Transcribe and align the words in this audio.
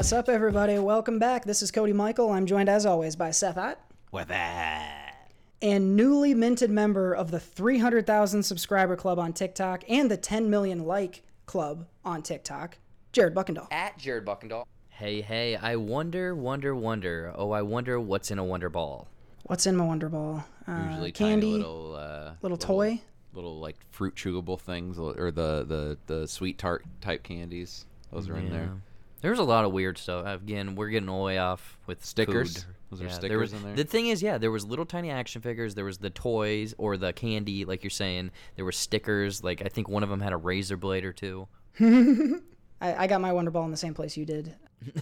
What's 0.00 0.14
up, 0.14 0.30
everybody? 0.30 0.78
Welcome 0.78 1.18
back. 1.18 1.44
This 1.44 1.60
is 1.60 1.70
Cody 1.70 1.92
Michael. 1.92 2.32
I'm 2.32 2.46
joined, 2.46 2.70
as 2.70 2.86
always, 2.86 3.16
by 3.16 3.32
Seth 3.32 3.58
Ott 3.58 3.78
With 4.10 4.28
that. 4.28 5.28
and 5.60 5.94
newly 5.94 6.32
minted 6.32 6.70
member 6.70 7.12
of 7.12 7.30
the 7.30 7.38
300,000 7.38 8.42
subscriber 8.42 8.96
club 8.96 9.18
on 9.18 9.34
TikTok 9.34 9.84
and 9.90 10.10
the 10.10 10.16
10 10.16 10.48
million 10.48 10.86
like 10.86 11.22
club 11.44 11.86
on 12.02 12.22
TikTok, 12.22 12.78
Jared 13.12 13.34
Buckendall. 13.34 13.68
At 13.70 13.98
Jared 13.98 14.24
Buckendall. 14.24 14.64
Hey, 14.88 15.20
hey, 15.20 15.56
I 15.56 15.76
wonder, 15.76 16.34
wonder, 16.34 16.74
wonder. 16.74 17.34
Oh, 17.36 17.50
I 17.50 17.60
wonder 17.60 18.00
what's 18.00 18.30
in 18.30 18.38
a 18.38 18.44
Wonder 18.44 18.70
Ball. 18.70 19.06
What's 19.42 19.66
in 19.66 19.76
my 19.76 19.84
Wonder 19.84 20.08
Ball? 20.08 20.42
Uh, 20.66 20.82
Usually 20.88 21.12
candy. 21.12 21.46
tiny 21.50 21.58
little 21.58 21.94
uh, 21.96 22.32
little 22.40 22.56
toy? 22.56 23.02
little 23.34 23.60
like 23.60 23.76
fruit 23.90 24.14
chewable 24.14 24.58
things, 24.58 24.98
or 24.98 25.30
the 25.30 25.62
the 25.68 25.98
the 26.06 26.26
sweet 26.26 26.56
tart 26.56 26.86
type 27.02 27.22
candies. 27.22 27.84
Those 28.10 28.30
are 28.30 28.38
in 28.38 28.50
there. 28.50 28.70
There's 29.20 29.38
a 29.38 29.44
lot 29.44 29.64
of 29.64 29.72
weird 29.72 29.98
stuff. 29.98 30.26
Uh, 30.26 30.30
again, 30.30 30.74
we're 30.74 30.88
getting 30.88 31.10
way 31.14 31.38
off 31.38 31.78
with 31.86 32.04
Stickers? 32.04 32.64
food. 32.64 32.74
Was 32.90 32.98
there 33.00 33.08
there 33.08 33.16
stickers 33.16 33.40
was- 33.40 33.52
in 33.52 33.62
there? 33.62 33.76
The 33.76 33.84
thing 33.84 34.08
is, 34.08 34.22
yeah, 34.22 34.38
there 34.38 34.50
was 34.50 34.64
little 34.64 34.84
tiny 34.86 35.10
action 35.10 35.42
figures. 35.42 35.74
There 35.74 35.84
was 35.84 35.98
the 35.98 36.10
toys 36.10 36.74
or 36.78 36.96
the 36.96 37.12
candy, 37.12 37.64
like 37.64 37.84
you're 37.84 37.90
saying. 37.90 38.30
There 38.56 38.64
were 38.64 38.72
stickers. 38.72 39.44
Like 39.44 39.62
I 39.64 39.68
think 39.68 39.88
one 39.88 40.02
of 40.02 40.08
them 40.08 40.20
had 40.20 40.32
a 40.32 40.36
razor 40.36 40.76
blade 40.76 41.04
or 41.04 41.12
two. 41.12 41.46
I, 41.80 43.04
I 43.04 43.06
got 43.06 43.20
my 43.20 43.32
Wonder 43.32 43.50
Ball 43.50 43.64
in 43.66 43.70
the 43.70 43.76
same 43.76 43.94
place 43.94 44.16
you 44.16 44.24
did. 44.24 44.54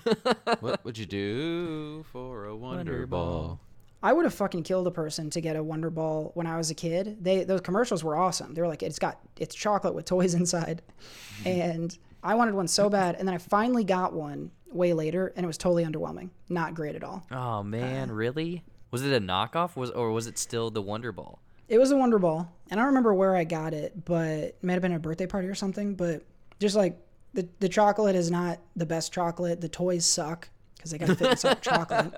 what 0.60 0.84
would 0.84 0.98
you 0.98 1.06
do 1.06 2.02
for 2.12 2.46
a 2.46 2.56
Wonder, 2.56 2.76
Wonder 2.76 3.06
Ball? 3.06 3.30
Ball. 3.42 3.60
I 4.02 4.12
would 4.12 4.24
have 4.24 4.34
fucking 4.34 4.62
killed 4.64 4.86
a 4.86 4.90
person 4.92 5.30
to 5.30 5.40
get 5.40 5.56
a 5.56 5.62
Wonder 5.62 5.90
Ball 5.90 6.30
when 6.34 6.46
I 6.46 6.56
was 6.56 6.70
a 6.70 6.74
kid. 6.74 7.18
They 7.20 7.44
those 7.44 7.60
commercials 7.62 8.04
were 8.04 8.16
awesome. 8.16 8.54
They 8.54 8.60
were 8.60 8.68
like, 8.68 8.82
it's 8.82 8.98
got 8.98 9.18
it's 9.38 9.54
chocolate 9.54 9.94
with 9.94 10.04
toys 10.04 10.34
inside, 10.40 10.82
and 11.44 11.96
I 12.22 12.34
wanted 12.34 12.54
one 12.54 12.68
so 12.68 12.90
bad. 12.90 13.16
And 13.16 13.26
then 13.26 13.34
I 13.34 13.38
finally 13.38 13.84
got 13.84 14.12
one 14.12 14.50
way 14.72 14.92
later, 14.92 15.32
and 15.36 15.44
it 15.44 15.46
was 15.46 15.58
totally 15.58 15.84
underwhelming. 15.84 16.30
Not 16.48 16.74
great 16.74 16.94
at 16.94 17.04
all. 17.04 17.26
Oh 17.30 17.62
man, 17.62 18.10
uh. 18.10 18.14
really? 18.14 18.64
Was 18.90 19.04
it 19.04 19.12
a 19.12 19.20
knockoff? 19.20 19.76
Was 19.76 19.90
or 19.90 20.12
was 20.12 20.26
it 20.26 20.38
still 20.38 20.70
the 20.70 20.82
Wonder 20.82 21.12
Ball? 21.12 21.40
It 21.68 21.78
was 21.78 21.90
a 21.90 21.96
Wonder 21.96 22.18
Ball, 22.18 22.50
and 22.70 22.80
I 22.80 22.82
don't 22.82 22.88
remember 22.88 23.12
where 23.12 23.36
I 23.36 23.44
got 23.44 23.74
it, 23.74 24.04
but 24.04 24.26
it 24.28 24.58
might 24.62 24.74
have 24.74 24.82
been 24.82 24.92
a 24.92 24.98
birthday 24.98 25.26
party 25.26 25.48
or 25.48 25.54
something. 25.54 25.94
But 25.94 26.22
just 26.58 26.76
like 26.76 26.98
the 27.34 27.48
the 27.60 27.68
chocolate 27.68 28.16
is 28.16 28.30
not 28.30 28.58
the 28.76 28.86
best 28.86 29.12
chocolate. 29.12 29.60
The 29.60 29.68
toys 29.68 30.06
suck 30.06 30.48
because 30.76 30.90
they 30.90 30.98
got 30.98 31.08
to 31.08 31.14
fit 31.14 31.30
inside 31.30 31.62
chocolate. 31.62 32.14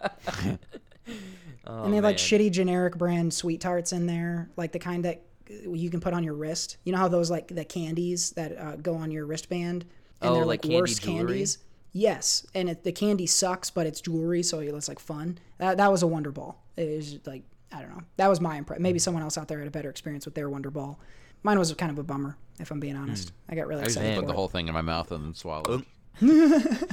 Oh, 1.67 1.83
and 1.84 1.93
they 1.93 1.97
have 1.97 2.05
oh, 2.05 2.09
like 2.09 2.17
shitty 2.17 2.51
generic 2.53 2.97
brand 2.97 3.34
sweet 3.34 3.61
tarts 3.61 3.93
in 3.93 4.06
there, 4.06 4.51
like 4.56 4.73
the 4.73 4.78
kind 4.78 5.05
that 5.05 5.23
you 5.51 5.91
can 5.91 6.01
put 6.01 6.15
on 6.15 6.23
your 6.25 6.34
wrist. 6.34 6.77
You 6.84 6.93
know 6.93 6.98
how 6.98 7.09
those 7.09 7.31
like 7.31 7.48
the 7.48 7.65
candies 7.65 8.31
that 8.33 8.56
uh, 8.59 8.77
go 8.77 8.95
on 8.97 9.11
your 9.11 9.27
wristband, 9.27 9.84
and 10.20 10.31
Oh, 10.31 10.34
they're 10.34 10.45
like 10.45 10.47
like, 10.47 10.62
candy 10.62 10.77
worse 10.77 10.98
jewelry? 10.98 11.19
candies. 11.19 11.59
Yes, 11.93 12.47
and 12.55 12.70
it, 12.70 12.84
the 12.84 12.93
candy 12.93 13.27
sucks, 13.27 13.69
but 13.71 13.87
it's 13.87 14.01
jewelry, 14.01 14.43
so 14.45 14.61
it's 14.61 14.89
like 14.89 15.01
fun. 15.01 15.39
That 15.59 15.77
that 15.78 15.91
was 15.91 16.03
a 16.03 16.06
Wonder 16.06 16.31
Ball. 16.31 16.56
It 16.77 16.97
was 16.97 17.19
like 17.27 17.43
I 17.73 17.81
don't 17.81 17.91
know. 17.91 18.03
That 18.17 18.28
was 18.28 18.41
my 18.41 18.56
impression. 18.56 18.83
Maybe 18.83 18.98
mm. 18.98 19.03
someone 19.03 19.23
else 19.23 19.37
out 19.39 19.48
there 19.48 19.59
had 19.59 19.69
a 19.69 19.73
better 19.73 19.91
experience 19.91 20.25
with 20.25 20.34
their 20.34 20.48
Wonder 20.48 20.71
Ball. 20.71 20.98
Mine 21.43 21.59
was 21.59 21.73
kind 21.75 21.91
of 21.91 21.98
a 21.98 22.03
bummer, 22.03 22.37
if 22.59 22.71
I'm 22.71 22.81
being 22.81 22.97
honest. 22.97 23.28
Mm. 23.28 23.33
I 23.48 23.55
got 23.56 23.67
really 23.67 23.81
I 23.83 23.84
used 23.84 23.97
to 23.97 24.03
excited 24.03 24.21
put 24.21 24.27
the 24.27 24.33
it. 24.33 24.37
whole 24.37 24.48
thing 24.48 24.69
in 24.69 24.75
my 24.75 24.83
mouth 24.83 25.11
and 25.11 25.25
then 25.25 25.34
swallow. 25.34 25.75
Um, 25.75 25.87
it. 26.20 26.91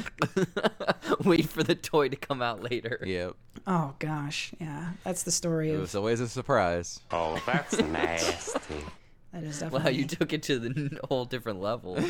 Wait 1.25 1.49
for 1.49 1.63
the 1.63 1.75
toy 1.75 2.09
to 2.09 2.15
come 2.15 2.41
out 2.41 2.63
later. 2.63 2.99
Yep. 3.05 3.33
Oh 3.65 3.93
gosh, 3.99 4.51
yeah, 4.59 4.91
that's 5.03 5.23
the 5.23 5.31
story 5.31 5.71
It 5.71 5.75
of 5.75 5.81
was 5.81 5.95
always 5.95 6.19
a 6.19 6.27
surprise. 6.29 6.99
Oh, 7.11 7.41
that's 7.45 7.77
nasty. 7.81 8.75
that 9.33 9.43
is 9.43 9.61
Wow, 9.61 9.69
definitely. 9.69 9.95
you 9.99 10.05
took 10.05 10.31
it 10.33 10.43
to 10.43 10.59
the 10.59 10.69
n- 10.69 10.99
whole 11.09 11.25
different 11.25 11.61
level. 11.61 11.97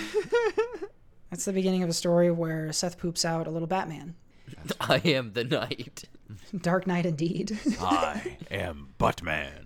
That's 1.29 1.43
the 1.43 1.51
beginning 1.51 1.83
of 1.83 1.89
a 1.89 1.93
story 1.93 2.31
where 2.31 2.71
Seth 2.71 2.97
poops 2.97 3.25
out 3.25 3.47
a 3.47 3.49
little 3.49 3.67
Batman. 3.67 4.15
I 4.79 4.99
am 5.03 5.33
the 5.33 5.43
knight. 5.43 6.05
Dark 6.55 6.87
Knight 6.87 7.05
indeed. 7.05 7.59
I 7.81 8.37
am 8.49 8.93
Buttman. 8.97 9.65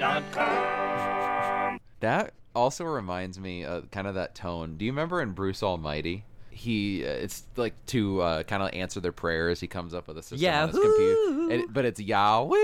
That 1.99 2.33
also 2.55 2.85
reminds 2.85 3.39
me 3.39 3.63
of 3.63 3.91
kind 3.91 4.07
of 4.07 4.15
that 4.15 4.33
tone. 4.33 4.77
Do 4.77 4.85
you 4.85 4.91
remember 4.91 5.21
in 5.21 5.33
Bruce 5.33 5.61
Almighty? 5.61 6.25
He 6.55 7.05
uh, 7.05 7.09
it's 7.09 7.43
like 7.57 7.73
to 7.87 8.21
uh, 8.21 8.43
kind 8.43 8.63
of 8.63 8.69
answer 8.73 8.99
their 9.01 9.11
prayers. 9.11 9.59
He 9.59 9.67
comes 9.67 9.93
up 9.93 10.07
with 10.07 10.17
a 10.17 10.23
system 10.23 10.53
on 10.53 10.69
his 10.69 10.79
computer, 10.79 11.53
and 11.53 11.73
but 11.73 11.83
it's 11.85 11.99
Yahweh. 11.99 12.55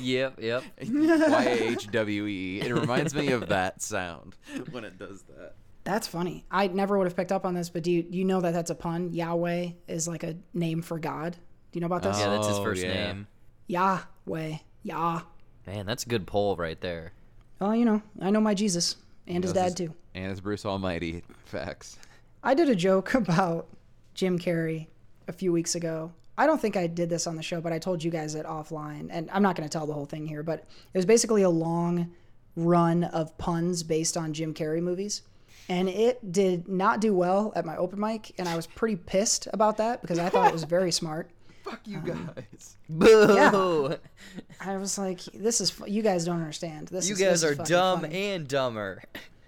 Yep, 0.00 0.40
yep. 0.40 0.64
Y 0.82 1.44
A 1.44 1.70
H 1.72 1.90
W 1.90 2.26
E. 2.26 2.60
It 2.62 2.72
reminds 2.72 3.14
me 3.14 3.28
of 3.32 3.48
that 3.50 3.82
sound 3.82 4.36
when 4.70 4.84
it 4.84 4.98
does 4.98 5.22
that. 5.24 5.54
That's 5.84 6.06
funny. 6.06 6.44
I 6.50 6.68
never 6.68 6.96
would 6.96 7.06
have 7.06 7.16
picked 7.16 7.32
up 7.32 7.44
on 7.44 7.54
this, 7.54 7.68
but 7.68 7.82
do 7.82 7.90
you, 7.90 8.06
you 8.08 8.24
know 8.24 8.40
that 8.40 8.52
that's 8.54 8.70
a 8.70 8.74
pun? 8.74 9.12
Yahweh 9.12 9.70
is 9.88 10.06
like 10.08 10.22
a 10.22 10.36
name 10.54 10.80
for 10.80 10.98
God. 10.98 11.32
Do 11.32 11.38
you 11.72 11.80
know 11.80 11.86
about 11.86 12.02
this? 12.04 12.18
Yeah, 12.18 12.30
that's 12.30 12.46
his 12.46 12.58
Oh, 12.58 12.64
first 12.64 12.82
yeah. 12.84 12.92
name. 13.12 13.26
Yahweh. 13.66 14.56
Yah. 14.84 15.22
Man, 15.66 15.86
that's 15.86 16.04
a 16.04 16.08
good 16.08 16.26
poll 16.26 16.54
right 16.56 16.80
there. 16.80 17.12
Well, 17.60 17.74
you 17.74 17.84
know, 17.84 18.00
I 18.20 18.30
know 18.30 18.40
my 18.40 18.54
Jesus 18.54 18.96
and 19.26 19.42
his 19.44 19.54
Knows 19.54 19.70
dad 19.70 19.76
too. 19.76 19.94
And 20.14 20.30
it's 20.30 20.40
Bruce 20.40 20.64
Almighty. 20.64 21.22
Facts. 21.46 21.96
I 22.42 22.54
did 22.54 22.68
a 22.68 22.74
joke 22.74 23.14
about 23.14 23.68
Jim 24.14 24.38
Carrey 24.38 24.88
a 25.28 25.32
few 25.32 25.52
weeks 25.52 25.74
ago. 25.74 26.12
I 26.36 26.46
don't 26.46 26.60
think 26.60 26.76
I 26.76 26.86
did 26.86 27.10
this 27.10 27.26
on 27.26 27.36
the 27.36 27.42
show, 27.42 27.60
but 27.60 27.72
I 27.72 27.78
told 27.78 28.02
you 28.02 28.10
guys 28.10 28.34
it 28.34 28.46
offline, 28.46 29.08
and 29.10 29.28
I'm 29.30 29.42
not 29.42 29.54
going 29.54 29.68
to 29.68 29.72
tell 29.72 29.86
the 29.86 29.92
whole 29.92 30.06
thing 30.06 30.26
here. 30.26 30.42
But 30.42 30.60
it 30.60 30.98
was 30.98 31.04
basically 31.06 31.42
a 31.42 31.50
long 31.50 32.10
run 32.56 33.04
of 33.04 33.36
puns 33.38 33.82
based 33.82 34.16
on 34.16 34.32
Jim 34.32 34.54
Carrey 34.54 34.82
movies, 34.82 35.22
and 35.68 35.88
it 35.88 36.32
did 36.32 36.68
not 36.68 37.00
do 37.00 37.14
well 37.14 37.52
at 37.54 37.66
my 37.66 37.76
open 37.76 38.00
mic, 38.00 38.32
and 38.38 38.48
I 38.48 38.56
was 38.56 38.66
pretty 38.66 38.96
pissed 38.96 39.46
about 39.52 39.76
that 39.76 40.00
because 40.00 40.18
I 40.18 40.30
thought 40.30 40.48
it 40.48 40.52
was 40.54 40.64
very 40.64 40.90
smart. 40.90 41.30
Fuck 41.64 41.80
you 41.86 41.98
um, 41.98 42.30
guys. 42.34 42.76
Boo! 42.88 43.34
Yeah. 43.34 43.96
I 44.60 44.76
was 44.78 44.98
like, 44.98 45.20
"This 45.34 45.60
is 45.60 45.70
fu- 45.70 45.86
you 45.86 46.02
guys 46.02 46.24
don't 46.24 46.38
understand. 46.40 46.88
This 46.88 47.08
You 47.08 47.12
is, 47.14 47.20
guys 47.20 47.40
this 47.42 47.60
are 47.60 47.62
dumb 47.62 48.00
funny." 48.00 48.30
and 48.32 48.48
dumber. 48.48 49.02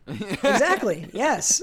exactly. 0.07 1.09
Yes. 1.15 1.63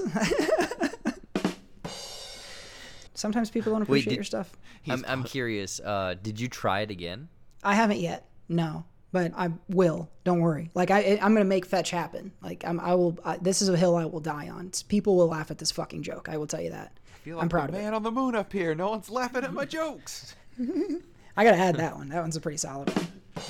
Sometimes 3.14 3.50
people 3.50 3.72
don't 3.72 3.80
Wait, 3.82 3.84
appreciate 3.86 4.10
did- 4.10 4.16
your 4.16 4.24
stuff. 4.24 4.52
I'm, 4.88 5.04
I'm 5.06 5.22
curious. 5.24 5.80
Uh, 5.80 6.14
did 6.22 6.40
you 6.40 6.48
try 6.48 6.80
it 6.80 6.90
again? 6.90 7.28
I 7.62 7.74
haven't 7.74 7.98
yet. 8.00 8.28
No, 8.48 8.84
but 9.12 9.32
I 9.36 9.50
will. 9.68 10.10
Don't 10.24 10.40
worry. 10.40 10.70
Like 10.74 10.90
I, 10.90 11.18
I'm 11.22 11.32
gonna 11.34 11.44
make 11.44 11.64
fetch 11.66 11.90
happen. 11.90 12.32
Like 12.42 12.64
I'm, 12.66 12.80
I 12.80 12.94
will. 12.94 13.18
I, 13.24 13.36
this 13.38 13.62
is 13.62 13.68
a 13.68 13.76
hill 13.76 13.96
I 13.96 14.04
will 14.06 14.20
die 14.20 14.48
on. 14.48 14.66
It's- 14.66 14.82
people 14.82 15.16
will 15.16 15.28
laugh 15.28 15.50
at 15.50 15.58
this 15.58 15.70
fucking 15.70 16.02
joke. 16.02 16.28
I 16.28 16.36
will 16.38 16.46
tell 16.46 16.60
you 16.60 16.70
that. 16.70 16.98
feel 17.22 17.36
like 17.36 17.42
I'm 17.44 17.48
proud 17.48 17.70
the 17.70 17.74
of 17.74 17.80
it. 17.80 17.82
man 17.84 17.94
on 17.94 18.02
the 18.02 18.10
moon 18.10 18.34
up 18.34 18.52
here. 18.52 18.74
No 18.74 18.90
one's 18.90 19.10
laughing 19.10 19.44
at 19.44 19.52
my 19.52 19.64
jokes. 19.78 20.34
I 21.36 21.44
gotta 21.44 21.56
add 21.58 21.76
that 21.76 21.96
one. 21.96 22.08
That 22.08 22.20
one's 22.22 22.36
a 22.36 22.40
pretty 22.40 22.58
solid 22.58 22.94
one. 22.94 23.06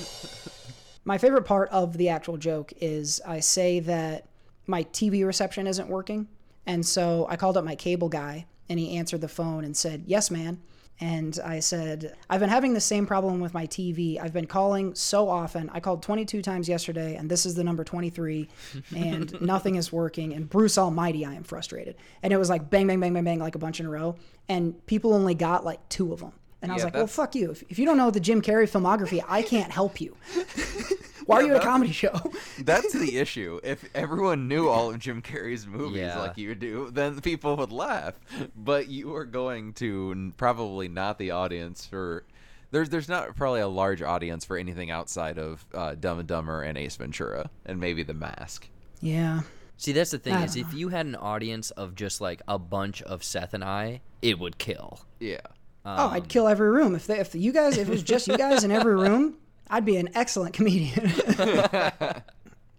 My 1.05 1.17
favorite 1.17 1.43
part 1.43 1.67
of 1.69 1.97
the 1.97 2.09
actual 2.09 2.37
joke 2.37 2.71
is 2.79 3.19
I 3.27 3.41
say 3.41 3.81
that 3.81 4.25
my 4.67 4.85
TV 4.85 5.25
reception 5.25 5.67
isn't 5.67 5.89
working, 5.89 6.29
and 6.65 6.85
so 6.85 7.27
I 7.29 7.35
called 7.35 7.57
up 7.57 7.65
my 7.65 7.75
cable 7.75 8.07
guy, 8.07 8.45
and 8.73 8.79
he 8.79 8.97
answered 8.97 9.21
the 9.21 9.27
phone 9.27 9.63
and 9.63 9.77
said, 9.77 10.05
"Yes, 10.07 10.31
man." 10.31 10.59
And 10.99 11.39
I 11.43 11.59
said, 11.59 12.15
I've 12.29 12.39
been 12.39 12.49
having 12.49 12.73
the 12.73 12.79
same 12.79 13.05
problem 13.07 13.39
with 13.39 13.53
my 13.53 13.65
TV. 13.65 14.19
I've 14.21 14.31
been 14.31 14.45
calling 14.45 14.93
so 14.93 15.27
often. 15.27 15.69
I 15.73 15.79
called 15.79 16.03
22 16.03 16.41
times 16.41 16.69
yesterday, 16.69 17.15
and 17.15 17.29
this 17.29 17.45
is 17.45 17.55
the 17.55 17.63
number 17.63 17.83
23, 17.83 18.47
and 18.95 19.41
nothing 19.41 19.75
is 19.75 19.91
working. 19.91 20.33
And 20.33 20.47
Bruce 20.47 20.77
Almighty, 20.77 21.25
I 21.25 21.33
am 21.33 21.43
frustrated. 21.43 21.95
And 22.21 22.31
it 22.31 22.37
was 22.37 22.49
like 22.49 22.69
bang, 22.69 22.85
bang, 22.87 22.99
bang, 22.99 23.11
bang, 23.13 23.23
bang, 23.23 23.39
like 23.39 23.55
a 23.55 23.59
bunch 23.59 23.79
in 23.79 23.85
a 23.87 23.89
row. 23.89 24.15
And 24.47 24.85
people 24.85 25.13
only 25.13 25.33
got 25.33 25.65
like 25.65 25.79
two 25.89 26.13
of 26.13 26.19
them. 26.19 26.33
And 26.61 26.71
I 26.71 26.75
was 26.75 26.81
Yeah, 26.81 26.85
like, 26.85 26.93
well, 26.93 27.07
fuck 27.07 27.35
you. 27.35 27.51
If, 27.51 27.63
if 27.69 27.79
you 27.79 27.85
don't 27.85 27.97
know 27.97 28.11
the 28.11 28.19
Jim 28.19 28.41
Carrey 28.41 28.69
filmography, 28.69 29.21
I 29.27 29.41
can't 29.41 29.71
help 29.71 29.99
you. 29.99 30.15
Why 31.25 31.37
are 31.37 31.43
you 31.43 31.55
at 31.55 31.61
a 31.61 31.65
comedy 31.65 31.91
show? 31.91 32.13
That's 32.59 32.93
the 32.93 33.17
issue. 33.17 33.59
If 33.63 33.83
everyone 33.95 34.47
knew 34.47 34.67
all 34.69 34.89
of 34.91 34.99
Jim 34.99 35.21
Carrey's 35.21 35.65
movies 35.67 36.01
Yeah. 36.01 36.19
like 36.19 36.37
you 36.37 36.55
do, 36.55 36.89
then 36.91 37.19
people 37.21 37.55
would 37.57 37.71
laugh. 37.71 38.13
But 38.55 38.89
you 38.89 39.15
are 39.15 39.25
going 39.25 39.73
to 39.73 40.33
probably 40.37 40.87
not 40.87 41.17
the 41.17 41.31
audience 41.31 41.85
for. 41.85 42.25
There's 42.71 42.89
there's 42.89 43.07
not 43.09 43.35
probably 43.35 43.61
a 43.61 43.67
large 43.67 44.01
audience 44.01 44.45
for 44.45 44.57
anything 44.57 44.89
outside 44.89 45.37
of 45.37 45.63
uh, 45.75 45.93
Dumb 45.95 46.19
and 46.19 46.27
Dumber 46.27 46.63
and 46.63 46.77
Ace 46.77 46.95
Ventura 46.95 47.49
and 47.65 47.79
maybe 47.79 48.03
The 48.03 48.13
Mask. 48.15 48.67
yeah. 49.01 49.41
See, 49.75 49.91
that's 49.91 50.11
the 50.11 50.17
thing 50.19 50.35
is, 50.35 50.53
don't 50.55 50.65
if 50.67 50.73
you 50.73 50.89
had 50.89 51.05
an 51.07 51.15
audience 51.15 51.71
of 51.71 51.93
just 51.95 52.21
like 52.21 52.41
a 52.47 52.57
bunch 52.57 53.01
of 53.01 53.23
Seth 53.23 53.53
and 53.53 53.63
I, 53.63 54.01
it 54.21 54.39
would 54.39 54.57
kill. 54.57 55.01
Yeah. 55.19 55.41
oh, 55.85 56.07
I'd 56.09 56.29
kill 56.29 56.47
every 56.47 56.69
room 56.69 56.95
if 56.95 57.05
they, 57.07 57.19
if 57.19 57.35
you 57.35 57.51
guys 57.51 57.77
if 57.77 57.87
it 57.89 57.91
was 57.91 58.03
just 58.03 58.27
you 58.27 58.37
guys 58.37 58.63
in 58.63 58.71
every 58.71 58.95
room. 59.09 59.35
I'd 59.73 59.85
be 59.85 59.97
an 59.97 60.09
excellent 60.15 60.53
comedian. 60.53 61.11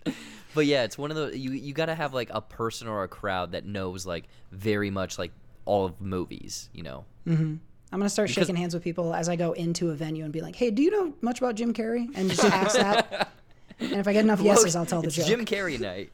But 0.55 0.67
yeah, 0.67 0.85
it's 0.85 0.97
one 0.97 1.11
of 1.11 1.17
the 1.17 1.37
you 1.37 1.51
you 1.51 1.75
got 1.75 1.87
to 1.87 1.95
have 1.97 2.15
like 2.15 2.31
a 2.33 2.41
person 2.41 2.87
or 2.87 3.03
a 3.03 3.09
crowd 3.09 3.53
that 3.53 3.67
knows 3.67 4.07
like 4.07 4.29
very 4.53 4.89
much 4.89 5.19
like 5.19 5.33
all 5.65 5.85
of 5.85 6.01
movies, 6.01 6.69
you 6.73 6.85
know. 6.85 7.05
Mhm. 7.27 7.59
I'm 7.91 7.99
gonna 7.99 8.09
start 8.09 8.31
shaking 8.31 8.55
hands 8.55 8.73
with 8.73 8.85
people 8.85 9.15
as 9.15 9.29
I 9.29 9.35
go 9.35 9.53
into 9.53 9.91
a 9.91 9.95
venue 9.95 10.23
and 10.23 10.33
be 10.33 10.41
like, 10.41 10.55
"Hey, 10.55 10.71
do 10.71 10.81
you 10.83 10.93
know 10.93 11.13
much 11.21 11.39
about 11.39 11.57
Jim 11.57 11.75
Carrey?" 11.75 12.09
And 12.15 12.31
just 12.31 12.45
ask 12.45 12.77
that. 12.77 13.33
And 13.81 13.95
if 13.95 14.07
I 14.07 14.13
get 14.13 14.23
enough 14.23 14.41
yeses, 14.41 14.77
I'll 14.77 14.87
tell 14.87 15.01
the 15.03 15.09
it's 15.09 15.17
joke. 15.17 15.27
Jim 15.27 15.45
Carrey 15.45 15.81
night. 15.81 16.13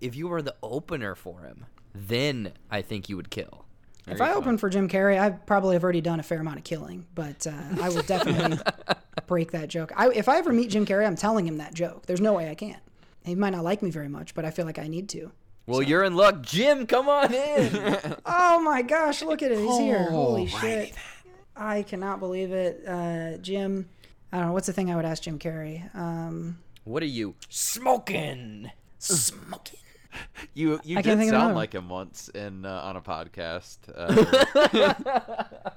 if 0.00 0.16
you 0.16 0.26
were 0.26 0.42
the 0.42 0.56
opener 0.60 1.14
for 1.14 1.42
him, 1.42 1.66
then 1.94 2.52
I 2.68 2.82
think 2.82 3.08
you 3.08 3.14
would 3.14 3.30
kill. 3.30 3.65
If 4.06 4.20
I 4.20 4.32
open 4.32 4.58
for 4.58 4.68
Jim 4.68 4.88
Carrey, 4.88 5.18
I 5.20 5.30
probably 5.30 5.74
have 5.74 5.82
already 5.84 6.00
done 6.00 6.20
a 6.20 6.22
fair 6.22 6.40
amount 6.40 6.58
of 6.58 6.64
killing, 6.64 7.06
but 7.14 7.46
uh, 7.46 7.82
I 7.82 7.88
will 7.88 8.02
definitely 8.02 8.58
break 9.26 9.52
that 9.52 9.68
joke. 9.68 9.92
I, 9.96 10.10
if 10.10 10.28
I 10.28 10.38
ever 10.38 10.52
meet 10.52 10.70
Jim 10.70 10.86
Carrey, 10.86 11.06
I'm 11.06 11.16
telling 11.16 11.46
him 11.46 11.58
that 11.58 11.74
joke. 11.74 12.06
There's 12.06 12.20
no 12.20 12.32
way 12.32 12.50
I 12.50 12.54
can't. 12.54 12.82
He 13.24 13.34
might 13.34 13.50
not 13.50 13.64
like 13.64 13.82
me 13.82 13.90
very 13.90 14.08
much, 14.08 14.34
but 14.34 14.44
I 14.44 14.50
feel 14.50 14.64
like 14.66 14.78
I 14.78 14.86
need 14.86 15.08
to. 15.10 15.32
Well, 15.66 15.82
you're 15.82 16.04
in 16.04 16.14
luck, 16.14 16.42
Jim. 16.42 16.86
Come 16.86 17.08
on 17.08 17.34
in. 17.34 17.96
Oh 18.24 18.60
my 18.60 18.82
gosh, 18.82 19.22
look 19.22 19.42
at 19.42 19.52
it. 19.52 19.58
He's 19.58 19.78
here. 19.78 20.10
Holy 20.10 20.46
shit. 20.46 20.94
I 21.56 21.82
cannot 21.82 22.20
believe 22.20 22.52
it. 22.52 22.82
Uh, 22.86 23.36
Jim, 23.38 23.88
I 24.32 24.38
don't 24.38 24.46
know. 24.48 24.52
What's 24.52 24.66
the 24.66 24.72
thing 24.72 24.90
I 24.90 24.96
would 24.96 25.04
ask 25.04 25.22
Jim 25.22 25.38
Carrey? 25.38 25.94
Um, 25.94 26.58
what 26.84 27.02
are 27.02 27.06
you 27.06 27.34
smoking? 27.48 28.70
smoking. 28.98 29.78
You 30.54 30.80
you 30.84 30.98
I 30.98 31.02
did 31.02 31.08
can't 31.08 31.20
think 31.20 31.32
of 31.32 31.40
sound 31.40 31.54
like 31.54 31.74
him 31.74 31.88
once 31.88 32.28
in 32.30 32.64
uh, 32.64 32.80
on 32.82 32.96
a 32.96 33.00
podcast 33.00 33.78
uh, 33.94 35.70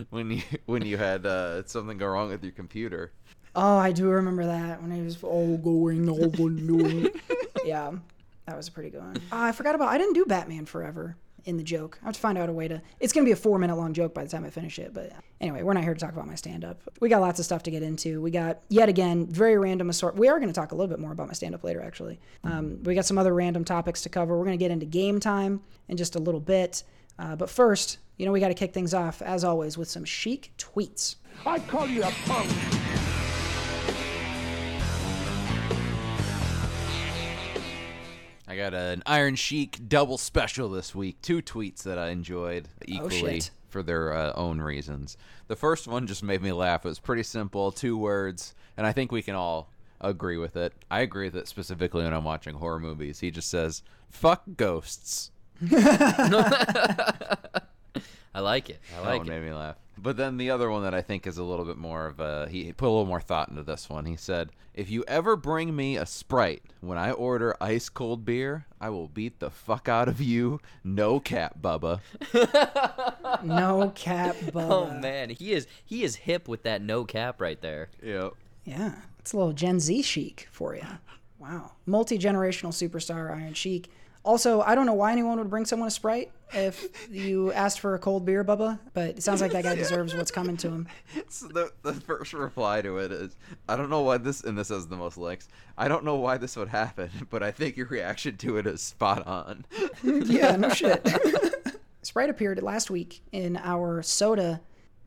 when 0.10 0.30
you 0.30 0.42
when 0.66 0.84
you 0.84 0.96
had 0.96 1.24
uh, 1.26 1.64
something 1.66 1.98
go 1.98 2.06
wrong 2.06 2.28
with 2.28 2.42
your 2.42 2.52
computer. 2.52 3.12
Oh, 3.54 3.76
I 3.76 3.92
do 3.92 4.08
remember 4.08 4.46
that 4.46 4.82
when 4.82 4.90
he 4.90 5.00
was 5.00 5.22
all 5.22 5.56
going 5.58 6.08
over 6.08 6.50
doing. 6.50 7.10
yeah, 7.64 7.92
that 8.46 8.56
was 8.56 8.66
a 8.66 8.72
pretty 8.72 8.90
good 8.90 9.02
one. 9.02 9.16
Ah, 9.30 9.46
I 9.46 9.52
forgot 9.52 9.76
about. 9.76 9.88
I 9.88 9.98
didn't 9.98 10.14
do 10.14 10.24
Batman 10.24 10.66
Forever 10.66 11.16
in 11.44 11.56
the 11.56 11.62
joke. 11.62 11.98
I 12.02 12.06
have 12.06 12.14
to 12.14 12.20
find 12.20 12.38
out 12.38 12.48
a 12.48 12.52
way 12.52 12.68
to. 12.68 12.80
It's 13.00 13.12
gonna 13.12 13.24
be 13.24 13.32
a 13.32 13.36
four 13.36 13.58
minute 13.58 13.76
long 13.76 13.92
joke 13.92 14.14
by 14.14 14.24
the 14.24 14.30
time 14.30 14.44
I 14.44 14.50
finish 14.50 14.78
it. 14.78 14.92
But 14.94 15.12
anyway, 15.40 15.62
we're 15.62 15.74
not 15.74 15.84
here 15.84 15.94
to 15.94 16.00
talk 16.00 16.12
about 16.12 16.26
my 16.26 16.34
stand 16.34 16.64
up. 16.64 16.80
We 17.00 17.08
got 17.08 17.20
lots 17.20 17.38
of 17.38 17.44
stuff 17.44 17.62
to 17.64 17.70
get 17.70 17.82
into. 17.82 18.20
We 18.20 18.30
got 18.30 18.60
yet 18.68 18.88
again 18.88 19.26
very 19.26 19.58
random 19.58 19.90
assort. 19.90 20.16
We 20.16 20.28
are 20.28 20.40
gonna 20.40 20.52
talk 20.52 20.72
a 20.72 20.74
little 20.74 20.88
bit 20.88 20.98
more 20.98 21.12
about 21.12 21.28
my 21.28 21.34
stand 21.34 21.54
up 21.54 21.64
later. 21.64 21.82
Actually, 21.82 22.20
um, 22.44 22.82
we 22.82 22.94
got 22.94 23.06
some 23.06 23.18
other 23.18 23.34
random 23.34 23.64
topics 23.64 24.02
to 24.02 24.08
cover. 24.08 24.38
We're 24.38 24.44
gonna 24.44 24.56
get 24.56 24.70
into 24.70 24.86
game 24.86 25.20
time 25.20 25.62
in 25.88 25.96
just 25.96 26.16
a 26.16 26.20
little 26.20 26.40
bit. 26.40 26.82
Uh, 27.18 27.36
but 27.36 27.48
first, 27.48 27.98
you 28.16 28.26
know, 28.26 28.32
we 28.32 28.40
got 28.40 28.48
to 28.48 28.54
kick 28.54 28.72
things 28.72 28.94
off 28.94 29.22
as 29.22 29.44
always 29.44 29.78
with 29.78 29.88
some 29.88 30.04
Sheik 30.04 30.52
tweets. 30.58 31.16
I 31.46 31.58
call 31.60 31.86
you 31.86 32.02
a 32.02 32.10
punk. 32.26 32.50
I 38.54 38.56
got 38.56 38.72
an 38.72 39.02
Iron 39.04 39.34
Sheik 39.34 39.88
double 39.88 40.16
special 40.16 40.68
this 40.68 40.94
week. 40.94 41.20
Two 41.20 41.42
tweets 41.42 41.82
that 41.82 41.98
I 41.98 42.10
enjoyed 42.10 42.68
equally 42.86 43.40
Oh, 43.42 43.46
for 43.68 43.82
their 43.82 44.12
uh, 44.12 44.32
own 44.36 44.60
reasons. 44.60 45.16
The 45.48 45.56
first 45.56 45.88
one 45.88 46.06
just 46.06 46.22
made 46.22 46.40
me 46.40 46.52
laugh. 46.52 46.86
It 46.86 46.88
was 46.88 47.00
pretty 47.00 47.24
simple, 47.24 47.72
two 47.72 47.98
words, 47.98 48.54
and 48.76 48.86
I 48.86 48.92
think 48.92 49.10
we 49.10 49.22
can 49.22 49.34
all 49.34 49.70
agree 50.00 50.36
with 50.36 50.56
it. 50.56 50.72
I 50.88 51.00
agree 51.00 51.26
with 51.26 51.34
it 51.34 51.48
specifically 51.48 52.04
when 52.04 52.14
I'm 52.14 52.22
watching 52.22 52.54
horror 52.54 52.78
movies. 52.78 53.18
He 53.18 53.32
just 53.32 53.50
says, 53.50 53.82
"Fuck 54.08 54.44
ghosts." 54.56 55.32
I 58.34 58.40
like 58.40 58.68
it. 58.70 58.80
I 58.92 59.00
That 59.02 59.06
like 59.08 59.18
one 59.20 59.28
it. 59.28 59.30
made 59.30 59.46
me 59.48 59.52
laugh. 59.54 59.76
But 59.96 60.16
then 60.16 60.38
the 60.38 60.50
other 60.50 60.68
one 60.70 60.82
that 60.82 60.92
I 60.94 61.02
think 61.02 61.24
is 61.26 61.38
a 61.38 61.44
little 61.44 61.64
bit 61.64 61.76
more 61.76 62.06
of 62.08 62.18
a 62.18 62.48
he 62.48 62.72
put 62.72 62.86
a 62.86 62.90
little 62.90 63.06
more 63.06 63.20
thought 63.20 63.48
into 63.48 63.62
this 63.62 63.88
one. 63.88 64.06
He 64.06 64.16
said, 64.16 64.50
"If 64.74 64.90
you 64.90 65.04
ever 65.06 65.36
bring 65.36 65.76
me 65.76 65.96
a 65.96 66.04
Sprite 66.04 66.64
when 66.80 66.98
I 66.98 67.12
order 67.12 67.54
ice 67.60 67.88
cold 67.88 68.24
beer, 68.24 68.66
I 68.80 68.90
will 68.90 69.06
beat 69.06 69.38
the 69.38 69.50
fuck 69.50 69.88
out 69.88 70.08
of 70.08 70.20
you. 70.20 70.60
No 70.82 71.20
cap, 71.20 71.58
Bubba." 71.62 72.00
No 73.42 73.92
cap, 73.94 74.36
Bubba. 74.36 74.70
Oh 74.70 74.90
man, 74.90 75.30
he 75.30 75.52
is 75.52 75.66
he 75.84 76.02
is 76.02 76.16
hip 76.16 76.48
with 76.48 76.62
that 76.62 76.82
no 76.82 77.04
cap 77.04 77.40
right 77.40 77.60
there. 77.60 77.90
Yep. 78.02 78.32
Yeah, 78.64 78.94
it's 79.18 79.32
a 79.32 79.36
little 79.36 79.52
Gen 79.52 79.78
Z 79.80 80.02
chic 80.02 80.48
for 80.50 80.74
you. 80.74 80.82
Wow. 81.38 81.72
Multi 81.84 82.18
generational 82.18 82.70
superstar 82.72 83.30
Iron 83.30 83.52
Sheik. 83.52 83.90
Also, 84.24 84.62
I 84.62 84.74
don't 84.74 84.86
know 84.86 84.94
why 84.94 85.12
anyone 85.12 85.38
would 85.38 85.50
bring 85.50 85.66
someone 85.66 85.88
a 85.88 85.90
Sprite 85.90 86.30
if 86.54 86.86
you 87.10 87.52
asked 87.52 87.80
for 87.80 87.94
a 87.94 87.98
cold 87.98 88.24
beer, 88.24 88.42
Bubba, 88.42 88.78
but 88.94 89.10
it 89.10 89.22
sounds 89.22 89.42
like 89.42 89.52
that 89.52 89.64
guy 89.64 89.74
deserves 89.74 90.14
what's 90.14 90.30
coming 90.30 90.56
to 90.58 90.68
him. 90.68 90.88
So 91.28 91.48
the 91.48 91.72
the 91.82 91.92
first 91.92 92.32
reply 92.32 92.80
to 92.82 92.98
it 92.98 93.12
is, 93.12 93.36
"I 93.68 93.76
don't 93.76 93.90
know 93.90 94.02
why 94.02 94.18
this," 94.18 94.42
and 94.42 94.56
this 94.56 94.68
has 94.70 94.86
the 94.86 94.96
most 94.96 95.18
likes. 95.18 95.48
I 95.76 95.88
don't 95.88 96.04
know 96.04 96.16
why 96.16 96.38
this 96.38 96.56
would 96.56 96.68
happen, 96.68 97.10
but 97.30 97.42
I 97.42 97.50
think 97.50 97.76
your 97.76 97.86
reaction 97.86 98.36
to 98.38 98.56
it 98.56 98.66
is 98.66 98.80
spot 98.80 99.26
on. 99.26 99.66
Yeah, 100.04 100.56
no 100.56 100.70
shit. 100.70 101.06
Sprite 102.02 102.30
appeared 102.30 102.62
last 102.62 102.90
week 102.90 103.22
in 103.32 103.56
our 103.62 104.02
soda 104.02 104.60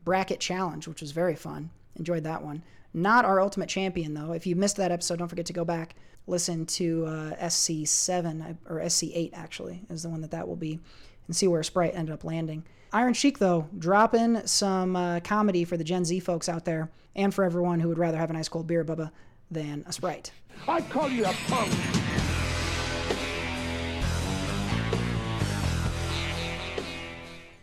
bracket 0.04 0.40
challenge, 0.40 0.86
which 0.86 1.00
was 1.00 1.12
very 1.12 1.34
fun. 1.36 1.70
Enjoyed 1.96 2.24
that 2.24 2.42
one. 2.42 2.62
Not 2.94 3.24
our 3.24 3.40
ultimate 3.40 3.68
champion, 3.68 4.14
though. 4.14 4.32
If 4.32 4.46
you 4.46 4.56
missed 4.56 4.76
that 4.76 4.92
episode, 4.92 5.18
don't 5.18 5.28
forget 5.28 5.46
to 5.46 5.52
go 5.52 5.64
back, 5.64 5.94
listen 6.28 6.66
to 6.66 7.06
uh, 7.06 7.36
SC7, 7.36 8.56
or 8.68 8.76
SC8, 8.80 9.30
actually, 9.32 9.82
is 9.90 10.02
the 10.02 10.08
one 10.08 10.20
that 10.20 10.30
that 10.30 10.46
will 10.46 10.56
be, 10.56 10.78
and 11.26 11.34
see 11.34 11.48
where 11.48 11.62
Sprite 11.62 11.94
ended 11.94 12.12
up 12.12 12.24
landing. 12.24 12.64
Iron 12.92 13.14
Sheik, 13.14 13.38
though, 13.38 13.68
dropping 13.78 14.46
some 14.46 14.96
uh, 14.96 15.20
comedy 15.20 15.64
for 15.64 15.76
the 15.76 15.84
Gen 15.84 16.04
Z 16.04 16.20
folks 16.20 16.48
out 16.48 16.64
there, 16.64 16.90
and 17.16 17.34
for 17.34 17.44
everyone 17.44 17.80
who 17.80 17.88
would 17.88 17.98
rather 17.98 18.16
have 18.18 18.30
a 18.30 18.32
nice 18.32 18.48
cold 18.48 18.66
beer, 18.66 18.84
Bubba, 18.84 19.10
than 19.50 19.84
a 19.86 19.92
Sprite. 19.92 20.30
I 20.66 20.80
call 20.82 21.08
you 21.08 21.24
a 21.24 21.32
punk. 21.48 21.72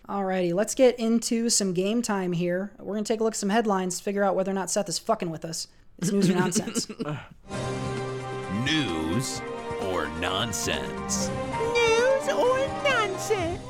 Alrighty, 0.07 0.53
let's 0.53 0.75
get 0.75 0.99
into 0.99 1.49
some 1.49 1.73
game 1.73 2.03
time 2.03 2.31
here. 2.31 2.71
We're 2.79 2.93
gonna 2.93 3.05
take 3.05 3.21
a 3.21 3.23
look 3.23 3.33
at 3.33 3.39
some 3.39 3.49
headlines, 3.49 3.99
figure 3.99 4.23
out 4.23 4.35
whether 4.35 4.51
or 4.51 4.53
not 4.53 4.69
Seth 4.69 4.87
is 4.87 4.99
fucking 4.99 5.31
with 5.31 5.43
us. 5.43 5.67
It's 5.97 6.11
news 6.11 6.29
or 6.29 6.35
nonsense. 6.35 6.87
News 8.65 9.43
or 9.91 10.07
nonsense? 10.19 11.29
News 11.75 12.29
or 12.29 12.67
nonsense? 12.83 13.61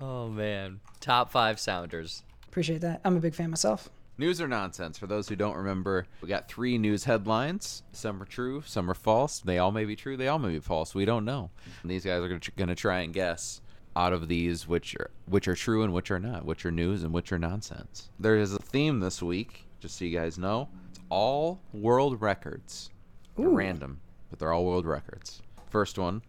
Oh 0.00 0.30
man, 0.30 0.80
top 1.00 1.30
five 1.30 1.60
sounders. 1.60 2.22
Appreciate 2.48 2.80
that. 2.80 3.02
I'm 3.04 3.18
a 3.18 3.20
big 3.20 3.34
fan 3.34 3.50
myself. 3.50 3.90
News 4.16 4.40
or 4.40 4.48
nonsense? 4.48 4.96
For 4.96 5.06
those 5.06 5.28
who 5.28 5.36
don't 5.36 5.56
remember, 5.56 6.06
we 6.22 6.28
got 6.28 6.48
three 6.48 6.78
news 6.78 7.04
headlines. 7.04 7.82
Some 7.92 8.22
are 8.22 8.26
true, 8.26 8.62
some 8.64 8.90
are 8.90 8.94
false. 8.94 9.40
They 9.40 9.58
all 9.58 9.72
may 9.72 9.84
be 9.84 9.94
true, 9.94 10.16
they 10.16 10.28
all 10.28 10.38
may 10.38 10.52
be 10.52 10.60
false. 10.60 10.94
We 10.94 11.04
don't 11.04 11.26
know. 11.26 11.50
And 11.82 11.90
these 11.90 12.06
guys 12.06 12.22
are 12.22 12.28
going 12.28 12.68
to 12.68 12.74
try 12.74 13.00
and 13.00 13.12
guess 13.12 13.60
out 13.96 14.12
of 14.12 14.28
these 14.28 14.66
which 14.66 14.94
are 14.96 15.10
which 15.26 15.48
are 15.48 15.54
true 15.54 15.82
and 15.82 15.92
which 15.92 16.10
are 16.10 16.18
not, 16.18 16.44
which 16.44 16.66
are 16.66 16.70
news 16.70 17.02
and 17.02 17.12
which 17.12 17.32
are 17.32 17.38
nonsense. 17.38 18.10
There 18.18 18.36
is 18.36 18.52
a 18.52 18.58
theme 18.58 19.00
this 19.00 19.22
week, 19.22 19.66
just 19.80 19.98
so 19.98 20.04
you 20.04 20.16
guys 20.16 20.38
know. 20.38 20.68
It's 20.90 21.00
all 21.08 21.60
world 21.72 22.20
records. 22.20 22.90
They're 23.36 23.48
random, 23.48 24.00
but 24.30 24.38
they're 24.38 24.52
all 24.52 24.64
world 24.64 24.86
records. 24.86 25.42
First 25.70 25.98
one. 25.98 26.22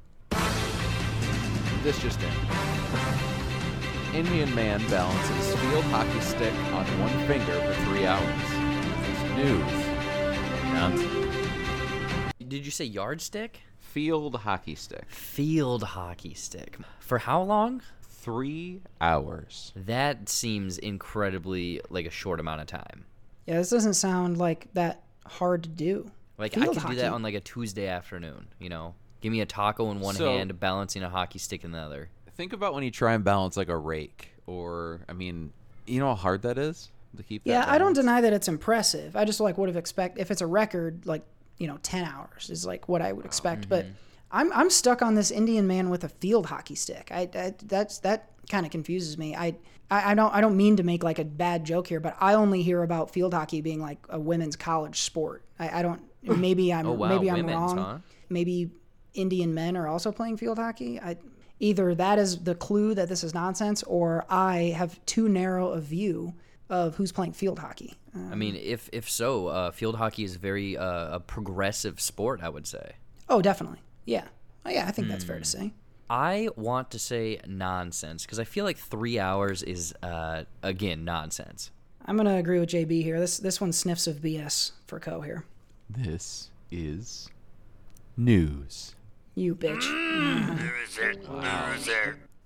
This 1.84 2.00
just 2.00 2.20
in. 2.22 2.32
Indian 4.16 4.54
man 4.56 4.80
balances 4.90 5.56
field 5.60 5.84
hockey 5.86 6.22
stick 6.22 6.54
on 6.74 6.86
one 7.00 7.28
finger 7.28 7.62
for 7.62 7.74
three 7.84 8.06
hours. 8.06 8.26
This 9.02 9.18
is 9.18 9.24
news. 9.36 9.86
Nonsense. 10.74 11.26
Did 12.48 12.66
you 12.66 12.72
say 12.72 12.86
yardstick? 12.86 13.60
Field 13.96 14.36
hockey 14.36 14.76
stick. 14.76 15.06
Field 15.08 15.82
hockey 15.82 16.34
stick. 16.34 16.78
For 17.00 17.18
how 17.18 17.42
long? 17.42 17.82
Three 18.02 18.82
hours. 19.00 19.72
That 19.74 20.28
seems 20.28 20.78
incredibly 20.78 21.80
like 21.90 22.06
a 22.06 22.10
short 22.10 22.42
amount 22.42 22.60
of 22.60 22.68
time. 22.68 23.06
Yeah, 23.46 23.56
this 23.60 23.70
doesn't 23.70 23.94
sound 23.94 24.38
like 24.38 24.68
that 24.74 25.04
hard 25.26 25.64
to 25.64 25.70
do. 25.70 26.12
Like 26.38 26.58
I 26.58 26.64
Field 26.64 26.78
could 26.78 26.88
do 26.90 26.96
that 26.96 27.14
on 27.14 27.24
like 27.24 27.36
a 27.36 27.40
Tuesday 27.40 27.88
afternoon. 27.88 28.48
You 28.60 28.68
know, 28.68 28.96
give 29.22 29.32
me 29.32 29.40
a 29.40 29.46
taco 29.46 29.90
in 29.92 30.02
one 30.02 30.16
So- 30.16 30.26
hand, 30.30 30.60
balancing 30.60 31.02
a 31.02 31.10
hockey 31.10 31.40
stick 31.40 31.64
in 31.64 31.72
the 31.72 31.80
other. 31.80 32.10
Think 32.36 32.52
about 32.52 32.74
when 32.74 32.84
you 32.84 32.92
try 32.92 33.14
and 33.14 33.24
balance 33.24 33.56
like 33.56 33.70
a 33.70 33.78
rake 33.78 34.34
or 34.46 35.00
I 35.08 35.14
mean, 35.14 35.54
you 35.88 36.02
know 36.02 36.08
how 36.08 36.16
hard 36.16 36.42
that 36.42 36.58
is 36.58 36.92
to 37.16 37.24
keep. 37.24 37.46
that 37.46 37.50
Yeah, 37.50 37.64
I 37.66 37.78
don't 37.78 37.94
deny 37.94 38.20
that 38.20 38.34
it's 38.34 38.50
impressive. 38.50 39.16
I 39.16 39.24
just 39.24 39.40
like 39.40 39.58
would 39.58 39.70
have 39.70 39.78
expect 39.78 40.18
if 40.18 40.32
it's 40.32 40.42
a 40.42 40.48
record, 40.48 41.06
like 41.06 41.24
you 41.58 41.68
know, 41.68 41.78
ten 41.82 42.06
hours 42.06 42.50
is 42.50 42.66
like 42.66 42.88
what 42.88 43.02
I 43.02 43.14
would 43.14 43.26
oh, 43.26 43.28
expect. 43.28 43.62
Mm-hmm. 43.62 43.70
But 43.70 43.86
I'm 44.32 44.52
I'm 44.54 44.70
stuck 44.70 45.02
on 45.02 45.16
this 45.16 45.32
Indian 45.32 45.68
man 45.68 45.90
with 45.90 46.04
a 46.04 46.10
field 46.10 46.48
hockey 46.48 46.76
stick. 46.76 47.10
I, 47.12 47.30
I 47.34 47.54
that's 47.64 48.00
that 48.00 48.32
kind 48.50 48.66
of 48.66 48.72
confuses 48.72 49.18
me. 49.18 49.36
I, 49.36 49.56
I 49.90 50.12
I 50.12 50.16
don't 50.16 50.34
I 50.34 50.42
don't 50.42 50.58
mean 50.58 50.76
to 50.78 50.84
make 50.84 51.04
like 51.04 51.20
a 51.20 51.26
bad 51.26 51.66
joke 51.66 51.88
here, 51.88 52.00
but 52.00 52.18
I 52.20 52.34
only 52.34 52.62
hear 52.62 52.84
about 52.84 53.12
field 53.12 53.34
hockey 53.34 53.62
being 53.62 53.82
like 53.82 54.00
a 54.10 54.20
women's 54.20 54.56
college 54.56 55.02
sport. 55.02 55.44
I, 55.60 55.80
I 55.80 55.82
don't. 55.82 56.02
Oh, 56.28 56.34
maybe 56.34 56.74
I'm 56.74 56.88
Oh, 56.88 56.94
wow, 56.94 57.10
maybe 57.10 57.30
I'm 57.30 57.36
women's, 57.36 57.56
wrong. 57.56 57.78
huh? 57.78 57.98
Maybe 58.30 58.72
Indian 59.14 59.54
men 59.54 59.78
are 59.78 59.88
also 59.88 60.12
playing 60.12 60.38
field 60.38 60.58
hockey. 60.58 61.00
I 61.00 61.18
either 61.60 61.94
that 61.94 62.18
is 62.18 62.40
the 62.40 62.56
clue 62.56 62.96
that 62.96 63.10
this 63.10 63.24
is 63.24 63.36
nonsense, 63.36 63.84
or 63.84 64.26
I 64.28 64.74
have 64.76 65.06
too 65.06 65.30
narrow 65.30 65.70
a 65.70 65.80
view 65.80 66.34
of 66.70 66.96
who's 66.96 67.12
playing 67.12 67.34
field 67.34 67.60
hockey. 67.60 67.94
Uh, 68.16 68.32
I 68.32 68.36
mean, 68.36 68.56
if 68.56 68.90
if 68.92 69.10
so, 69.10 69.48
uh, 69.48 69.72
field 69.72 69.96
hockey 69.98 70.24
is 70.24 70.36
very 70.38 70.78
uh, 70.78 71.16
a 71.16 71.20
progressive 71.20 72.00
sport. 72.02 72.42
I 72.44 72.50
would 72.50 72.66
say. 72.68 72.94
oh, 73.30 73.42
definitely. 73.42 73.80
Yeah. 74.06 74.26
Oh, 74.66 74.70
yeah, 74.70 74.88
I 74.88 74.92
think 74.92 75.08
that's 75.08 75.24
Hmm. 75.24 75.28
fair 75.30 75.40
to 75.40 75.46
say. 75.46 75.74
I 76.10 76.50
want 76.56 76.92
to 76.92 77.00
say 77.00 77.40
nonsense 77.48 78.26
because 78.26 78.40
I 78.40 78.44
feel 78.44 78.64
like 78.66 78.78
three 78.78 79.18
hours 79.20 79.64
is 79.64 79.94
uh, 80.04 80.44
again 80.64 81.04
nonsense. 81.04 81.72
I'm 82.06 82.18
gonna 82.18 82.36
agree 82.38 82.60
with 82.60 82.70
JB 82.70 83.02
here. 83.04 83.20
This 83.20 83.38
this 83.40 83.60
one 83.60 83.72
sniffs 83.72 84.06
of 84.08 84.18
BS 84.22 84.72
for 84.86 85.00
Co 85.00 85.22
here. 85.22 85.46
This 85.90 86.50
is 86.72 87.30
news. 88.18 88.94
You 89.34 89.56
bitch. 89.56 89.84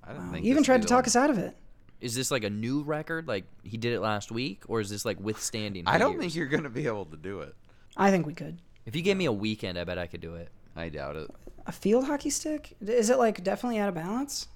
I 0.03 0.13
didn't 0.13 0.31
think 0.31 0.45
You 0.45 0.51
even 0.51 0.63
tried 0.63 0.81
to 0.81 0.87
talk 0.87 1.03
the 1.05 1.09
us 1.09 1.15
out 1.15 1.29
of 1.29 1.37
it. 1.37 1.55
Is 2.01 2.15
this 2.15 2.31
like 2.31 2.43
a 2.43 2.49
new 2.49 2.81
record? 2.83 3.27
Like 3.27 3.45
he 3.63 3.77
did 3.77 3.93
it 3.93 3.99
last 3.99 4.31
week, 4.31 4.63
or 4.67 4.79
is 4.79 4.89
this 4.89 5.05
like 5.05 5.19
withstanding? 5.19 5.83
I 5.87 5.97
don't 5.97 6.13
years? 6.13 6.21
think 6.21 6.35
you're 6.35 6.47
gonna 6.47 6.69
be 6.69 6.87
able 6.87 7.05
to 7.05 7.17
do 7.17 7.41
it. 7.41 7.55
I 7.97 8.11
think 8.11 8.25
we 8.25 8.33
could. 8.33 8.59
If 8.85 8.95
you 8.95 9.01
gave 9.01 9.17
me 9.17 9.25
a 9.25 9.31
weekend, 9.31 9.77
I 9.77 9.83
bet 9.83 9.97
I 9.97 10.07
could 10.07 10.21
do 10.21 10.35
it. 10.35 10.49
I 10.75 10.89
doubt 10.89 11.15
it. 11.17 11.29
A 11.67 11.71
field 11.71 12.05
hockey 12.05 12.29
stick? 12.29 12.75
Is 12.81 13.09
it 13.09 13.17
like 13.17 13.43
definitely 13.43 13.79
out 13.79 13.89
of 13.89 13.95
balance? 13.95 14.47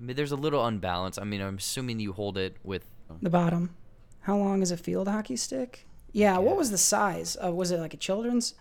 I 0.00 0.04
mean, 0.04 0.16
there's 0.16 0.32
a 0.32 0.36
little 0.36 0.64
unbalance. 0.66 1.18
I 1.18 1.24
mean, 1.24 1.40
I'm 1.40 1.56
assuming 1.56 2.00
you 2.00 2.12
hold 2.12 2.36
it 2.38 2.56
with. 2.64 2.84
The 3.22 3.30
bottom. 3.30 3.74
How 4.20 4.36
long 4.36 4.60
is 4.62 4.70
a 4.70 4.76
field 4.76 5.08
hockey 5.08 5.36
stick? 5.36 5.86
Yeah. 6.12 6.38
What 6.38 6.56
was 6.56 6.70
the 6.70 6.78
size? 6.78 7.36
Uh, 7.42 7.52
was 7.52 7.70
it 7.70 7.78
like 7.80 7.94
a 7.94 7.96
children's? 7.96 8.54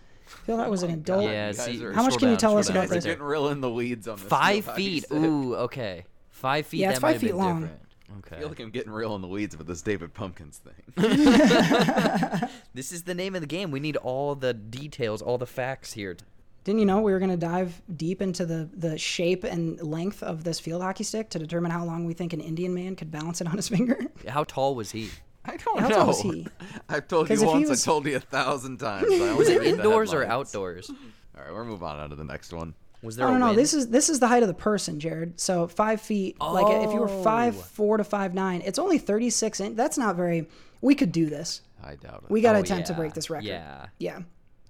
Field 0.46 0.60
hockey 0.60 0.72
was 0.72 0.84
an 0.84 0.91
adult. 0.91 1.24
Yeah, 1.24 1.50
you 1.50 1.53
guys 1.53 1.65
see, 1.65 1.79
How 1.79 2.03
much 2.03 2.13
scroll 2.13 2.17
can 2.20 2.29
you 2.29 2.38
tell 2.38 2.58
us 2.58 2.70
about 2.70 2.82
right 2.82 2.89
Guys 2.89 2.91
are 2.91 2.96
this? 2.96 3.06
getting 3.06 3.24
real 3.24 3.50
in 3.50 3.62
the 3.62 3.70
weeds 3.70 4.08
on 4.08 4.17
this. 4.17 4.25
Five 4.27 4.65
feet. 4.75 5.06
Ooh, 5.12 5.56
okay. 5.56 6.06
Five 6.29 6.67
feet. 6.67 6.82
Yeah, 6.82 6.88
that 6.89 6.94
it's 6.96 7.01
might 7.01 7.13
five 7.13 7.22
feet 7.22 7.36
long. 7.36 7.62
different. 7.62 7.82
I 8.10 8.40
feel 8.40 8.48
like 8.50 8.60
I'm 8.60 8.70
getting 8.72 8.92
real 8.92 9.16
in 9.16 9.22
the 9.22 9.28
weeds 9.28 9.58
with 9.58 9.68
this 9.68 9.82
David 9.82 10.14
Pumpkins 10.14 10.60
thing. 10.60 10.74
This 12.74 12.92
is 12.92 13.04
the 13.04 13.16
name 13.16 13.34
of 13.36 13.42
the 13.42 13.48
game. 13.48 13.72
We 13.72 13.80
need 13.80 13.98
all 13.98 14.36
the 14.36 14.54
details, 14.54 15.22
all 15.22 15.38
the 15.38 15.48
facts 15.48 15.94
here. 15.94 16.16
Didn't 16.64 16.80
you 16.80 16.86
know 16.86 17.00
we 17.02 17.12
were 17.12 17.18
going 17.20 17.32
to 17.32 17.38
dive 17.38 17.82
deep 17.96 18.22
into 18.22 18.46
the, 18.46 18.70
the 18.74 18.98
shape 18.98 19.44
and 19.44 19.82
length 19.82 20.22
of 20.22 20.44
this 20.44 20.60
field 20.60 20.82
hockey 20.84 21.04
stick 21.04 21.30
to 21.32 21.40
determine 21.40 21.72
how 21.72 21.84
long 21.86 22.06
we 22.06 22.14
think 22.14 22.34
an 22.34 22.42
Indian 22.42 22.74
man 22.74 22.96
could 22.96 23.10
balance 23.10 23.42
it 23.42 23.48
on 23.48 23.56
his 23.56 23.68
finger? 23.76 23.98
How 24.28 24.44
tall 24.44 24.76
was 24.76 24.92
he? 24.92 25.10
I 25.46 25.56
don't 25.58 25.80
How 25.80 25.88
know. 25.88 25.96
tall 25.96 26.08
was 26.08 26.22
he? 26.22 26.46
I've 26.90 27.08
told 27.08 27.28
'Cause 27.30 27.42
you 27.42 27.48
if 27.48 27.52
he 27.54 27.58
once. 27.60 27.70
was- 27.70 27.84
I 27.84 27.86
told 27.92 28.06
you 28.06 28.16
a 28.18 28.20
thousand 28.20 28.78
times. 28.78 29.08
I 29.10 29.16
only 29.16 29.34
Was 29.36 29.50
it 29.50 29.60
read 29.60 29.74
the 29.76 29.78
indoors 29.78 30.14
or 30.14 30.20
headlines. 30.22 30.50
outdoors? 30.50 30.90
All 30.90 31.44
right, 31.44 31.54
we're 31.54 31.64
moving 31.66 31.88
on 31.88 32.10
to 32.10 32.16
the 32.16 32.24
next 32.26 32.52
one. 32.54 32.74
Was 33.04 33.16
there 33.16 33.27
I 33.27 33.30
a 33.30 33.32
don't 33.34 33.39
know. 33.39 33.46
wind? 33.48 33.60
This 33.60 33.74
is 33.74 33.88
this 33.89 34.10
is 34.10 34.20
the 34.20 34.27
height 34.27 34.44
of 34.44 34.48
the 34.48 34.54
person, 34.56 35.00
Jared. 35.00 35.39
So 35.39 35.68
five 35.68 36.01
feet. 36.01 36.39
Like 36.42 36.68
if 36.84 36.94
you 36.94 37.00
were 37.00 37.08
five 37.08 37.56
oh. 37.58 37.62
four 37.62 37.98
to 37.98 38.04
five 38.04 38.34
nine, 38.34 38.62
it's 38.66 38.80
only 38.80 38.98
thirty 38.98 39.30
six 39.30 39.60
inch. 39.60 39.75
That's 39.75 39.98
not 39.98 40.16
very. 40.16 40.48
We 40.82 40.96
could 40.96 41.12
do 41.12 41.27
this. 41.27 41.62
I 41.84 41.96
doubt 41.96 42.24
it. 42.25 42.30
We 42.32 42.42
got 42.42 42.54
to 42.54 42.58
Oh, 42.60 42.62
attempt 42.62 42.88
to 42.88 42.94
break 42.94 43.13
this 43.13 43.30
record. 43.30 43.46
Yeah. 43.46 43.88
Yeah. 44.00 44.20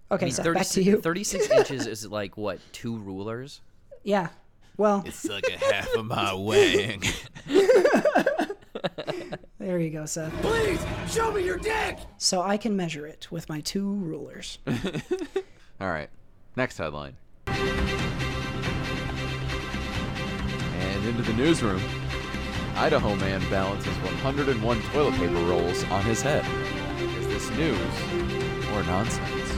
Okay, 0.10 0.25
I 0.25 0.27
mean, 0.27 0.34
so 0.34 0.43
36, 0.43 0.67
back 0.67 0.74
to 0.74 0.84
you. 0.84 1.01
36 1.01 1.50
inches 1.57 1.88
is 1.88 2.07
like 2.07 2.38
what? 2.38 2.60
Two 2.72 2.98
rulers? 2.98 3.62
Yeah. 4.03 4.29
Well, 4.77 5.03
It's 5.05 5.25
like 5.25 5.48
a 5.50 5.57
half 5.74 5.93
of 5.96 6.05
my 6.05 6.34
wang. 6.34 7.01
there 9.60 9.79
you 9.79 9.89
go, 9.89 10.05
Seth. 10.05 10.31
Please, 10.41 10.86
show 11.10 11.31
me 11.31 11.43
your 11.43 11.57
dick! 11.57 11.98
So 12.17 12.43
I 12.43 12.57
can 12.57 12.75
measure 12.75 13.07
it 13.07 13.27
with 13.31 13.50
my 13.50 13.60
two 13.62 13.91
rulers. 13.91 14.60
All 15.81 15.89
right, 15.89 16.10
next 16.55 16.77
headline. 16.77 17.17
Into 21.08 21.24
the 21.24 21.34
newsroom. 21.34 21.82
Idaho 22.76 23.16
man 23.16 23.42
balances 23.50 23.96
101 23.98 24.82
toilet 24.92 25.14
paper 25.16 25.34
rolls 25.34 25.84
on 25.86 26.04
his 26.04 26.22
head. 26.22 26.46
Is 27.20 27.28
this 27.28 27.50
news 27.58 27.80
or 28.74 28.84
nonsense? 28.84 29.52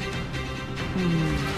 Hmm. 0.93 1.49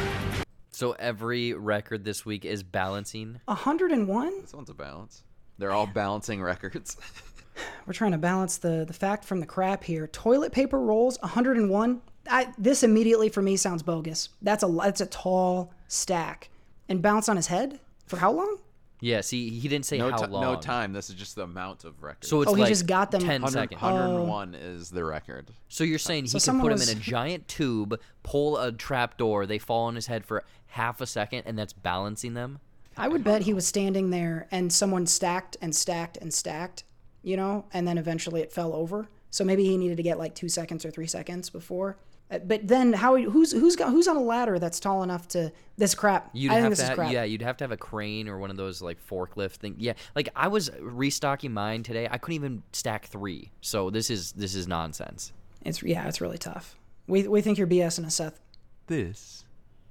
So 0.72 0.94
every 0.94 1.54
record 1.54 2.04
this 2.04 2.26
week 2.26 2.44
is 2.44 2.64
balancing. 2.64 3.40
101? 3.46 4.42
This 4.42 4.54
one's 4.54 4.72
a 4.72 4.74
balance. 4.74 5.24
They're 5.60 5.72
all 5.72 5.86
balancing 5.86 6.42
records. 6.42 6.98
We're 7.86 7.94
trying 7.94 8.14
to 8.14 8.18
balance 8.18 8.58
the 8.58 8.84
the 8.88 8.94
fact 8.94 9.24
from 9.24 9.40
the 9.40 9.46
crap 9.46 9.84
here. 9.84 10.08
Toilet 10.08 10.52
paper 10.52 10.80
rolls 10.80 11.20
101. 11.22 12.02
I, 12.30 12.52
this 12.58 12.82
immediately 12.82 13.30
for 13.30 13.44
me 13.44 13.58
sounds 13.58 13.84
bogus. 13.84 14.30
That's 14.42 14.64
a 14.64 14.68
that's 14.68 15.02
a 15.02 15.06
tall 15.06 15.72
stack. 15.88 16.50
And 16.90 17.02
bounce 17.04 17.30
on 17.30 17.36
his 17.36 17.48
head 17.48 17.80
for 18.08 18.18
how 18.18 18.32
long? 18.32 18.58
Yeah, 19.04 19.22
see, 19.22 19.50
he 19.50 19.68
didn't 19.68 19.86
say 19.86 19.98
no, 19.98 20.12
how 20.12 20.18
ti- 20.18 20.28
long. 20.32 20.42
no 20.44 20.56
time. 20.62 20.94
This 20.94 21.10
is 21.10 21.16
just 21.16 21.36
the 21.36 21.42
amount 21.44 21.84
of 21.86 22.02
records. 22.04 22.28
So 22.30 22.42
it's 22.44 22.52
Oh, 22.52 22.54
he 22.54 22.62
like 22.62 22.70
just 22.70 22.86
got 22.86 23.10
them- 23.12 23.22
10 23.22 23.42
100 23.42 23.52
seconds. 23.52 23.82
101 23.82 24.54
is 24.56 24.92
the 24.92 25.04
record. 25.04 25.52
So 25.70 25.84
you're 25.84 25.98
saying 26.00 26.28
So 26.28 26.34
he 26.38 26.40
can 26.40 26.40
someone 26.42 26.70
put 26.70 26.80
him 26.80 26.88
in 26.88 26.96
a 26.98 27.00
giant 27.02 27.48
tube, 27.48 28.00
pull 28.22 28.58
a 28.58 28.72
trap 28.72 29.18
door, 29.18 29.46
they 29.48 29.58
fall 29.58 29.86
on 29.86 29.96
his 29.96 30.06
head 30.08 30.24
for 30.24 30.44
half 30.68 31.02
a 31.02 31.08
second, 31.08 31.44
and 31.48 31.58
that's 31.58 31.74
balancing 31.74 32.36
them? 32.36 32.60
I 32.96 33.08
would 33.08 33.24
bet 33.24 33.42
he 33.42 33.54
was 33.56 33.66
standing 33.66 34.12
there 34.12 34.48
and 34.52 34.72
someone 34.72 35.08
stacked 35.08 35.58
and 35.62 35.76
stacked 35.76 36.18
and 36.18 36.32
stacked, 36.32 36.84
you 37.24 37.36
know, 37.36 37.66
and 37.74 37.88
then 37.88 37.98
eventually 37.98 38.42
it 38.42 38.54
fell 38.54 38.72
over. 38.74 39.10
So 39.32 39.44
maybe 39.44 39.64
he 39.64 39.78
needed 39.78 39.98
to 39.98 40.04
get 40.04 40.20
like 40.20 40.36
two 40.36 40.50
seconds 40.50 40.86
or 40.86 40.92
three 40.92 41.08
seconds 41.08 41.50
before. 41.50 41.98
Uh, 42.32 42.40
But 42.40 42.68
then 42.68 42.94
how 42.94 43.18
who's 43.18 43.52
who's 43.52 43.76
got 43.76 43.90
who's 43.90 44.08
on 44.08 44.16
a 44.16 44.22
ladder 44.22 44.58
that's 44.60 44.80
tall 44.80 45.04
enough 45.04 45.28
to 45.30 45.52
this 45.78 45.94
crap? 45.94 46.30
You'd 46.34 46.52
I 46.52 46.56
think 46.56 46.64
have 46.64 46.72
this 46.72 46.80
to, 46.80 46.86
is 46.92 46.96
crap. 46.96 47.12
yeah, 47.12 47.24
you'd 47.24 47.42
have 47.42 47.58
to 47.58 47.64
have 47.64 47.72
a 47.72 47.78
crane 47.78 48.28
or 48.30 48.38
one 48.40 48.50
of 48.50 48.58
those 48.58 48.82
like 48.82 48.98
forklift 49.06 49.56
thing. 49.58 49.76
Yeah, 49.78 49.94
like 50.16 50.30
I 50.36 50.48
was 50.48 50.72
restocking 50.80 51.52
mine 51.54 51.84
today. 51.84 52.08
I 52.10 52.18
couldn't 52.18 52.36
even 52.36 52.64
stack 52.72 53.06
three. 53.08 53.52
So 53.62 53.90
this 53.90 54.10
is 54.10 54.32
this 54.34 54.56
is 54.56 54.68
nonsense. 54.68 55.34
It's 55.64 55.84
yeah, 55.84 56.08
it's 56.08 56.22
really 56.22 56.38
tough. 56.38 56.76
We 57.08 57.28
we 57.28 57.42
think 57.42 57.58
you're 57.58 57.68
BSing 57.68 58.06
us, 58.06 58.16
Seth. 58.16 58.40
This 58.88 59.44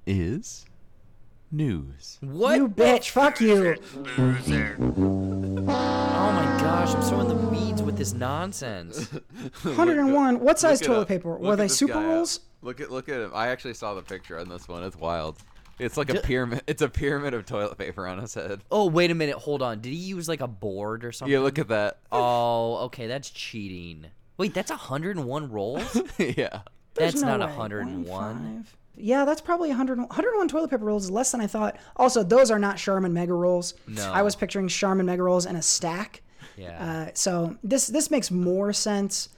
is 0.06 0.64
news. 1.52 2.19
What? 2.21 2.57
You 2.57 2.69
bitch, 2.69 3.11
fuck 3.11 3.40
you. 3.40 3.76
Oh 5.69 6.33
my 6.33 6.59
gosh, 6.61 6.95
I'm 6.95 7.02
so 7.02 7.21
in 7.21 7.28
the 7.28 7.35
weeds 7.35 7.83
with 7.83 7.97
this 7.97 8.12
nonsense. 8.12 9.07
101. 9.62 10.40
What 10.40 10.59
size 10.59 10.80
toilet 10.80 11.02
up. 11.02 11.09
paper? 11.09 11.30
Look 11.33 11.40
Were 11.40 11.57
they 11.57 11.69
super 11.69 11.99
rolls? 12.00 12.40
Look 12.62 12.80
at 12.80 12.90
look 12.90 13.09
at 13.09 13.21
him. 13.21 13.33
I 13.35 13.49
actually 13.49 13.75
saw 13.75 13.95
the 13.95 14.02
picture 14.02 14.38
on 14.38 14.49
this 14.49 14.69
one. 14.69 14.83
It's 14.85 14.97
wild. 14.97 15.38
It's 15.78 15.97
like 15.97 16.11
a 16.11 16.21
pyramid. 16.21 16.62
It's 16.66 16.83
a 16.83 16.88
pyramid 16.90 17.33
of 17.33 17.47
toilet 17.47 17.78
paper 17.78 18.07
on 18.07 18.19
his 18.19 18.35
head. 18.35 18.61
oh, 18.71 18.87
wait 18.87 19.11
a 19.11 19.14
minute, 19.14 19.37
hold 19.37 19.62
on. 19.62 19.80
Did 19.80 19.90
he 19.95 19.99
use 19.99 20.28
like 20.28 20.42
a 20.42 20.47
board 20.49 21.04
or 21.07 21.12
something? 21.12 21.33
Yeah, 21.33 21.40
look 21.40 21.59
at 21.59 21.69
that. 21.69 21.99
Oh, 22.12 22.76
okay, 22.87 23.07
that's 23.07 23.30
cheating. 23.30 24.07
Wait, 24.37 24.52
that's 24.52 24.71
101 24.71 25.50
rolls? 25.50 26.02
yeah. 26.19 26.61
There's 26.95 27.12
That's 27.14 27.23
no 27.23 27.37
not 27.37 27.50
way. 27.50 27.57
101. 27.57 28.04
One, 28.04 28.64
five. 28.64 28.76
Yeah, 29.02 29.25
that's 29.25 29.40
probably 29.40 29.69
100, 29.69 29.99
101 29.99 30.49
toilet 30.49 30.71
paper 30.71 30.85
rolls 30.85 31.04
is 31.04 31.11
less 31.11 31.33
than 31.33 31.40
I 31.40 31.47
thought. 31.47 31.76
Also, 31.97 32.23
those 32.23 32.50
are 32.50 32.59
not 32.59 32.76
Charmin 32.76 33.12
Mega 33.12 33.33
Rolls. 33.33 33.75
No. 33.87 34.11
I 34.12 34.23
was 34.23 34.35
picturing 34.37 34.69
Charmin 34.69 35.07
Mega 35.07 35.23
Rolls 35.23 35.47
in 35.47 35.57
a 35.57 35.62
stack. 35.62 36.23
Yeah. 36.57 37.07
Uh, 37.09 37.11
so 37.14 37.57
this 37.62 37.87
this 37.87 38.11
makes 38.11 38.30
more 38.30 38.73
sense. 38.73 39.28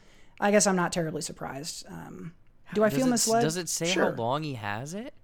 I 0.41 0.51
guess 0.51 0.67
I'm 0.67 0.77
not 0.77 0.93
terribly 0.93 1.23
surprised. 1.23 1.87
Um, 1.89 2.33
do 2.75 2.83
I 2.83 2.89
does 2.89 2.99
feel 2.99 3.07
it, 3.07 3.11
misled? 3.11 3.43
Does 3.43 3.57
it 3.57 3.69
say 3.69 3.87
sure. 3.87 4.11
how 4.11 4.17
long 4.17 4.43
he 4.43 4.55
has 4.55 4.95
it? 4.95 5.15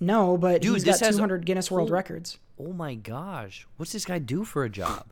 No, 0.00 0.36
but 0.36 0.60
Dude, 0.62 0.74
he's 0.74 0.84
this 0.84 1.00
got 1.00 1.06
has- 1.06 1.16
200 1.16 1.44
Guinness 1.46 1.70
World 1.70 1.88
Hol- 1.88 1.94
Records. 1.96 2.38
Oh 2.58 2.72
my 2.72 2.94
gosh. 2.94 3.66
What's 3.76 3.92
this 3.92 4.04
guy 4.04 4.18
do 4.18 4.44
for 4.44 4.64
a 4.64 4.68
job? 4.70 5.06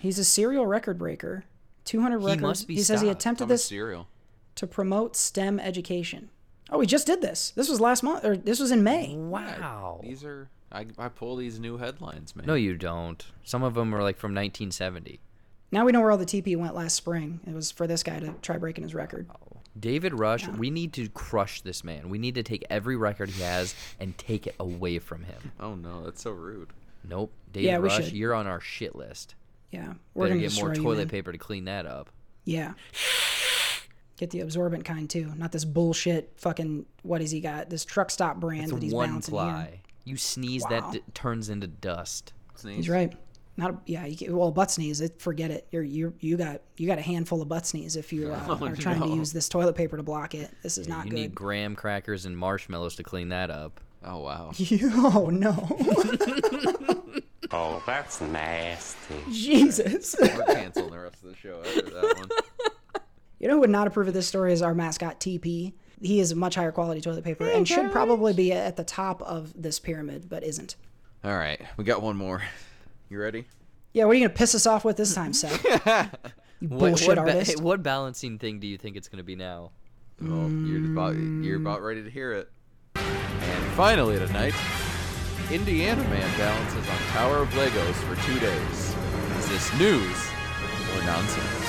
He's 0.00 0.18
a 0.18 0.24
serial 0.24 0.66
record 0.66 0.98
breaker. 0.98 1.44
200 1.84 2.18
He 2.20 2.26
records. 2.26 2.42
must 2.42 2.68
be 2.68 2.74
he 2.76 2.82
says 2.82 3.00
he 3.02 3.08
attempted 3.08 3.44
How 3.44 3.46
much 3.48 3.54
this 3.54 3.64
cereal? 3.66 4.08
to 4.56 4.66
promote 4.66 5.14
STEM 5.16 5.58
education. 5.60 6.30
Oh, 6.72 6.78
we 6.78 6.86
just 6.86 7.06
did 7.06 7.20
this. 7.20 7.50
This 7.50 7.68
was 7.68 7.80
last 7.80 8.02
month, 8.02 8.24
or 8.24 8.36
this 8.36 8.58
was 8.58 8.70
in 8.72 8.82
May. 8.82 9.14
Wow. 9.14 10.00
These 10.02 10.24
are 10.24 10.48
I, 10.72 10.86
I 10.98 11.08
pull 11.08 11.36
these 11.36 11.60
new 11.60 11.76
headlines, 11.76 12.34
man. 12.34 12.46
No, 12.46 12.54
you 12.54 12.76
don't. 12.76 13.24
Some 13.44 13.62
of 13.62 13.74
them 13.74 13.94
are 13.94 14.02
like 14.02 14.16
from 14.16 14.30
1970. 14.30 15.20
Now 15.70 15.84
we 15.84 15.92
know 15.92 16.00
where 16.00 16.10
all 16.10 16.18
the 16.18 16.24
TP 16.26 16.56
went 16.56 16.74
last 16.74 16.94
spring. 16.96 17.40
It 17.46 17.54
was 17.54 17.70
for 17.70 17.86
this 17.86 18.02
guy 18.02 18.20
to 18.20 18.34
try 18.42 18.56
breaking 18.56 18.84
his 18.84 18.94
record. 18.94 19.26
Oh. 19.30 19.58
David 19.78 20.12
Rush, 20.18 20.46
we 20.48 20.70
need 20.70 20.92
to 20.94 21.08
crush 21.10 21.62
this 21.62 21.82
man. 21.82 22.10
We 22.10 22.18
need 22.18 22.34
to 22.34 22.42
take 22.42 22.64
every 22.68 22.96
record 22.96 23.30
he 23.30 23.42
has 23.42 23.74
and 24.00 24.16
take 24.18 24.46
it 24.46 24.54
away 24.60 24.98
from 24.98 25.24
him. 25.24 25.52
Oh 25.60 25.74
no, 25.74 26.04
that's 26.04 26.22
so 26.22 26.30
rude. 26.30 26.70
Nope. 27.04 27.32
David 27.52 27.66
Yeah, 27.66 27.76
Rush, 27.76 28.04
should. 28.04 28.12
you're 28.12 28.34
on 28.34 28.46
our 28.46 28.60
shit 28.60 28.94
list. 28.94 29.34
Yeah, 29.70 29.94
we're 30.14 30.26
Better 30.26 30.34
gonna 30.36 30.48
get 30.48 30.60
more 30.60 30.68
destroy 30.70 30.72
you, 30.74 30.82
toilet 30.96 31.08
paper 31.08 31.32
to 31.32 31.38
clean 31.38 31.64
that 31.64 31.86
up. 31.86 32.10
Yeah. 32.44 32.72
Get 34.22 34.30
the 34.30 34.38
absorbent 34.38 34.84
kind 34.84 35.10
too, 35.10 35.32
not 35.36 35.50
this 35.50 35.64
bullshit 35.64 36.32
fucking. 36.36 36.86
What 37.02 37.20
has 37.22 37.32
he 37.32 37.40
got? 37.40 37.68
This 37.70 37.84
truck 37.84 38.08
stop 38.08 38.36
brand 38.38 38.62
It's 38.62 38.72
that 38.72 38.80
he's 38.80 38.94
one 38.94 39.10
bouncing 39.10 39.32
ply. 39.32 39.66
here. 39.68 39.78
You 40.04 40.16
sneeze, 40.16 40.62
Wow. 40.62 40.68
that 40.70 40.92
d- 40.92 41.02
turns 41.12 41.48
into 41.48 41.66
dust. 41.66 42.32
He's 42.64 42.88
right. 42.88 43.12
Not 43.56 43.72
a, 43.72 43.76
yeah. 43.84 44.06
You 44.06 44.16
can, 44.16 44.36
well, 44.36 44.52
butt 44.52 44.70
sneeze. 44.70 45.00
It, 45.00 45.20
forget 45.20 45.50
it. 45.50 45.66
You're 45.72 45.82
you 45.82 46.14
you 46.20 46.36
got 46.36 46.60
you 46.76 46.86
got 46.86 46.98
a 46.98 47.02
handful 47.02 47.42
of 47.42 47.48
butt 47.48 47.66
sneeze 47.66 47.96
if 47.96 48.12
you 48.12 48.28
uh, 48.32 48.46
Oh, 48.48 48.64
are 48.64 48.76
trying 48.76 49.00
to 49.00 49.08
use 49.08 49.32
this 49.32 49.48
toilet 49.48 49.74
paper 49.74 49.96
to 49.96 50.04
block 50.04 50.36
it. 50.36 50.52
This 50.62 50.78
is 50.78 50.86
Yeah, 50.86 50.94
not 50.98 51.06
you 51.06 51.10
good. 51.10 51.16
need 51.16 51.34
graham 51.34 51.74
crackers 51.74 52.24
and 52.24 52.38
marshmallows 52.38 52.94
to 52.94 53.02
clean 53.02 53.30
that 53.30 53.50
up. 53.50 53.80
Oh 54.04 54.20
wow. 54.20 54.52
oh 54.82 55.30
no, 55.32 55.50
Oh, 57.54 57.82
that's 57.86 58.20
nasty. 58.20 59.14
Jesus! 59.30 60.14
We're 60.18 60.44
canceling 60.46 60.90
the 60.92 60.98
rest 61.00 61.22
of 61.24 61.30
the 61.30 61.36
show 61.36 61.60
after 61.66 61.82
that 61.82 62.14
one. 62.16 62.28
You 63.42 63.48
know 63.48 63.54
who 63.54 63.60
would 63.60 63.70
not 63.70 63.88
approve 63.88 64.06
of 64.06 64.14
this 64.14 64.28
story 64.28 64.52
is 64.52 64.62
our 64.62 64.72
mascot 64.72 65.18
TP. 65.18 65.72
He 66.00 66.20
is 66.20 66.30
a 66.30 66.36
much 66.36 66.54
higher 66.54 66.70
quality 66.70 67.00
toilet 67.00 67.24
paper 67.24 67.48
and 67.48 67.66
should 67.66 67.90
probably 67.90 68.32
be 68.32 68.52
at 68.52 68.76
the 68.76 68.84
top 68.84 69.20
of 69.22 69.52
this 69.60 69.80
pyramid, 69.80 70.28
but 70.28 70.44
isn't. 70.44 70.76
All 71.24 71.36
right, 71.36 71.60
we 71.76 71.82
got 71.82 72.02
one 72.02 72.16
more. 72.16 72.42
You 73.10 73.20
ready? 73.20 73.46
Yeah, 73.92 74.04
what 74.04 74.12
are 74.12 74.14
you 74.14 74.26
gonna 74.26 74.38
piss 74.38 74.54
us 74.54 74.64
off 74.66 74.84
with 74.84 74.96
this 74.96 75.14
time, 75.14 75.32
Seth? 75.34 76.08
You 76.62 76.68
What, 76.68 76.78
bullshit 76.78 77.08
what, 77.08 77.16
ba- 77.16 77.22
artist. 77.22 77.60
what 77.60 77.82
balancing 77.82 78.38
thing 78.38 78.60
do 78.60 78.68
you 78.68 78.78
think 78.78 78.96
it's 78.96 79.08
going 79.08 79.18
to 79.18 79.24
be 79.24 79.34
now? 79.34 79.72
Oh, 80.24 80.46
you're 80.46 80.92
about 80.92 81.16
you're 81.16 81.56
about 81.56 81.82
ready 81.82 82.04
to 82.04 82.08
hear 82.08 82.32
it. 82.34 82.52
And 82.94 83.64
finally 83.72 84.16
tonight, 84.16 84.54
Indiana 85.50 86.04
man 86.04 86.38
balances 86.38 86.88
on 86.88 86.98
Tower 87.08 87.38
of 87.38 87.48
Legos 87.48 87.94
for 87.94 88.14
two 88.24 88.38
days. 88.38 88.94
Is 89.40 89.48
this 89.48 89.76
news 89.76 90.28
or 90.94 91.02
nonsense? 91.04 91.61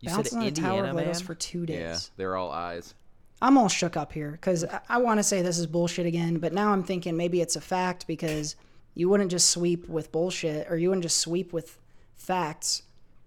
You 0.00 0.10
Bouncing 0.10 0.24
said 0.24 0.36
on 0.38 0.44
a 0.44 0.48
Indiana 0.48 0.76
tower 0.76 0.84
of 0.86 0.96
man? 0.96 1.06
Legos 1.06 1.22
for 1.22 1.34
two 1.34 1.66
days. 1.66 1.78
Yeah, 1.78 1.98
they're 2.16 2.36
all 2.36 2.50
eyes. 2.50 2.94
I'm 3.40 3.56
all 3.56 3.68
shook 3.68 3.96
up 3.96 4.12
here 4.12 4.32
because 4.32 4.64
I, 4.64 4.80
I 4.88 4.98
want 4.98 5.18
to 5.18 5.22
say 5.24 5.42
this 5.42 5.58
is 5.58 5.66
bullshit 5.66 6.06
again, 6.06 6.38
but 6.38 6.52
now 6.52 6.72
I'm 6.72 6.82
thinking 6.82 7.16
maybe 7.16 7.40
it's 7.40 7.56
a 7.56 7.60
fact 7.60 8.06
because 8.06 8.56
you 8.94 9.08
wouldn't 9.08 9.30
just 9.30 9.50
sweep 9.50 9.88
with 9.88 10.10
bullshit 10.10 10.68
or 10.70 10.76
you 10.76 10.88
wouldn't 10.88 11.04
just 11.04 11.18
sweep 11.18 11.52
with 11.52 11.78
facts, 12.16 12.82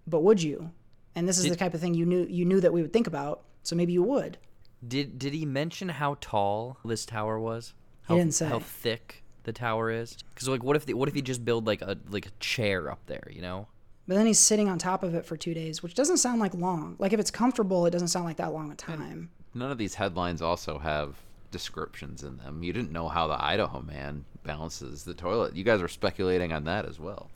but 0.05 0.21
would 0.21 0.41
you? 0.43 0.71
And 1.15 1.27
this 1.27 1.37
is 1.37 1.49
the 1.49 1.55
type 1.55 1.73
of 1.73 1.81
thing 1.81 1.93
you 1.93 2.05
knew 2.05 2.25
you 2.29 2.45
knew 2.45 2.59
that 2.61 2.71
we 2.73 2.81
would 2.81 2.93
think 2.93 3.07
about, 3.07 3.43
so 3.63 3.75
maybe 3.75 3.93
you 3.93 4.03
would. 4.03 4.37
Did 4.85 5.19
did 5.19 5.33
he 5.33 5.45
mention 5.45 5.89
how 5.89 6.17
tall 6.21 6.77
this 6.83 7.05
tower 7.05 7.39
was? 7.39 7.73
He 8.07 8.13
How, 8.13 8.17
didn't 8.17 8.33
say. 8.33 8.47
how 8.47 8.59
thick 8.59 9.23
the 9.43 9.53
tower 9.53 9.91
is. 9.91 10.17
Because 10.33 10.47
like, 10.47 10.63
what 10.63 10.75
if 10.75 10.85
the, 10.85 10.93
what 10.93 11.07
if 11.07 11.15
he 11.15 11.21
just 11.21 11.43
build 11.43 11.67
like 11.67 11.81
a 11.81 11.97
like 12.09 12.25
a 12.25 12.31
chair 12.39 12.89
up 12.89 13.05
there? 13.05 13.27
You 13.31 13.41
know? 13.41 13.67
But 14.07 14.15
then 14.15 14.25
he's 14.25 14.39
sitting 14.39 14.67
on 14.67 14.77
top 14.77 15.03
of 15.03 15.15
it 15.15 15.25
for 15.25 15.37
two 15.37 15.53
days, 15.53 15.81
which 15.81 15.93
doesn't 15.93 16.17
sound 16.17 16.39
like 16.39 16.53
long. 16.53 16.95
Like 16.99 17.13
if 17.13 17.19
it's 17.19 17.31
comfortable, 17.31 17.85
it 17.85 17.91
doesn't 17.91 18.09
sound 18.09 18.25
like 18.25 18.37
that 18.37 18.53
long 18.53 18.71
a 18.71 18.75
time. 18.75 19.29
None 19.53 19.71
of 19.71 19.77
these 19.77 19.95
headlines 19.95 20.41
also 20.41 20.79
have 20.79 21.15
descriptions 21.51 22.23
in 22.23 22.37
them. 22.37 22.63
You 22.63 22.73
didn't 22.73 22.91
know 22.91 23.09
how 23.09 23.27
the 23.27 23.41
Idaho 23.43 23.81
man 23.81 24.25
balances 24.43 25.03
the 25.03 25.13
toilet. 25.13 25.55
You 25.55 25.63
guys 25.63 25.81
were 25.81 25.87
speculating 25.87 26.51
on 26.51 26.63
that 26.65 26.85
as 26.85 26.99
well. 26.99 27.29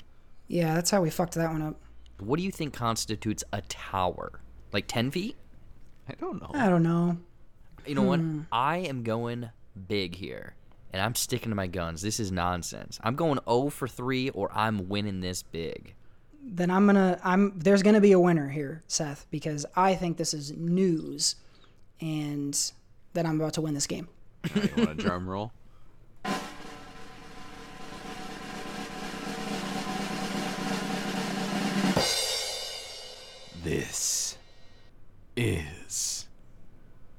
Yeah, 0.47 0.73
that's 0.73 0.91
how 0.91 1.01
we 1.01 1.09
fucked 1.09 1.35
that 1.35 1.51
one 1.51 1.61
up. 1.61 1.75
What 2.19 2.37
do 2.37 2.43
you 2.43 2.51
think 2.51 2.73
constitutes 2.73 3.43
a 3.51 3.61
tower? 3.61 4.39
Like 4.71 4.87
ten 4.87 5.11
feet? 5.11 5.35
I 6.07 6.13
don't 6.13 6.41
know. 6.41 6.51
I 6.53 6.69
don't 6.69 6.83
know. 6.83 7.17
You 7.85 7.95
know 7.95 8.03
what? 8.03 8.19
Hmm. 8.19 8.41
I 8.51 8.77
am 8.77 9.03
going 9.03 9.49
big 9.87 10.15
here. 10.15 10.55
And 10.93 11.01
I'm 11.01 11.15
sticking 11.15 11.49
to 11.49 11.55
my 11.55 11.67
guns. 11.67 12.01
This 12.01 12.19
is 12.19 12.31
nonsense. 12.31 12.99
I'm 13.03 13.15
going 13.15 13.39
0 13.49 13.69
for 13.69 13.87
3 13.87 14.29
or 14.29 14.49
I'm 14.53 14.87
winning 14.87 15.19
this 15.19 15.43
big. 15.43 15.93
Then 16.47 16.69
I'm 16.69 16.85
gonna 16.85 17.19
I'm 17.23 17.57
there's 17.57 17.81
gonna 17.81 17.99
be 17.99 18.11
a 18.11 18.19
winner 18.19 18.47
here, 18.49 18.83
Seth, 18.87 19.25
because 19.31 19.65
I 19.75 19.95
think 19.95 20.17
this 20.17 20.33
is 20.33 20.51
news, 20.51 21.35
and 21.99 22.71
that 23.13 23.25
I'm 23.25 23.41
about 23.41 23.53
to 23.53 23.61
win 23.61 23.73
this 23.73 23.87
game. 23.87 24.07
you 24.53 24.69
want 24.77 24.91
a 24.91 24.93
drum 24.93 25.27
roll? 25.27 25.51
This 33.63 34.37
is. 35.35 36.27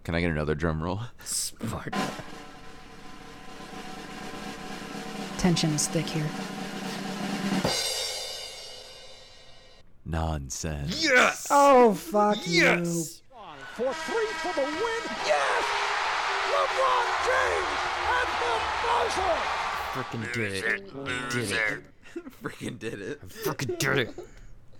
Can 0.04 0.14
I 0.14 0.20
get 0.20 0.30
another 0.30 0.54
drum 0.54 0.80
roll? 0.80 1.00
Sparta. 1.24 1.98
Tension 5.38 5.70
is 5.70 5.88
thick 5.88 6.06
here. 6.06 6.28
Nonsense. 10.16 11.05
Yes! 11.05 11.46
Oh 11.50 11.92
fuck 11.92 12.38
Yes! 12.46 13.20
For 13.74 13.92
three 13.92 14.26
for 14.40 14.55
the 14.55 14.62
win. 14.62 15.02
Yes! 15.26 15.64
LeBron 16.52 17.07
James 17.26 17.83
at 18.16 18.29
the 18.40 18.55
buzzer. 18.83 19.37
Freaking 19.92 20.33
did 20.33 20.52
it. 20.64 21.31
Did 21.31 21.50
it. 21.52 21.83
Freaking 22.42 22.79
did 22.79 23.02
it. 23.02 23.29
Freaking 23.29 23.79
did 23.79 23.98
it. 23.98 24.14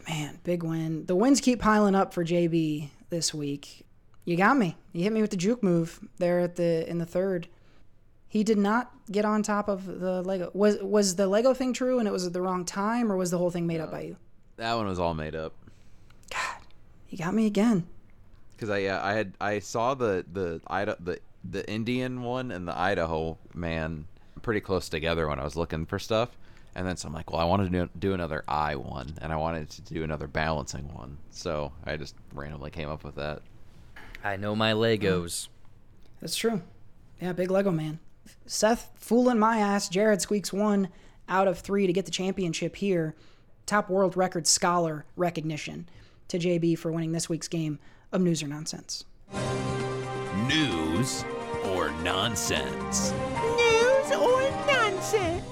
Man, 0.09 0.39
big 0.43 0.63
win. 0.63 1.05
The 1.05 1.15
wins 1.15 1.43
keep 1.43 1.61
piling 1.61 1.95
up 1.95 2.15
for 2.15 2.25
JB 2.25 2.89
this 3.11 3.35
week. 3.35 3.85
You 4.25 4.39
got 4.39 4.57
me. 4.57 4.75
You 4.95 5.03
hit 5.03 5.13
me 5.13 5.21
with 5.21 5.33
the 5.33 5.37
juke 5.37 5.63
move 5.63 6.01
there 6.17 6.41
at 6.41 6.57
the 6.57 6.89
in 6.89 6.97
the 6.97 7.05
third. 7.05 7.47
He 8.27 8.43
did 8.43 8.57
not 8.57 8.91
get 9.13 9.27
on 9.27 9.43
top 9.43 9.69
of 9.69 9.85
the 9.85 10.23
Lego. 10.23 10.51
Was 10.55 10.79
was 10.81 11.17
the 11.17 11.29
Lego 11.29 11.53
thing 11.53 11.75
true 11.75 11.99
and 11.99 12.09
it 12.09 12.13
was 12.13 12.27
at 12.27 12.33
the 12.33 12.41
wrong 12.41 12.65
time, 12.65 13.13
or 13.13 13.19
was 13.19 13.31
the 13.31 13.37
whole 13.37 13.51
thing 13.51 13.67
made 13.67 13.81
up 13.81 13.91
by 13.91 14.01
you? 14.01 14.17
That 14.57 14.75
one 14.75 14.87
was 14.87 14.99
all 14.99 15.15
made 15.15 15.35
up. 15.35 15.53
God, 16.31 16.63
you 17.09 17.19
got 17.19 17.35
me 17.35 17.47
again. 17.47 17.87
Cause 18.59 18.71
I 18.71 18.79
yeah 18.79 19.05
I 19.05 19.13
had 19.13 19.35
I 19.41 19.59
saw 19.59 19.95
the 19.95 20.25
the 20.33 20.63
Ida 20.67 20.97
the 20.99 21.19
the 21.45 21.69
Indian 21.71 22.23
one 22.23 22.51
and 22.51 22.67
the 22.67 22.77
Idaho 22.77 23.37
man 23.55 24.07
pretty 24.41 24.61
close 24.61 24.89
together 24.89 25.29
when 25.29 25.39
I 25.39 25.45
was 25.45 25.57
looking 25.57 25.85
for 25.85 25.99
stuff, 25.99 26.31
and 26.75 26.87
then 26.87 26.97
so 26.97 27.09
I'm 27.09 27.15
like, 27.15 27.31
well, 27.31 27.41
I 27.41 27.45
wanted 27.45 27.71
to 27.73 27.87
do, 27.87 27.91
do 27.99 28.15
another 28.15 28.45
I 28.49 28.77
one, 28.77 29.19
and 29.21 29.31
I 29.33 29.37
wanted 29.37 29.69
to 29.71 29.83
do 29.83 30.05
another 30.05 30.27
balancing 30.27 30.93
one, 30.95 31.19
so 31.31 31.73
I 31.85 31.97
just 31.97 32.15
randomly 32.33 32.71
came 32.71 32.89
up 32.89 33.05
with 33.05 33.17
that. 33.17 33.43
I 34.25 34.37
know 34.37 34.57
my 34.57 34.73
Legos. 34.73 35.49
That's 36.21 36.37
true. 36.37 36.63
Yeah, 37.21 37.33
big 37.33 37.51
Lego 37.51 37.71
man. 37.71 37.99
Seth 38.47 38.91
fooling 38.97 39.39
my 39.39 39.59
ass. 39.59 39.89
Jared 39.89 40.23
squeaks 40.23 40.53
one 40.53 40.89
out 41.29 41.47
of 41.49 41.59
three 41.59 41.87
to 41.87 41.93
get 41.93 42.07
the 42.07 42.11
championship 42.11 42.77
here. 42.77 43.15
Top 43.67 43.91
world 43.91 44.17
record 44.17 44.47
scholar 44.47 45.05
recognition 45.17 45.89
to 46.29 46.39
JB 46.39 46.79
for 46.79 46.93
winning 46.93 47.11
this 47.11 47.29
week's 47.29 47.49
game 47.49 47.81
of 48.13 48.21
News 48.21 48.41
or 48.41 48.47
Nonsense. 48.47 49.05
News 50.47 51.25
or 51.65 51.91
nonsense? 52.05 53.13
News 53.57 54.13
or 54.13 54.43
nonsense? 54.69 55.45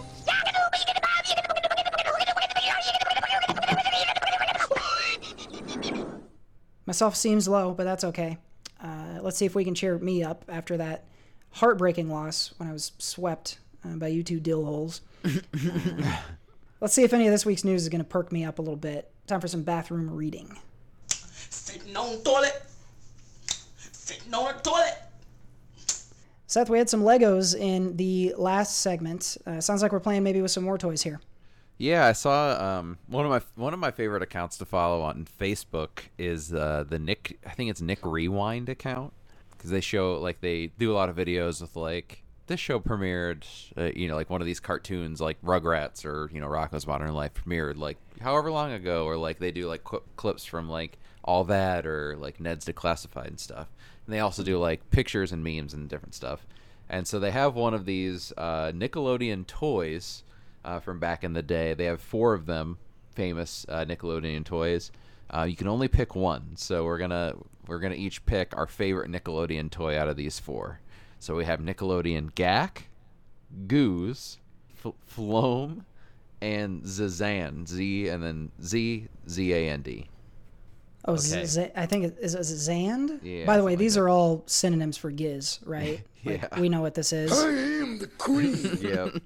My 6.87 6.93
self 6.93 7.17
seems 7.17 7.49
low, 7.49 7.75
but 7.75 7.83
that's 7.83 8.05
okay. 8.05 8.39
Uh, 8.81 9.19
let's 9.23 9.37
see 9.37 9.47
if 9.47 9.57
we 9.57 9.65
can 9.65 9.75
cheer 9.75 9.99
me 9.99 10.23
up 10.23 10.45
after 10.49 10.77
that 10.77 11.05
heartbreaking 11.51 12.09
loss 12.09 12.55
when 12.59 12.69
I 12.69 12.73
was 12.73 12.93
swept 12.99 13.59
uh, 13.85 13.97
by 13.97 14.09
you 14.09 14.23
two 14.23 14.39
dill 14.39 14.65
holes. 14.65 15.01
Uh, 15.25 15.31
let's 16.85 16.93
see 16.93 17.03
if 17.03 17.15
any 17.15 17.27
of 17.27 17.33
this 17.33 17.47
week's 17.47 17.65
news 17.65 17.81
is 17.81 17.89
going 17.89 18.03
to 18.03 18.07
perk 18.07 18.31
me 18.31 18.45
up 18.45 18.59
a 18.59 18.63
little 18.63 18.77
bit. 18.77 19.11
Time 19.27 19.41
for 19.41 19.49
some 19.49 19.63
bathroom 19.63 20.11
reading. 20.11 20.55
Sitting 21.09 21.97
on 21.97 22.19
toilet. 22.19 22.63
Sitting 23.91 24.35
on 24.35 24.55
the 24.55 24.61
toilet. 24.61 24.99
Seth, 26.47 26.69
we 26.69 26.77
had 26.77 26.91
some 26.91 27.03
Legos 27.03 27.59
in 27.59 27.97
the 27.97 28.35
last 28.37 28.83
segment. 28.83 29.39
Uh, 29.47 29.63
sounds 29.63 29.81
like 29.81 29.93
we're 29.93 29.99
playing 29.99 30.25
maybe 30.25 30.43
with 30.43 30.51
some 30.51 30.63
more 30.63 30.77
toys 30.77 31.03
here. 31.03 31.23
Yeah, 31.79 32.05
I 32.05 32.13
saw 32.13 32.51
um, 32.63 32.99
one 33.07 33.25
of 33.25 33.31
my 33.31 33.41
one 33.55 33.73
of 33.73 33.81
my 33.81 33.91
favorite 33.91 34.23
accounts 34.23 34.59
to 34.59 34.67
follow 34.67 35.01
on 35.01 35.27
Facebook 35.41 36.01
is 36.19 36.53
uh, 36.53 36.85
the 36.87 36.99
Nick. 36.99 37.39
I 37.47 37.53
think 37.53 37.71
it's 37.71 37.81
Nick 37.81 38.01
Rewind 38.05 38.69
account 38.69 39.15
because 39.53 39.71
they 39.71 39.81
show 39.81 40.21
like 40.21 40.43
they 40.43 40.67
do 40.79 40.93
a 40.93 40.95
lot 40.95 41.09
of 41.09 41.17
videos 41.17 41.63
with 41.63 41.77
like 41.77 42.24
this 42.47 42.61
show 42.61 42.79
premiered, 42.79 43.45
uh, 43.77 43.91
you 43.97 44.09
know, 44.09 44.17
like 44.17 44.31
one 44.31 44.41
of 44.41 44.47
these 44.47 44.61
cartoons 44.61 45.21
like 45.21 45.41
Rugrats 45.43 46.05
or 46.05 46.31
you 46.33 46.41
know 46.41 46.47
Rocko's 46.47 46.87
Modern 46.87 47.15
Life 47.15 47.33
premiered 47.35 47.77
like 47.77 47.99
however 48.21 48.51
long 48.51 48.73
ago, 48.73 49.05
or 49.07 49.17
like 49.17 49.39
they 49.39 49.51
do 49.51 49.69
like 49.69 49.83
cl- 49.89 50.05
clips 50.17 50.45
from 50.45 50.69
like 50.69 50.99
all 51.25 51.45
that 51.45 51.87
or 51.87 52.17
like 52.17 52.41
Ned's 52.41 52.67
Declassified 52.67 53.29
and 53.29 53.41
stuff. 53.41 53.69
And 54.07 54.15
they 54.15 54.21
also 54.21 54.43
do 54.43 54.59
like 54.59 54.91
pictures 54.91 55.33
and 55.33 55.43
memes 55.43 55.73
and 55.73 55.89
different 55.89 56.15
stuff. 56.15 56.47
And 56.89 57.09
so 57.09 57.19
they 57.19 57.31
have 57.31 57.55
one 57.55 57.73
of 57.73 57.87
these 57.87 58.33
uh, 58.37 58.73
Nickelodeon 58.73 59.47
toys 59.47 60.23
uh, 60.65 60.81
from 60.81 60.99
back 60.99 61.25
in 61.25 61.33
the 61.33 61.43
day. 61.43 61.73
They 61.73 61.87
have 61.87 62.01
four 62.01 62.35
of 62.35 62.45
them, 62.45 62.79
famous 63.15 63.65
uh, 63.69 63.87
Nickelodeon 63.87 64.45
toys. 64.45 64.93
Uh, 65.31 65.45
you 65.45 65.57
can 65.57 65.69
only 65.69 65.89
pick 65.89 66.15
one, 66.15 66.57
so 66.57 66.85
we're 66.85 66.99
gonna 66.99 67.35
we're 67.67 67.79
gonna 67.79 67.95
each 67.95 68.25
pick 68.27 68.55
our 68.57 68.67
favorite 68.67 69.11
Nickelodeon 69.11 69.71
toy 69.71 69.99
out 69.99 70.09
of 70.09 70.17
these 70.17 70.39
four. 70.39 70.81
So 71.25 71.35
we 71.37 71.47
have 71.47 71.61
Nickelodeon 71.61 72.35
Gak, 72.35 72.83
Goose, 73.67 74.37
F- 74.85 74.93
Floam, 75.07 75.87
and 76.43 76.83
Zazand. 76.83 77.67
Z 77.67 78.09
and 78.09 78.23
then 78.23 78.53
Z 78.63 79.09
Z 79.27 79.53
A 79.55 79.71
N 79.71 79.81
D. 79.81 80.07
Oh, 81.07 81.15
Okay. 81.15 81.47
Z- 81.47 81.71
I 81.75 81.87
think 81.87 82.05
it 82.05 82.19
is, 82.21 82.35
is 82.35 82.51
it 82.51 82.59
Zand. 82.59 83.21
Yeah, 83.23 83.47
By 83.47 83.57
the 83.57 83.65
way, 83.65 83.73
like 83.73 83.79
these 83.79 83.95
that. 83.95 84.01
are 84.03 84.11
all 84.11 84.43
synonyms 84.45 84.99
for 84.99 85.11
Giz, 85.11 85.61
right? 85.65 86.03
Like, 86.27 86.43
Yeah. 86.53 86.61
we 86.61 86.69
know 86.69 86.83
what 86.83 86.93
this 86.93 87.11
is. 87.11 87.33
I 87.33 87.49
am 87.49 87.99
the 88.01 88.07
queen. 88.19 88.79
yep. 88.83 89.17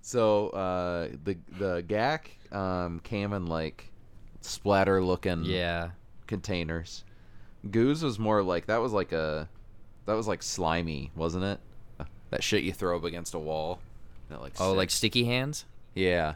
So 0.00 0.48
uh, 0.50 1.08
the 1.22 1.36
the 1.58 1.82
Gak 1.86 2.30
um, 2.50 2.98
came 3.00 3.34
in 3.34 3.44
like 3.44 3.92
splatter 4.40 5.04
looking 5.04 5.44
Yeah. 5.44 5.90
containers. 6.26 7.04
Goose 7.70 8.00
was 8.00 8.18
more 8.18 8.42
like 8.42 8.64
that 8.68 8.78
was 8.80 8.94
like 8.94 9.12
a 9.12 9.50
that 10.06 10.14
was 10.14 10.26
like 10.28 10.42
slimy, 10.42 11.10
wasn't 11.14 11.44
it? 11.44 11.60
That 12.30 12.42
shit 12.42 12.64
you 12.64 12.72
throw 12.72 12.96
up 12.96 13.04
against 13.04 13.34
a 13.34 13.38
wall. 13.38 13.78
That 14.30 14.40
like 14.40 14.54
Oh, 14.60 14.72
like 14.72 14.90
sticky 14.90 15.24
hands? 15.24 15.64
yeah. 15.94 16.34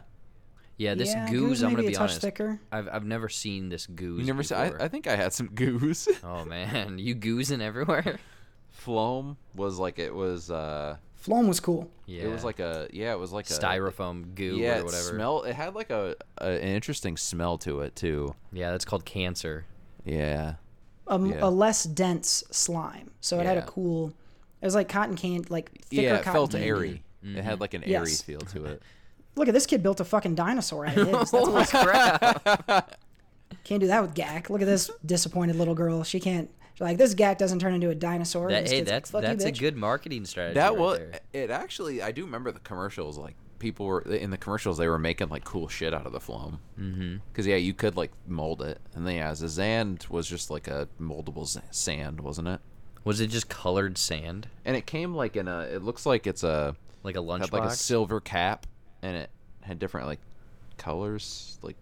Yeah, 0.77 0.95
this 0.95 1.09
yeah, 1.09 1.29
goose, 1.29 1.59
Goose 1.59 1.61
I'm 1.61 1.67
maybe 1.73 1.75
gonna 1.75 1.87
a 1.87 1.91
be 1.91 1.93
touch 1.95 2.01
honest. 2.09 2.21
thicker. 2.21 2.59
I've 2.71 2.87
I've 2.91 3.05
never 3.05 3.29
seen 3.29 3.69
this 3.69 3.85
goose. 3.85 4.19
You 4.21 4.25
never 4.25 4.41
said. 4.41 4.73
I. 4.81 4.85
I 4.85 4.87
think 4.87 5.05
I 5.05 5.15
had 5.15 5.31
some 5.31 5.47
goose. 5.53 6.07
Oh 6.23 6.43
man, 6.45 6.97
you 6.97 7.13
goosing 7.13 7.61
everywhere. 7.61 8.17
Floam 8.69 9.37
was 9.55 9.77
like 9.77 9.99
it 9.99 10.13
was. 10.15 10.49
uh 10.49 10.95
Floam 11.17 11.47
was 11.47 11.59
cool. 11.59 11.91
Yeah. 12.07 12.23
It 12.23 12.31
was 12.31 12.43
like 12.43 12.59
a 12.59 12.87
yeah. 12.91 13.11
It 13.11 13.19
was 13.19 13.31
like 13.31 13.47
a 13.47 13.53
styrofoam 13.53 14.33
goo 14.33 14.55
Yeah, 14.57 14.77
or 14.77 14.79
it 14.79 14.85
whatever. 14.85 15.03
smell. 15.03 15.43
It 15.43 15.53
had 15.53 15.75
like 15.75 15.91
a, 15.91 16.15
a 16.39 16.45
an 16.47 16.61
interesting 16.69 17.15
smell 17.15 17.59
to 17.59 17.81
it 17.81 17.95
too. 17.95 18.33
Yeah, 18.51 18.71
that's 18.71 18.85
called 18.85 19.05
cancer. 19.05 19.65
Yeah. 20.03 20.55
A, 21.11 21.15
m- 21.15 21.25
Yeah. 21.27 21.39
a 21.43 21.49
less 21.49 21.83
dense 21.83 22.43
slime, 22.51 23.11
so 23.19 23.39
it 23.39 23.45
had 23.45 23.57
a 23.57 23.61
cool. 23.63 24.13
It 24.61 24.65
was 24.65 24.75
like 24.75 24.89
cotton 24.89 25.15
candy, 25.15 25.45
like 25.49 25.69
thicker 25.85 26.01
yeah, 26.01 26.15
it 26.15 26.23
cotton 26.23 26.33
felt 26.33 26.51
candy. 26.53 26.67
airy. 26.67 27.03
It 27.21 27.27
mm-hmm. 27.27 27.39
had 27.41 27.59
like 27.59 27.73
an 27.73 27.83
airy 27.83 28.09
Yes. 28.09 28.21
feel 28.21 28.39
to 28.39 28.65
it. 28.65 28.81
Look 29.35 29.47
at 29.47 29.53
this 29.53 29.65
kid 29.65 29.83
built 29.83 29.99
a 29.99 30.05
fucking 30.05 30.35
dinosaur 30.35 30.85
out 30.85 30.97
of 30.97 31.07
his. 31.07 31.15
That's 31.17 31.31
Holy 31.31 31.65
crap! 31.85 32.97
Can't 33.63 33.81
do 33.81 33.87
that 33.87 34.01
with 34.01 34.15
Gak. 34.15 34.49
Look 34.49 34.61
at 34.61 34.67
this 34.67 34.89
disappointed 35.05 35.55
little 35.55 35.75
girl. 35.75 36.03
She 36.03 36.19
can't. 36.19 36.49
She's 36.73 36.81
like 36.81 36.97
this 36.97 37.13
Gak 37.13 37.37
doesn't 37.37 37.59
turn 37.59 37.73
into 37.73 37.89
a 37.89 37.95
dinosaur. 37.95 38.49
That- 38.49 38.67
hey, 38.69 38.83
kid's 38.83 39.13
like, 39.13 39.23
that's 39.23 39.43
you, 39.43 39.45
that's 39.49 39.59
a 39.59 39.61
good 39.61 39.75
marketing 39.75 40.25
strategy. 40.25 40.55
That 40.55 40.71
right 40.71 40.79
was 40.79 40.99
there. 40.99 41.19
it. 41.33 41.49
Actually, 41.51 42.01
I 42.01 42.11
do 42.11 42.23
remember 42.25 42.51
the 42.51 42.59
commercials. 42.61 43.17
Like 43.17 43.35
people 43.61 43.85
were 43.85 44.01
in 44.01 44.31
the 44.31 44.37
commercials, 44.37 44.77
they 44.77 44.89
were 44.89 44.99
making 44.99 45.29
like 45.29 45.45
cool 45.45 45.69
shit 45.69 45.93
out 45.93 46.05
of 46.05 46.11
the 46.11 46.19
foam. 46.19 46.59
Mm-hmm. 46.77 47.17
Because 47.31 47.47
yeah, 47.47 47.55
you 47.55 47.73
could 47.73 47.95
like 47.95 48.11
mold 48.27 48.61
it, 48.61 48.79
and 48.93 49.07
then 49.07 49.15
yeah, 49.15 49.31
Zazand 49.31 50.09
was 50.09 50.27
just 50.27 50.49
like 50.51 50.67
a 50.67 50.89
moldable 50.99 51.47
z- 51.47 51.61
sand, 51.71 52.19
wasn't 52.19 52.49
it? 52.49 52.59
Was 53.03 53.21
it 53.21 53.27
just 53.27 53.47
colored 53.49 53.97
sand, 53.97 54.47
And 54.65 54.75
it 54.75 54.85
came 54.85 55.15
like 55.15 55.35
in 55.37 55.47
a. 55.47 55.61
It 55.61 55.81
looks 55.83 56.05
like 56.05 56.27
it's 56.27 56.43
a 56.43 56.75
like 57.03 57.15
a 57.15 57.21
had 57.21 57.53
like 57.53 57.63
a 57.63 57.71
silver 57.71 58.19
cap, 58.19 58.67
and 59.01 59.15
it 59.15 59.29
had 59.61 59.79
different 59.79 60.07
like 60.07 60.19
colors, 60.77 61.57
like 61.61 61.77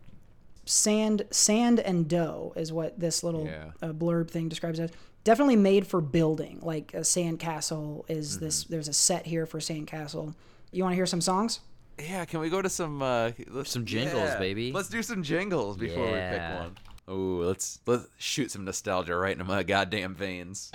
sand, 0.65 1.23
sand 1.31 1.79
and 1.79 2.07
dough 2.07 2.53
is 2.55 2.71
what 2.71 2.99
this 2.99 3.23
little 3.23 3.45
Yeah. 3.45 3.71
uh, 3.81 3.91
blurb 3.93 4.29
thing 4.29 4.49
describes 4.49 4.79
as. 4.79 4.91
Definitely 5.25 5.57
made 5.57 5.85
for 5.85 5.99
building. 5.99 6.59
Like 6.61 6.93
a 6.93 7.03
sand 7.03 7.39
castle 7.39 8.05
is 8.07 8.39
this. 8.39 8.63
Mm-hmm. 8.63 8.73
There's 8.73 8.87
a 8.87 8.93
set 8.93 9.25
here 9.25 9.45
for 9.45 9.59
sand 9.59 9.87
castle. 9.87 10.33
You 10.71 10.83
want 10.83 10.93
to 10.93 10.95
hear 10.95 11.05
some 11.05 11.21
songs? 11.21 11.59
Yeah, 11.99 12.25
can 12.25 12.39
we 12.39 12.49
go 12.49 12.61
to 12.61 12.69
some 12.69 13.01
uh 13.01 13.31
let's- 13.49 13.71
Some 13.71 13.85
jingles, 13.85 14.35
baby. 14.35 14.71
Let's 14.71 14.89
do 14.89 15.03
some 15.03 15.23
jingles 15.23 15.77
before 15.77 16.05
we 16.05 16.11
pick 16.13 16.33
Yeah. 16.33 16.59
one. 16.63 16.77
Ooh, 17.09 17.43
let's 17.43 17.79
let's 17.85 18.05
shoot 18.17 18.51
some 18.51 18.65
nostalgia 18.65 19.15
right 19.15 19.31
into 19.33 19.43
my 19.43 19.63
goddamn 19.63 20.13
veins. 20.15 20.71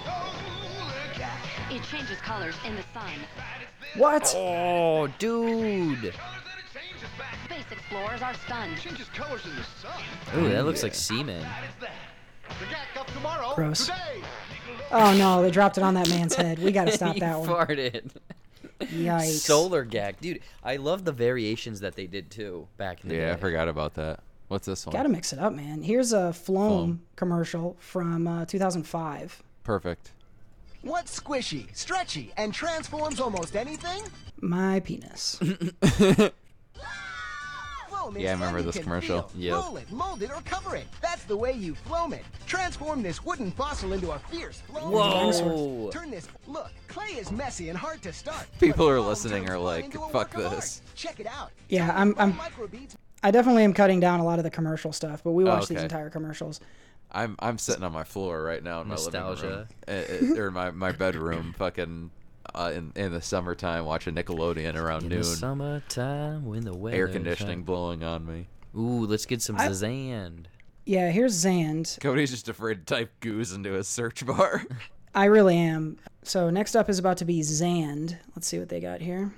It 1.70 1.82
changes 1.90 2.18
colors 2.20 2.54
in 2.66 2.74
the 2.76 2.82
sun. 2.92 3.10
What? 3.96 4.32
Oh, 4.36 5.06
dude! 5.18 6.12
Space 7.44 7.64
explorers 7.70 8.20
are 8.22 8.34
stunned. 8.34 8.76
Changes 8.78 9.08
colors 9.10 9.44
in 9.44 9.54
the 9.56 9.62
sun. 9.62 10.02
Ooh, 10.44 10.48
that 10.50 10.64
looks 10.64 10.82
like 10.82 10.94
semen. 10.94 11.46
The 11.80 11.86
Gak 12.66 13.00
up 13.00 13.06
tomorrow. 13.12 13.54
Gross. 13.54 13.90
Oh 14.90 15.16
no, 15.16 15.42
they 15.42 15.50
dropped 15.50 15.78
it 15.78 15.84
on 15.84 15.94
that 15.94 16.08
man's 16.10 16.34
head. 16.34 16.58
We 16.58 16.72
got 16.72 16.86
to 16.86 16.92
stop 16.92 17.14
you 17.14 17.20
that 17.20 17.38
one. 17.40 17.48
farted. 17.66 18.10
Yikes. 18.80 19.40
Solar 19.40 19.84
Gak, 19.84 20.20
dude. 20.20 20.40
I 20.62 20.76
love 20.76 21.04
the 21.04 21.12
variations 21.12 21.80
that 21.80 21.94
they 21.96 22.06
did 22.06 22.30
too 22.30 22.68
back 22.76 23.02
in 23.02 23.08
the 23.08 23.16
Yeah, 23.16 23.32
I 23.32 23.36
forgot 23.36 23.68
about 23.68 23.94
that. 23.94 24.20
What's 24.48 24.66
this 24.66 24.84
one? 24.86 24.92
Got 24.92 25.04
to 25.04 25.08
mix 25.08 25.32
it 25.32 25.38
up, 25.38 25.52
man. 25.52 25.82
Here's 25.82 26.12
a 26.12 26.32
Floam 26.32 26.68
Floam. 26.68 27.02
commercial 27.16 27.76
from 27.78 28.26
uh, 28.26 28.44
2005. 28.44 29.42
Perfect. 29.62 30.12
What's 30.82 31.18
squishy, 31.18 31.74
stretchy, 31.74 32.32
and 32.36 32.52
transforms 32.52 33.18
almost 33.18 33.56
anything? 33.56 34.02
My 34.40 34.80
penis. 34.80 35.40
Floam 38.04 38.22
Yeah, 38.22 38.30
I 38.30 38.32
remember 38.34 38.62
this 38.62 38.78
commercial. 38.78 39.30
Yeah. 39.34 39.54
Yep. 39.54 39.64
Roll 39.64 39.76
it, 39.76 39.90
mold 39.92 40.22
it, 40.22 40.30
or 40.30 40.40
cover 40.42 40.76
it. 40.76 40.86
That's 41.00 41.24
the 41.24 41.36
way 41.36 41.52
you 41.52 41.74
floam 41.74 42.12
it. 42.12 42.24
Transform 42.46 43.02
this 43.02 43.24
wooden 43.24 43.50
fossil 43.52 43.92
into 43.92 44.10
a 44.10 44.18
fierce 44.18 44.60
flowing 44.60 44.92
Whoa. 44.92 45.90
Turn 45.90 46.10
this. 46.10 46.28
Look, 46.46 46.70
clay 46.88 47.12
is 47.18 47.32
messy 47.32 47.68
and 47.70 47.78
hard 47.78 48.02
to 48.02 48.12
start. 48.12 48.46
People 48.60 48.88
are 48.88 49.00
listening 49.00 49.48
are 49.48 49.58
like, 49.58 49.92
"Fuck 50.12 50.32
this." 50.32 50.82
Check 50.94 51.20
it 51.20 51.26
out. 51.26 51.50
Yeah, 51.68 51.90
I'm- 51.96 52.14
I'm- 52.18 52.38
I 53.22 53.30
definitely 53.30 53.64
am 53.64 53.72
cutting 53.72 54.00
down 54.00 54.20
a 54.20 54.24
lot 54.24 54.38
of 54.38 54.44
the 54.44 54.50
commercial 54.50 54.92
stuff, 54.92 55.22
but 55.24 55.32
we 55.32 55.44
watch 55.44 55.66
these 55.68 55.78
okay. 55.78 55.84
entire 55.84 56.10
commercials. 56.10 56.60
I'm 57.10 57.36
I'm 57.38 57.58
sitting 57.58 57.84
on 57.84 57.92
my 57.92 58.04
floor 58.04 58.42
right 58.42 58.62
now 58.62 58.82
in 58.82 58.88
my 58.88 58.96
living 58.96 59.22
room, 59.22 59.66
uh, 59.88 59.90
uh, 59.90 60.40
or 60.40 60.50
my 60.50 60.70
my 60.72 60.92
bedroom, 60.92 61.54
fucking 61.56 62.10
uh, 62.54 62.72
in 62.74 62.92
in 62.96 63.12
the 63.12 63.20
summertime 63.20 63.84
watching 63.84 64.14
Nickelodeon 64.14 64.76
around 64.76 65.04
In 65.04 65.08
noon, 65.10 65.18
the 65.20 65.24
summertime 65.24 66.44
when 66.44 66.64
the 66.64 66.76
weather 66.76 66.96
air 66.96 67.08
conditioning 67.08 67.62
blowing 67.62 68.02
on 68.02 68.24
me. 68.26 68.48
Ooh, 68.76 69.06
let's 69.06 69.26
get 69.26 69.42
some 69.42 69.56
I- 69.56 69.68
Zazand. 69.68 70.46
Yeah, 70.86 71.10
here's 71.10 71.32
Zand. 71.32 71.96
Cody's 72.00 72.30
just 72.30 72.48
afraid 72.48 72.86
to 72.86 72.94
type 72.94 73.10
goose 73.20 73.52
into 73.54 73.72
his 73.72 73.88
search 73.88 74.24
bar. 74.26 74.64
I 75.14 75.26
really 75.26 75.56
am. 75.56 75.96
So 76.24 76.50
next 76.50 76.74
up 76.74 76.90
is 76.90 76.98
about 76.98 77.16
to 77.18 77.24
be 77.24 77.42
Zand. 77.42 78.18
Let's 78.36 78.46
see 78.46 78.58
what 78.58 78.68
they 78.68 78.80
got 78.80 79.00
here. 79.00 79.32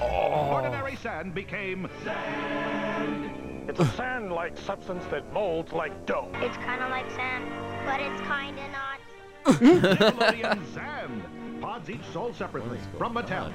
Ordinary 0.00 0.96
sand 0.96 1.34
became 1.34 1.88
sand. 2.04 3.70
It's 3.70 3.78
a 3.80 3.86
sand-like 3.92 4.58
substance 4.58 5.04
that 5.06 5.32
molds 5.32 5.72
like 5.72 6.04
dough. 6.04 6.28
It's 6.34 6.56
kind 6.58 6.82
of 6.82 6.90
like 6.90 7.08
sand, 7.12 7.48
but 7.86 8.00
it's 8.00 8.20
kind 8.22 8.58
of 8.58 8.70
not. 8.72 8.98
Nickelodeon 9.44 10.60
Sand. 10.74 11.22
Pods 11.60 11.90
each 11.90 12.04
sold 12.12 12.34
separately 12.34 12.78
from 12.98 13.14
Mattel. 13.14 13.52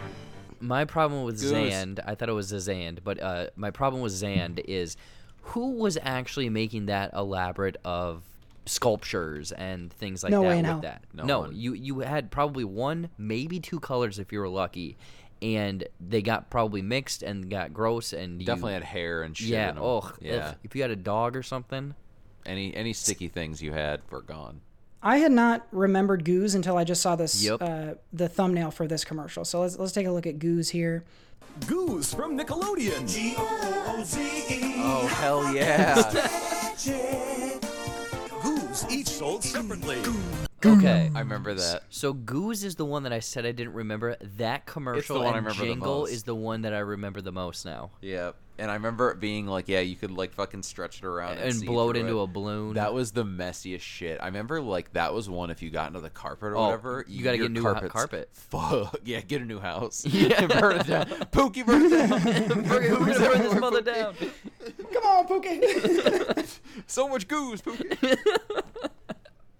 My 0.60 0.86
problem 0.86 1.23
with 1.23 1.39
Goose. 1.39 1.50
Zand, 1.50 2.00
I 2.06 2.15
thought 2.15 2.30
it 2.30 2.34
was 2.34 2.52
a 2.52 2.60
Zand, 2.60 3.02
but 3.04 3.21
uh, 3.21 3.47
my 3.56 3.69
problem 3.71 4.02
with 4.02 4.12
Zand 4.13 4.60
is 4.67 4.97
who 5.41 5.71
was 5.71 5.97
actually 6.02 6.50
making 6.50 6.88
that 6.88 7.13
elaborate 7.13 7.78
of 7.86 8.23
sculptures 8.65 9.52
and 9.52 9.91
things 9.93 10.23
like 10.23 10.32
No 10.32 10.41
that 10.41 10.47
way 10.47 10.60
in 10.60 10.63
with 10.65 10.71
hell. 10.71 10.80
that? 10.82 11.04
No 11.13 11.39
one. 11.41 11.56
you 11.56 11.73
you 11.73 12.00
had 12.00 12.32
probably 12.32 12.63
one, 12.63 13.10
maybe 13.17 13.60
two 13.60 13.80
colors 13.80 14.19
if 14.19 14.32
you 14.34 14.39
were 14.39 14.50
lucky, 14.50 14.97
and 15.41 15.84
they 16.02 16.21
got 16.21 16.50
probably 16.50 16.82
mixed 16.82 17.23
and 17.23 17.50
got 17.50 17.71
gross 17.73 18.12
and 18.12 18.41
you- 18.41 18.45
Definitely 18.47 18.73
had 18.73 18.84
hair 18.84 19.21
and 19.21 19.38
shit. 19.38 19.50
yeah. 19.50 19.69
in 19.71 19.78
'em. 19.78 19.84
Oh, 19.84 20.12
yeah. 20.19 20.50
If, 20.52 20.56
if 20.65 20.76
you 20.76 20.82
had 20.82 20.91
a 20.91 20.95
dog 20.97 21.36
or 21.38 21.43
something, 21.43 21.93
Any 22.45 22.73
any 22.76 22.93
sticky 22.93 23.28
things 23.28 23.62
you 23.62 23.73
had 23.73 24.02
were 24.10 24.21
gone. 24.21 24.62
I 25.01 25.17
had 25.17 25.31
not 25.31 25.67
remembered 25.71 26.25
Goose 26.25 26.53
until 26.55 26.75
I 26.77 26.83
just 26.83 27.01
saw 27.01 27.15
this 27.15 27.43
Yep. 27.43 27.62
uh, 27.62 27.93
the 28.13 28.27
thumbnail 28.27 28.71
for 28.71 28.88
this 28.88 29.03
commercial. 29.05 29.45
So 29.45 29.62
let's 29.62 29.77
let's 29.77 29.91
take 29.91 30.07
a 30.07 30.12
look 30.12 30.25
at 30.27 30.39
Goose 30.39 30.69
here. 30.69 31.03
Goose 31.67 32.13
from 32.13 32.38
Nickelodeon. 32.38 33.07
Oh 34.79 35.07
hell 35.07 35.53
yeah! 35.53 36.12
Goose 38.43 38.86
each 38.89 39.07
sold 39.07 39.43
separately. 39.43 39.97
Okay. 40.67 41.12
I 41.13 41.17
mm. 41.17 41.19
remember 41.19 41.53
that. 41.53 41.84
So 41.89 42.13
Goose 42.13 42.63
is 42.63 42.75
the 42.75 42.86
one 42.86 43.03
that 43.03 43.13
I 43.13 43.19
said 43.19 43.45
I 43.45 43.51
didn't 43.51 43.73
remember. 43.73 44.15
That 44.38 44.65
commercial 44.65 45.17
one 45.17 45.25
I 45.25 45.38
and 45.38 45.45
remember 45.45 45.60
the 45.60 45.67
jingle 45.67 45.99
most. 46.01 46.12
is 46.12 46.23
the 46.23 46.36
one 46.36 46.62
that 46.63 46.73
I 46.73 46.80
remember 46.80 47.21
the 47.21 47.32
most 47.32 47.65
now. 47.65 47.91
Yeah, 48.01 48.32
and 48.60 48.71
I 48.71 48.73
remember 48.73 49.12
it 49.12 49.19
being 49.19 49.45
like, 49.45 49.67
yeah, 49.67 49.82
you 49.82 49.95
could 49.95 50.12
like 50.12 50.34
fucking 50.34 50.63
stretch 50.63 50.97
it 50.99 51.06
around 51.06 51.34
and, 51.34 51.41
And 51.41 51.56
see 51.56 51.65
blow 51.65 51.89
it 51.89 51.93
through 51.93 52.01
into 52.01 52.19
a 52.21 52.27
balloon. 52.27 52.73
That 52.73 52.93
was 52.93 53.12
the 53.12 53.23
messiest 53.23 53.82
shit. 53.82 54.19
I 54.21 54.25
remember 54.25 54.62
like 54.62 54.93
that 54.93 55.13
was 55.13 55.30
one. 55.30 55.51
If 55.51 55.62
you 55.62 55.69
got 55.69 55.88
into 55.88 55.99
the 56.01 56.10
carpet 56.10 56.49
or 56.49 56.58
Oh, 56.58 56.65
whatever, 56.65 57.06
you 57.08 57.23
gotta 57.23 57.38
your 57.38 57.47
get 57.47 57.53
new 57.53 57.62
ho- 57.62 57.73
carpet's- 57.73 57.93
carpet. 57.93 58.30
Fuck 58.34 58.95
yeah, 59.06 59.21
get 59.21 59.41
a 59.41 59.45
new 59.45 59.60
house. 59.60 60.06
Yeah, 60.17 60.47
burn 60.60 60.80
it 60.80 60.88
down. 60.88 61.06
Pookie, 61.06 61.63
burn 61.63 61.86
it 61.86 61.89
down. 61.89 62.19
Who's 62.19 63.19
burn 63.19 63.41
this 63.43 63.53
mother 63.60 63.82
down? 63.82 64.15
Come 64.91 65.03
on, 65.03 65.27
Pookie. 65.27 66.47
so 66.88 67.08
much 67.08 67.27
goose, 67.27 67.62
Pookie. 67.62 68.17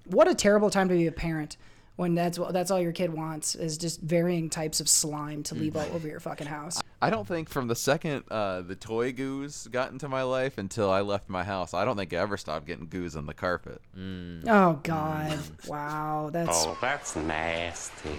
What 0.08 0.28
a 0.28 0.36
terrible 0.36 0.70
time 0.70 0.89
to 0.89 0.96
be 0.96 1.08
a 1.08 1.12
parent 1.12 1.58
when 1.98 2.13
that's 2.13 2.39
that's 2.52 2.72
all 2.72 2.80
your 2.80 2.91
kid 2.91 3.12
wants 3.12 3.56
is 3.56 3.78
just 3.78 4.00
varying 4.02 4.50
types 4.50 4.80
of 4.80 4.88
slime 4.88 5.43
to 5.43 5.56
leave 5.56 5.74
mm. 5.74 5.82
all 5.82 5.96
over 5.96 6.08
your 6.08 6.20
fucking 6.20 6.48
house. 6.48 6.80
I 7.02 7.10
don't 7.10 7.28
think 7.28 7.50
from 7.50 7.67
the 7.67 7.76
second 7.76 8.24
uh, 8.32 8.62
the 8.62 8.76
toy 8.76 9.12
goose 9.12 9.67
got 9.67 9.91
into 9.91 10.08
my 10.08 10.24
life 10.24 10.58
until 10.58 10.89
I 10.89 11.02
left 11.02 11.28
my 11.28 11.43
house, 11.43 11.74
I 11.74 11.86
don't 11.86 11.98
think 11.98 12.13
I 12.13 12.17
ever 12.17 12.38
stopped 12.38 12.67
getting 12.67 12.88
goose 12.88 13.15
on 13.15 13.26
the 13.26 13.34
carpet. 13.34 13.82
Mm. 13.98 14.43
Oh 14.46 14.48
mm. 14.76 14.84
God! 14.84 15.39
Wow, 15.67 16.30
that's 16.32 16.65
Oh, 16.65 16.78
that's 16.80 17.15
nasty. 17.15 18.10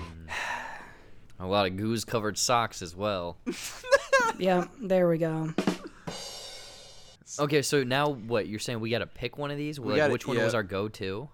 A 1.40 1.46
lot 1.46 1.66
of 1.66 1.76
goose 1.76 2.04
covered 2.04 2.36
socks 2.36 2.82
as 2.82 2.96
well. 2.96 3.36
yeah, 4.38 4.64
there 4.82 5.08
we 5.08 5.18
go. 5.18 5.54
Okay, 7.38 7.62
so 7.62 7.84
now 7.84 8.08
what 8.10 8.48
you're 8.48 8.58
saying? 8.58 8.80
We 8.80 8.90
got 8.90 8.98
to 8.98 9.06
pick 9.06 9.38
one 9.38 9.52
of 9.52 9.56
these. 9.56 9.78
We 9.78 9.90
Like, 9.90 9.96
gotta- 9.98 10.12
which 10.12 10.26
one 10.26 10.36
yeah. 10.36 10.44
was 10.44 10.54
our 10.54 10.64
go-to? 10.64 11.28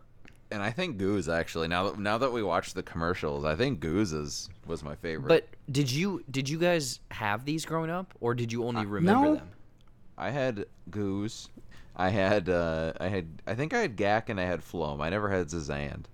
And 0.55 0.63
I 0.63 0.71
think 0.71 0.99
Goose 0.99 1.27
actually. 1.27 1.67
Now 1.67 1.91
that 1.91 1.99
now 1.99 2.17
that 2.19 2.33
we 2.33 2.41
watched 2.41 2.77
the 2.77 2.83
commercials, 2.85 3.45
I 3.45 3.57
think 3.57 3.81
Goose 3.81 4.13
is 4.13 4.49
was 4.67 4.85
my 4.85 4.95
favorite. 4.95 5.29
But 5.29 5.49
did 5.73 5.91
you 5.91 6.23
did 6.31 6.49
you 6.49 6.59
guys 6.59 7.01
have 7.11 7.45
these 7.45 7.65
growing 7.65 7.91
up, 7.91 8.15
or 8.21 8.37
did 8.37 8.53
you 8.53 8.65
only 8.65 8.87
remember 8.87 9.27
no. 9.31 9.35
them? 9.35 9.49
I 10.17 10.31
had 10.31 10.67
Goose. 10.91 11.49
I 11.97 12.11
had 12.11 12.49
uh 12.49 12.93
I 13.01 13.09
had 13.09 13.43
I 13.49 13.57
think 13.57 13.75
I 13.75 13.79
had 13.81 13.97
Gak 13.97 14.29
and 14.29 14.41
I 14.41 14.45
had 14.45 14.63
Floam. 14.63 15.01
I 15.01 15.11
never 15.11 15.29
had 15.29 15.49
Zazand. 15.49 16.05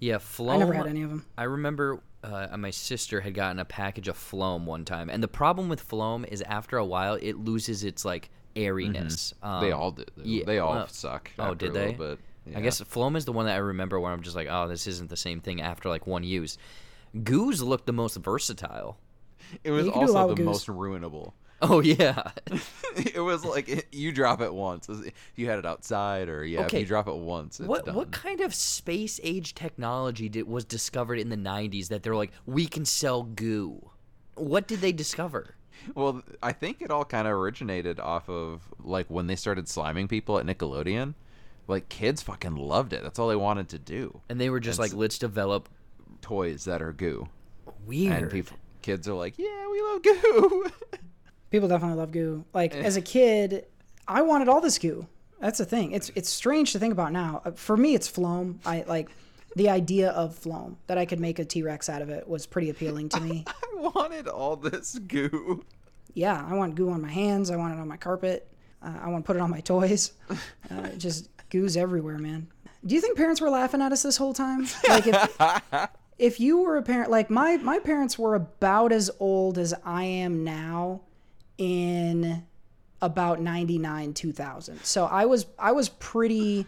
Yeah, 0.00 0.18
Floam. 0.18 0.56
I 0.56 0.58
never 0.58 0.74
had 0.74 0.86
any 0.86 1.02
of 1.02 1.08
them. 1.08 1.24
I 1.38 1.44
remember 1.44 2.02
uh, 2.22 2.54
my 2.58 2.70
sister 2.70 3.22
had 3.22 3.32
gotten 3.32 3.58
a 3.58 3.64
package 3.64 4.08
of 4.08 4.18
Floam 4.18 4.66
one 4.66 4.84
time, 4.84 5.08
and 5.08 5.22
the 5.22 5.28
problem 5.28 5.70
with 5.70 5.80
Floam 5.80 6.26
is 6.26 6.42
after 6.42 6.76
a 6.76 6.84
while 6.84 7.14
it 7.14 7.38
loses 7.38 7.84
its 7.84 8.04
like 8.04 8.28
airiness. 8.54 9.32
Mm-hmm. 9.42 9.64
they 9.64 9.72
Um, 9.72 9.80
all 9.80 9.90
did. 9.92 10.10
yeah, 10.22 10.44
they 10.44 10.58
all 10.58 10.74
well- 10.74 10.88
suck. 10.88 11.30
Oh, 11.38 11.54
did 11.54 11.70
a 11.70 11.72
they? 11.72 12.16
Little 12.48 12.60
bit. 12.60 12.62
I 12.62 12.62
guess 12.64 12.80
Floam 12.80 13.16
is 13.16 13.24
the 13.24 13.32
one 13.32 13.46
that 13.46 13.54
I 13.54 13.58
remember 13.58 13.98
where 14.00 14.12
I'm 14.12 14.22
just 14.22 14.36
like, 14.36 14.48
oh, 14.50 14.68
this 14.68 14.86
isn't 14.86 15.10
the 15.10 15.16
same 15.16 15.40
thing 15.40 15.60
after 15.60 15.88
like 15.88 16.06
one 16.06 16.24
use. 16.24 16.58
Goose 17.24 17.60
looked 17.60 17.86
the 17.86 17.92
most 17.92 18.16
versatile. 18.16 18.98
it 19.64 19.70
was 19.70 19.86
you 19.86 19.92
can 19.92 20.06
do 20.06 20.10
a 20.10 20.12
lot 20.12 20.20
also 20.22 20.28
with 20.28 20.36
the 20.38 20.42
Goose. 20.44 20.46
most 20.46 20.66
ruinable. 20.68 21.32
Oh 21.60 21.80
yeah. 21.80 22.22
it 22.96 23.20
was 23.20 23.44
like 23.44 23.68
it- 23.68 23.86
you 23.90 24.12
drop 24.12 24.40
it 24.40 24.52
once. 24.54 24.88
If 24.88 25.12
you 25.36 25.48
had 25.48 25.58
it 25.58 25.66
outside, 25.66 26.28
or 26.28 26.44
yeah, 26.44 26.64
if 26.66 26.72
you 26.72 26.84
drop 26.86 27.08
it 27.08 27.16
once, 27.16 27.58
it's 27.58 27.68
what 27.68 27.86
done. 27.86 27.94
what 27.96 28.12
kind 28.12 28.40
of 28.40 28.54
space 28.54 29.18
age 29.24 29.54
technology 29.54 30.28
did, 30.28 30.46
was 30.46 30.64
discovered 30.64 31.18
in 31.18 31.30
the 31.30 31.36
90s 31.36 31.88
that 31.88 32.02
they're 32.02 32.14
like 32.14 32.30
we 32.46 32.66
can 32.66 32.84
sell 32.84 33.24
goo? 33.24 33.90
What 34.36 34.68
did 34.68 34.80
they 34.80 34.92
discover? 34.92 35.56
Well, 35.94 36.22
I 36.42 36.52
think 36.52 36.80
it 36.80 36.90
all 36.90 37.04
kind 37.04 37.26
of 37.26 37.32
originated 37.34 37.98
off 37.98 38.28
of 38.28 38.62
like 38.78 39.06
when 39.08 39.26
they 39.26 39.36
started 39.36 39.66
sliming 39.66 40.08
people 40.08 40.38
at 40.38 40.46
Nickelodeon. 40.46 41.14
Like 41.68 41.88
kids 41.88 42.22
fucking 42.22 42.56
loved 42.56 42.92
it. 42.92 43.02
That's 43.02 43.18
all 43.18 43.28
they 43.28 43.36
wanted 43.36 43.68
to 43.70 43.78
do. 43.78 44.20
And 44.28 44.40
they 44.40 44.50
were 44.50 44.58
just 44.60 44.78
And 44.80 44.90
like 44.90 44.98
let's 44.98 45.18
develop 45.18 45.68
toys 46.22 46.64
that 46.64 46.82
are 46.82 46.92
goo. 46.92 47.28
weird. 47.86 48.22
And 48.22 48.30
people, 48.30 48.56
kids 48.82 49.06
are 49.08 49.14
like, 49.14 49.38
yeah, 49.38 49.68
we 49.70 49.80
love 49.82 50.02
goo. 50.02 50.66
People 51.50 51.68
definitely 51.68 51.96
love 51.96 52.10
goo. 52.12 52.44
Like 52.52 52.74
as 52.74 52.96
a 52.96 53.00
kid, 53.00 53.66
I 54.06 54.22
wanted 54.22 54.48
all 54.48 54.60
this 54.60 54.78
goo. 54.78 55.06
That's 55.40 55.58
the 55.58 55.64
thing. 55.64 55.92
It's 55.92 56.10
it's 56.14 56.28
strange 56.28 56.72
to 56.72 56.78
think 56.78 56.92
about 56.92 57.12
now. 57.12 57.40
Uh, 57.44 57.52
For 57.52 57.76
me, 57.76 57.94
it's 57.94 58.08
Floam. 58.08 58.60
I 58.66 58.84
like 58.88 59.08
the 59.56 59.70
idea 59.70 60.10
of 60.10 60.34
Floam 60.34 60.76
that 60.88 60.98
I 60.98 61.06
could 61.06 61.20
make 61.20 61.38
a 61.38 61.44
T 61.44 61.62
Rex 61.62 61.88
out 61.88 62.02
of 62.02 62.10
it 62.10 62.28
was 62.28 62.44
pretty 62.46 62.68
appealing 62.70 63.08
to 63.10 63.20
me. 63.20 63.44
I 63.46 63.54
wanted 63.94 64.26
all 64.28 64.56
this 64.56 64.98
goo. 64.98 65.64
yeah, 66.14 66.44
I 66.46 66.54
want 66.54 66.74
goo 66.74 66.90
on 66.90 67.00
my 67.00 67.10
hands. 67.10 67.50
I 67.50 67.56
want 67.56 67.72
it 67.74 67.80
on 67.80 67.88
my 67.88 67.96
carpet. 67.96 68.46
Uh, 68.82 68.94
I 69.02 69.08
want 69.08 69.24
to 69.24 69.26
put 69.26 69.36
it 69.36 69.40
on 69.42 69.50
my 69.50 69.60
toys. 69.60 70.12
Uh, 70.70 70.88
just 70.98 71.30
goo's 71.50 71.76
everywhere, 71.76 72.18
man. 72.18 72.48
Do 72.86 72.94
you 72.94 73.00
think 73.00 73.16
parents 73.16 73.40
were 73.40 73.50
laughing 73.50 73.82
at 73.82 73.92
us 73.92 74.02
this 74.02 74.16
whole 74.16 74.34
time? 74.34 74.66
Like 74.88 75.06
if, 75.06 75.90
if 76.18 76.40
you 76.40 76.58
were 76.58 76.76
a 76.76 76.82
parent, 76.82 77.10
like 77.10 77.30
my 77.30 77.56
my 77.58 77.78
parents 77.78 78.18
were 78.18 78.34
about 78.34 78.92
as 78.92 79.10
old 79.20 79.58
as 79.58 79.74
I 79.84 80.04
am 80.04 80.44
now, 80.44 81.02
in 81.58 82.44
about 83.02 83.40
99 83.40 84.12
2000 84.14 84.82
so 84.82 85.04
i 85.06 85.24
was 85.24 85.46
i 85.58 85.70
was 85.70 85.88
pretty 85.88 86.66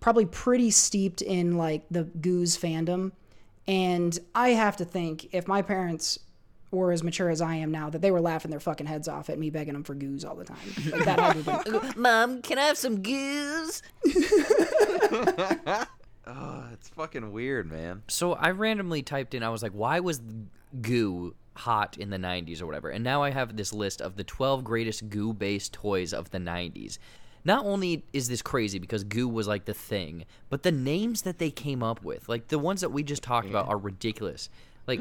probably 0.00 0.26
pretty 0.26 0.70
steeped 0.70 1.22
in 1.22 1.56
like 1.56 1.84
the 1.90 2.04
goose 2.04 2.56
fandom 2.56 3.12
and 3.68 4.18
i 4.34 4.50
have 4.50 4.76
to 4.76 4.84
think 4.84 5.32
if 5.32 5.46
my 5.46 5.62
parents 5.62 6.18
were 6.70 6.92
as 6.92 7.02
mature 7.02 7.28
as 7.30 7.40
i 7.40 7.54
am 7.54 7.70
now 7.70 7.90
that 7.90 8.00
they 8.00 8.10
were 8.10 8.20
laughing 8.20 8.50
their 8.50 8.60
fucking 8.60 8.86
heads 8.86 9.08
off 9.08 9.28
at 9.28 9.38
me 9.38 9.50
begging 9.50 9.74
them 9.74 9.84
for 9.84 9.94
goose 9.94 10.24
all 10.24 10.36
the 10.36 10.44
time 10.44 10.58
like 10.92 11.04
that 11.04 11.18
had 11.18 11.44
to 11.44 11.50
have 11.50 11.64
been 11.64 11.92
Mom, 12.02 12.42
can 12.42 12.58
I 12.58 12.62
have 12.62 12.78
some 12.78 13.02
goose? 13.02 13.82
Oh, 16.26 16.64
it's 16.72 16.88
fucking 16.90 17.32
weird, 17.32 17.70
man. 17.70 18.02
So 18.06 18.34
I 18.34 18.50
randomly 18.50 19.02
typed 19.02 19.34
in, 19.34 19.42
I 19.42 19.48
was 19.48 19.62
like, 19.62 19.72
why 19.72 19.98
was 20.00 20.20
goo 20.80 21.34
hot 21.56 21.96
in 21.98 22.10
the 22.10 22.18
90s 22.18 22.62
or 22.62 22.66
whatever? 22.66 22.88
And 22.88 23.02
now 23.02 23.22
I 23.22 23.30
have 23.30 23.56
this 23.56 23.72
list 23.72 24.00
of 24.00 24.16
the 24.16 24.22
12 24.22 24.62
greatest 24.62 25.08
goo 25.08 25.32
based 25.32 25.72
toys 25.72 26.12
of 26.12 26.30
the 26.30 26.38
90s. 26.38 26.98
Not 27.44 27.64
only 27.64 28.04
is 28.12 28.28
this 28.28 28.42
crazy 28.42 28.78
because 28.78 29.02
goo 29.02 29.26
was 29.26 29.48
like 29.48 29.64
the 29.64 29.74
thing, 29.74 30.24
but 30.50 30.62
the 30.62 30.70
names 30.70 31.22
that 31.22 31.38
they 31.38 31.50
came 31.50 31.82
up 31.82 32.04
with, 32.04 32.28
like 32.28 32.48
the 32.48 32.58
ones 32.58 32.82
that 32.82 32.92
we 32.92 33.02
just 33.02 33.22
talked 33.22 33.48
about, 33.48 33.66
are 33.66 33.78
ridiculous. 33.78 34.50
Like 34.86 35.00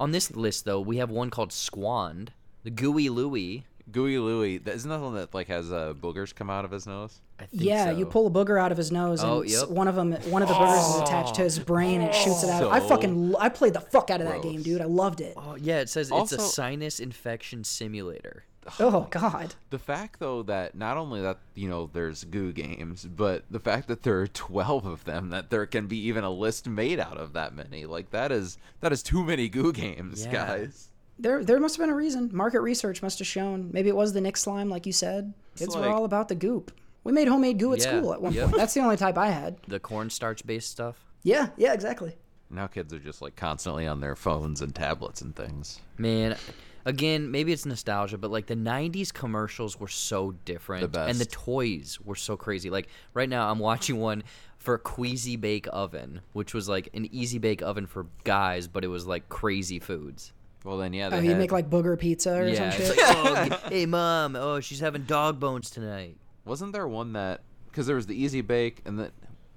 on 0.00 0.10
this 0.10 0.34
list, 0.34 0.64
though, 0.64 0.80
we 0.80 0.96
have 0.96 1.10
one 1.10 1.30
called 1.30 1.52
Squand, 1.52 2.32
the 2.64 2.70
Gooey 2.70 3.08
Louie. 3.08 3.66
Gooey 3.92 4.18
Louie, 4.18 4.58
that 4.58 4.74
isn't 4.74 4.88
that 4.88 4.98
the 4.98 5.02
one 5.04 5.14
that 5.14 5.34
like 5.34 5.48
has 5.48 5.72
uh, 5.72 5.94
boogers 6.00 6.32
come 6.32 6.48
out 6.48 6.64
of 6.64 6.70
his 6.70 6.86
nose? 6.86 7.20
I 7.40 7.44
think 7.46 7.62
yeah 7.62 7.86
so. 7.86 7.98
you 7.98 8.06
pull 8.06 8.26
a 8.28 8.30
booger 8.30 8.60
out 8.60 8.70
of 8.70 8.78
his 8.78 8.92
nose 8.92 9.20
and 9.22 9.30
Oh, 9.32 9.42
yep. 9.42 9.68
one 9.68 9.88
of 9.88 9.96
them 9.96 10.12
one 10.30 10.42
of 10.42 10.48
the 10.48 10.54
boogers 10.54 10.94
is 10.96 11.00
attached 11.00 11.34
to 11.36 11.42
his 11.42 11.58
brain 11.58 12.00
and 12.02 12.10
it 12.10 12.14
shoots 12.14 12.44
it 12.44 12.50
out 12.50 12.70
i 12.70 12.78
fucking 12.78 13.34
i 13.40 13.48
played 13.48 13.72
the 13.72 13.80
fuck 13.80 14.10
out 14.10 14.20
of 14.20 14.28
that 14.28 14.42
game 14.42 14.62
dude 14.62 14.80
i 14.82 14.84
loved 14.84 15.20
it 15.22 15.32
Oh, 15.38 15.56
yeah, 15.56 15.80
it 15.80 15.88
says 15.88 16.10
it's 16.14 16.32
a 16.32 16.38
sinus 16.38 17.00
infection 17.00 17.64
simulator. 17.64 18.44
Oh 18.78 19.06
god 19.10 19.54
The 19.70 19.78
fact 19.78 20.20
though 20.20 20.42
that 20.44 20.74
not 20.74 20.96
only 20.96 21.20
that 21.22 21.38
you 21.54 21.68
know 21.68 21.90
there's 21.92 22.24
goo 22.24 22.52
games, 22.52 23.04
but 23.04 23.44
the 23.50 23.58
fact 23.60 23.88
that 23.88 24.02
there 24.02 24.20
are 24.20 24.26
twelve 24.26 24.86
of 24.86 25.04
them, 25.04 25.30
that 25.30 25.50
there 25.50 25.66
can 25.66 25.86
be 25.86 25.98
even 26.06 26.24
a 26.24 26.30
list 26.30 26.68
made 26.68 27.00
out 27.00 27.16
of 27.16 27.32
that 27.32 27.54
many, 27.54 27.86
like 27.86 28.10
that 28.10 28.30
is 28.32 28.58
that 28.80 28.92
is 28.92 29.02
too 29.02 29.24
many 29.24 29.48
goo 29.48 29.72
games, 29.72 30.24
Yeah. 30.26 30.32
guys. 30.32 30.88
There, 31.18 31.44
there 31.44 31.60
must 31.60 31.76
have 31.76 31.82
been 31.82 31.90
a 31.92 31.96
reason. 31.96 32.30
Market 32.32 32.60
research 32.60 33.02
must 33.02 33.18
have 33.18 33.28
shown. 33.28 33.68
Maybe 33.74 33.90
it 33.90 33.96
was 33.96 34.14
the 34.14 34.22
Nick 34.22 34.38
slime, 34.38 34.70
like 34.70 34.86
you 34.86 34.92
said. 34.92 35.34
Kids 35.54 35.74
were 35.74 35.82
like- 35.82 35.90
all 35.90 36.06
about 36.06 36.28
the 36.28 36.34
goop. 36.34 36.72
We 37.04 37.12
made 37.12 37.28
homemade 37.28 37.58
goo 37.58 37.72
at 37.74 37.80
Yeah, 37.80 37.98
school 37.98 38.14
at 38.14 38.22
one 38.22 38.32
yep. 38.32 38.46
point. 38.46 38.56
That's 38.56 38.72
the 38.72 38.80
only 38.80 38.96
type 38.96 39.18
I 39.18 39.28
had. 39.28 39.58
The 39.68 39.80
cornstarch 39.80 40.46
based 40.46 40.70
stuff. 40.70 40.96
Yeah, 41.22 41.48
yeah, 41.58 41.74
exactly. 41.74 42.16
Now 42.48 42.66
kids 42.68 42.92
are 42.94 42.98
just 42.98 43.20
like 43.22 43.36
constantly 43.36 43.86
on 43.86 44.00
their 44.00 44.16
phones 44.16 44.60
and 44.62 44.74
tablets 44.74 45.20
and 45.20 45.36
things. 45.36 45.80
Man, 45.98 46.36
again, 46.84 47.30
maybe 47.30 47.52
it's 47.52 47.66
nostalgia, 47.66 48.18
but 48.18 48.30
like 48.30 48.46
the 48.46 48.56
'90s 48.56 49.12
commercials 49.12 49.78
were 49.78 49.88
so 49.88 50.32
different, 50.44 50.92
The 50.92 51.02
and 51.04 51.18
the 51.18 51.24
toys 51.26 51.98
were 52.04 52.14
so 52.16 52.36
crazy. 52.36 52.70
Like 52.70 52.88
right 53.14 53.28
now, 53.28 53.50
I'm 53.50 53.58
watching 53.58 53.98
one 53.98 54.22
for 54.58 54.74
a 54.74 54.78
Queasy 54.78 55.36
Bake 55.36 55.66
Oven, 55.72 56.20
which 56.32 56.52
was 56.54 56.68
like 56.68 56.88
an 56.94 57.06
easy 57.14 57.38
bake 57.38 57.62
oven 57.62 57.86
for 57.86 58.06
guys, 58.24 58.68
but 58.68 58.84
it 58.84 58.88
was 58.88 59.06
like 59.06 59.28
crazy 59.28 59.78
foods. 59.78 60.32
Well 60.64 60.76
then, 60.76 60.92
yeah, 60.92 61.06
Oh, 61.06 61.10
they 61.10 61.22
you 61.22 61.30
had- 61.30 61.38
make 61.38 61.52
like 61.52 61.70
booger 61.70 61.98
pizza 61.98 62.34
or 62.36 62.46
yeah, 62.46 62.70
some 62.70 62.80
it's 62.82 62.94
shit. 62.94 62.98
like, 63.24 63.52
oh, 63.52 63.68
hey 63.70 63.86
mom, 63.86 64.36
oh 64.36 64.60
she's 64.60 64.80
having 64.80 65.04
dog 65.04 65.40
bones 65.40 65.70
tonight. 65.70 66.16
wasn't 66.44 66.72
there 66.74 66.86
one 66.86 67.14
that 67.14 67.40
because 67.68 67.86
there 67.86 67.96
was 67.96 68.06
the 68.06 68.14
Easy 68.22 68.42
Bake 68.42 68.82
and 68.84 68.98
the 68.98 69.10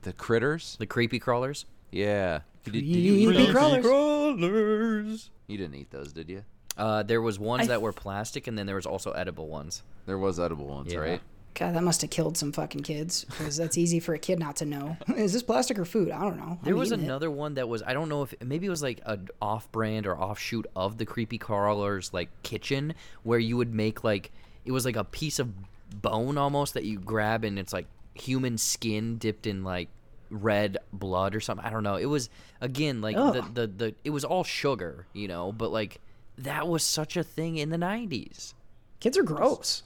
the 0.03 0.13
critters. 0.13 0.77
The 0.79 0.86
creepy 0.86 1.19
crawlers. 1.19 1.65
Yeah, 1.91 2.39
did, 2.63 2.71
did 2.73 2.83
you 2.86 3.13
eat 3.15 3.25
Creepy 3.25 3.45
those? 3.51 3.83
crawlers. 3.86 5.29
You 5.47 5.57
didn't 5.57 5.75
eat 5.75 5.91
those, 5.91 6.13
did 6.13 6.29
you? 6.29 6.43
Uh, 6.77 7.03
there 7.03 7.21
was 7.21 7.38
ones 7.39 7.63
I 7.63 7.67
that 7.67 7.81
were 7.81 7.93
plastic, 7.93 8.47
and 8.47 8.57
then 8.57 8.65
there 8.65 8.75
was 8.75 8.86
also 8.86 9.12
edible 9.12 9.47
ones. 9.47 9.83
There 10.05 10.17
was 10.17 10.39
edible 10.39 10.67
ones, 10.67 10.91
Yeah. 10.93 10.99
right? 10.99 11.21
God, 11.55 11.75
that 11.75 11.83
must 11.83 12.01
have 12.01 12.09
killed 12.09 12.36
some 12.36 12.51
fucking 12.51 12.81
kids 12.81 13.25
because 13.25 13.57
that's 13.57 13.77
easy 13.77 13.99
for 13.99 14.15
a 14.15 14.19
kid 14.19 14.39
not 14.39 14.55
to 14.55 14.65
know. 14.65 14.97
Is 15.15 15.33
this 15.33 15.43
plastic 15.43 15.77
or 15.77 15.86
food? 15.86 16.09
I 16.09 16.21
don't 16.21 16.38
know. 16.38 16.57
There 16.63 16.73
I'm 16.73 16.79
was 16.79 16.89
eating 16.91 17.03
it. 17.03 17.07
another 17.07 17.29
one 17.29 17.53
that 17.53 17.69
was 17.69 17.83
I 17.83 17.93
don't 17.93 18.09
know 18.09 18.23
if 18.23 18.33
maybe 18.43 18.65
it 18.65 18.71
was 18.71 18.81
like 18.81 19.01
an 19.05 19.27
off-brand 19.39 20.07
or 20.07 20.17
offshoot 20.17 20.65
of 20.75 20.97
the 20.97 21.05
creepy 21.05 21.38
crawlers 21.38 22.12
like 22.12 22.29
kitchen 22.41 22.95
where 23.21 23.38
you 23.38 23.55
would 23.57 23.71
make 23.71 24.03
like 24.03 24.31
it 24.65 24.71
was 24.71 24.83
like 24.83 24.95
a 24.95 25.03
piece 25.03 25.38
of 25.38 25.49
bone 26.01 26.39
almost 26.39 26.73
that 26.73 26.86
you 26.86 26.97
grab 26.97 27.43
and 27.43 27.59
it's 27.59 27.71
like 27.71 27.86
human 28.15 28.57
skin 28.57 29.19
dipped 29.19 29.45
in 29.45 29.63
like 29.63 29.89
red 30.31 30.79
blood 30.91 31.36
or 31.36 31.39
something. 31.39 31.63
I 31.63 31.69
don't 31.69 31.83
know. 31.83 31.97
It 31.97 32.07
was 32.07 32.31
again 32.62 32.99
like 33.01 33.15
the, 33.15 33.45
the 33.53 33.67
the 33.67 33.95
it 34.03 34.09
was 34.09 34.25
all 34.25 34.43
sugar, 34.43 35.05
you 35.13 35.27
know, 35.27 35.51
but 35.51 35.71
like 35.71 36.01
that 36.37 36.67
was 36.67 36.83
such 36.83 37.15
a 37.17 37.23
thing 37.23 37.57
in 37.57 37.69
the 37.69 37.77
90s. 37.77 38.53
Kids 38.99 39.17
are 39.17 39.23
gross. 39.23 39.83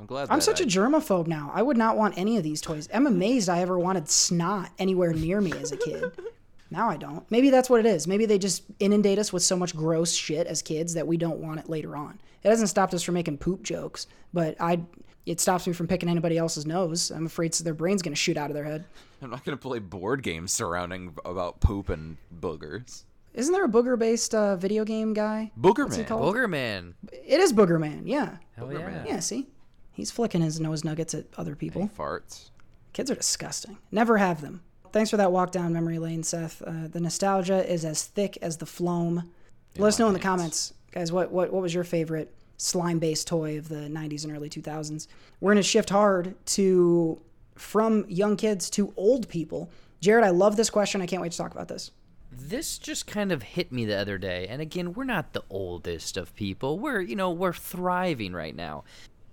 I'm 0.00 0.06
glad. 0.06 0.28
I'm 0.30 0.40
such 0.40 0.60
I- 0.60 0.64
a 0.64 0.66
germaphobe 0.66 1.26
now. 1.26 1.50
I 1.54 1.62
would 1.62 1.76
not 1.76 1.96
want 1.96 2.18
any 2.18 2.36
of 2.36 2.42
these 2.42 2.60
toys. 2.60 2.88
I'm 2.92 3.06
amazed 3.06 3.48
I 3.48 3.60
ever 3.60 3.78
wanted 3.78 4.08
snot 4.08 4.70
anywhere 4.78 5.12
near 5.12 5.40
me 5.40 5.52
as 5.52 5.72
a 5.72 5.76
kid. 5.76 6.12
Now 6.70 6.88
I 6.90 6.96
don't. 6.96 7.30
Maybe 7.30 7.50
that's 7.50 7.70
what 7.70 7.78
it 7.78 7.86
is. 7.86 8.08
Maybe 8.08 8.26
they 8.26 8.36
just 8.38 8.64
inundate 8.80 9.18
us 9.20 9.32
with 9.32 9.44
so 9.44 9.54
much 9.54 9.76
gross 9.76 10.12
shit 10.12 10.48
as 10.48 10.60
kids 10.60 10.94
that 10.94 11.06
we 11.06 11.16
don't 11.16 11.38
want 11.38 11.60
it 11.60 11.68
later 11.68 11.94
on. 11.94 12.18
It 12.42 12.48
hasn't 12.48 12.68
stopped 12.68 12.92
us 12.94 13.02
from 13.02 13.14
making 13.14 13.38
poop 13.38 13.62
jokes, 13.62 14.08
but 14.32 14.56
I 14.60 14.80
it 15.24 15.38
stops 15.40 15.68
me 15.68 15.72
from 15.72 15.86
picking 15.86 16.08
anybody 16.08 16.36
else's 16.36 16.66
nose. 16.66 17.12
I'm 17.12 17.26
afraid 17.26 17.52
their 17.52 17.74
brain's 17.74 18.02
going 18.02 18.14
to 18.14 18.20
shoot 18.20 18.36
out 18.36 18.50
of 18.50 18.54
their 18.54 18.64
head. 18.64 18.86
I'm 19.22 19.30
not 19.30 19.44
gonna 19.44 19.56
play 19.56 19.78
board 19.78 20.24
games 20.24 20.52
surrounding 20.52 21.14
about 21.24 21.60
poop 21.60 21.90
and 21.90 22.16
boogers. 22.40 23.04
Isn't 23.34 23.52
there 23.52 23.64
a 23.64 23.68
booger 23.68 23.98
based 23.98 24.34
uh, 24.34 24.56
video 24.56 24.84
game 24.84 25.12
guy? 25.12 25.50
Booger 25.60 25.84
What's 25.84 25.98
Man. 25.98 26.06
Booger 26.06 26.48
Man. 26.48 26.94
It 27.12 27.40
is 27.40 27.52
Booger 27.52 27.80
Man, 27.80 28.06
yeah. 28.06 28.36
Hell 28.56 28.68
Booger 28.68 28.80
yeah. 28.80 28.86
Man. 28.86 29.06
Yeah, 29.06 29.20
see? 29.20 29.48
He's 29.92 30.10
flicking 30.10 30.40
his 30.40 30.60
nose 30.60 30.84
nuggets 30.84 31.14
at 31.14 31.26
other 31.36 31.54
people. 31.54 31.90
Farts. 31.98 32.50
Kids 32.92 33.10
are 33.10 33.16
disgusting. 33.16 33.78
Never 33.90 34.18
have 34.18 34.40
them. 34.40 34.62
Thanks 34.92 35.10
for 35.10 35.16
that 35.16 35.32
walk 35.32 35.50
down 35.50 35.72
memory 35.72 35.98
lane, 35.98 36.22
Seth. 36.22 36.62
Uh, 36.62 36.88
the 36.88 37.00
nostalgia 37.00 37.68
is 37.70 37.84
as 37.84 38.04
thick 38.04 38.38
as 38.40 38.58
the 38.58 38.66
Floam. 38.66 39.30
Let 39.76 39.88
us 39.88 39.98
know 39.98 40.06
in 40.06 40.14
the 40.14 40.20
comments, 40.20 40.72
guys. 40.92 41.10
What 41.10 41.32
what 41.32 41.52
what 41.52 41.62
was 41.62 41.74
your 41.74 41.82
favorite 41.82 42.32
slime 42.56 42.98
based 42.98 43.26
toy 43.26 43.58
of 43.58 43.68
the 43.68 43.88
90s 43.88 44.24
and 44.24 44.32
early 44.32 44.48
2000s. 44.48 45.06
We're 45.40 45.52
going 45.52 45.62
to 45.62 45.68
shift 45.68 45.90
hard 45.90 46.34
to 46.46 47.20
from 47.56 48.04
young 48.08 48.36
kids 48.36 48.70
to 48.70 48.92
old 48.96 49.28
people. 49.28 49.70
Jared, 50.00 50.24
I 50.24 50.30
love 50.30 50.56
this 50.56 50.70
question. 50.70 51.00
I 51.00 51.06
can't 51.06 51.22
wait 51.22 51.32
to 51.32 51.38
talk 51.38 51.52
about 51.52 51.68
this. 51.68 51.90
This 52.36 52.78
just 52.78 53.06
kind 53.06 53.30
of 53.30 53.42
hit 53.42 53.70
me 53.70 53.84
the 53.84 53.96
other 53.96 54.18
day. 54.18 54.46
And 54.48 54.60
again, 54.60 54.92
we're 54.92 55.04
not 55.04 55.32
the 55.32 55.44
oldest 55.48 56.16
of 56.16 56.34
people. 56.34 56.78
We're, 56.78 57.00
you 57.00 57.14
know, 57.14 57.30
we're 57.30 57.52
thriving 57.52 58.32
right 58.32 58.54
now. 58.54 58.84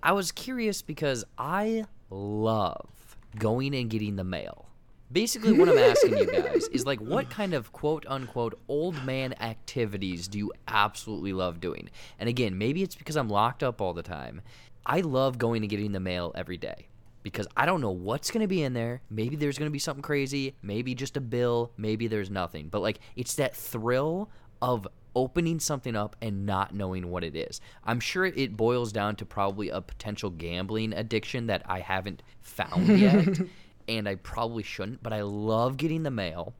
I 0.02 0.12
was 0.12 0.30
curious 0.30 0.82
because 0.82 1.24
I 1.36 1.84
love 2.10 3.16
going 3.36 3.74
and 3.74 3.90
getting 3.90 4.16
the 4.16 4.24
mail. 4.24 4.66
Basically, 5.10 5.52
what 5.52 5.68
I'm 5.68 5.78
asking 5.78 6.16
you 6.16 6.26
guys 6.26 6.68
is 6.68 6.86
like, 6.86 7.00
what 7.00 7.28
kind 7.38 7.54
of 7.54 7.72
quote 7.72 8.06
unquote 8.08 8.58
old 8.68 9.04
man 9.04 9.34
activities 9.40 10.28
do 10.28 10.38
you 10.38 10.52
absolutely 10.68 11.32
love 11.32 11.60
doing? 11.60 11.90
And 12.18 12.28
again, 12.28 12.56
maybe 12.56 12.82
it's 12.82 12.94
because 12.94 13.16
I'm 13.16 13.28
locked 13.28 13.62
up 13.62 13.80
all 13.80 13.94
the 13.94 14.02
time. 14.02 14.42
I 14.86 15.00
love 15.00 15.38
going 15.38 15.62
and 15.62 15.70
getting 15.70 15.92
the 15.92 16.00
mail 16.00 16.32
every 16.34 16.56
day 16.56 16.86
because 17.22 17.46
I 17.56 17.66
don't 17.66 17.80
know 17.80 17.90
what's 17.90 18.30
going 18.30 18.42
to 18.42 18.48
be 18.48 18.62
in 18.62 18.72
there. 18.72 19.02
Maybe 19.10 19.36
there's 19.36 19.58
going 19.58 19.70
to 19.70 19.72
be 19.72 19.78
something 19.78 20.02
crazy, 20.02 20.56
maybe 20.62 20.94
just 20.94 21.16
a 21.16 21.20
bill, 21.20 21.72
maybe 21.76 22.06
there's 22.08 22.30
nothing. 22.30 22.68
But 22.68 22.82
like, 22.82 23.00
it's 23.16 23.34
that 23.36 23.56
thrill 23.56 24.30
of 24.60 24.86
opening 25.14 25.60
something 25.60 25.94
up 25.94 26.16
and 26.22 26.46
not 26.46 26.74
knowing 26.74 27.10
what 27.10 27.24
it 27.24 27.36
is. 27.36 27.60
I'm 27.84 28.00
sure 28.00 28.24
it 28.24 28.56
boils 28.56 28.92
down 28.92 29.16
to 29.16 29.26
probably 29.26 29.68
a 29.68 29.80
potential 29.80 30.30
gambling 30.30 30.92
addiction 30.92 31.46
that 31.46 31.62
I 31.66 31.80
haven't 31.80 32.22
found 32.40 32.88
yet 32.98 33.40
and 33.88 34.08
I 34.08 34.14
probably 34.16 34.62
shouldn't, 34.62 35.02
but 35.02 35.12
I 35.12 35.22
love 35.22 35.76
getting 35.76 36.02
the 36.02 36.10
mail. 36.10 36.54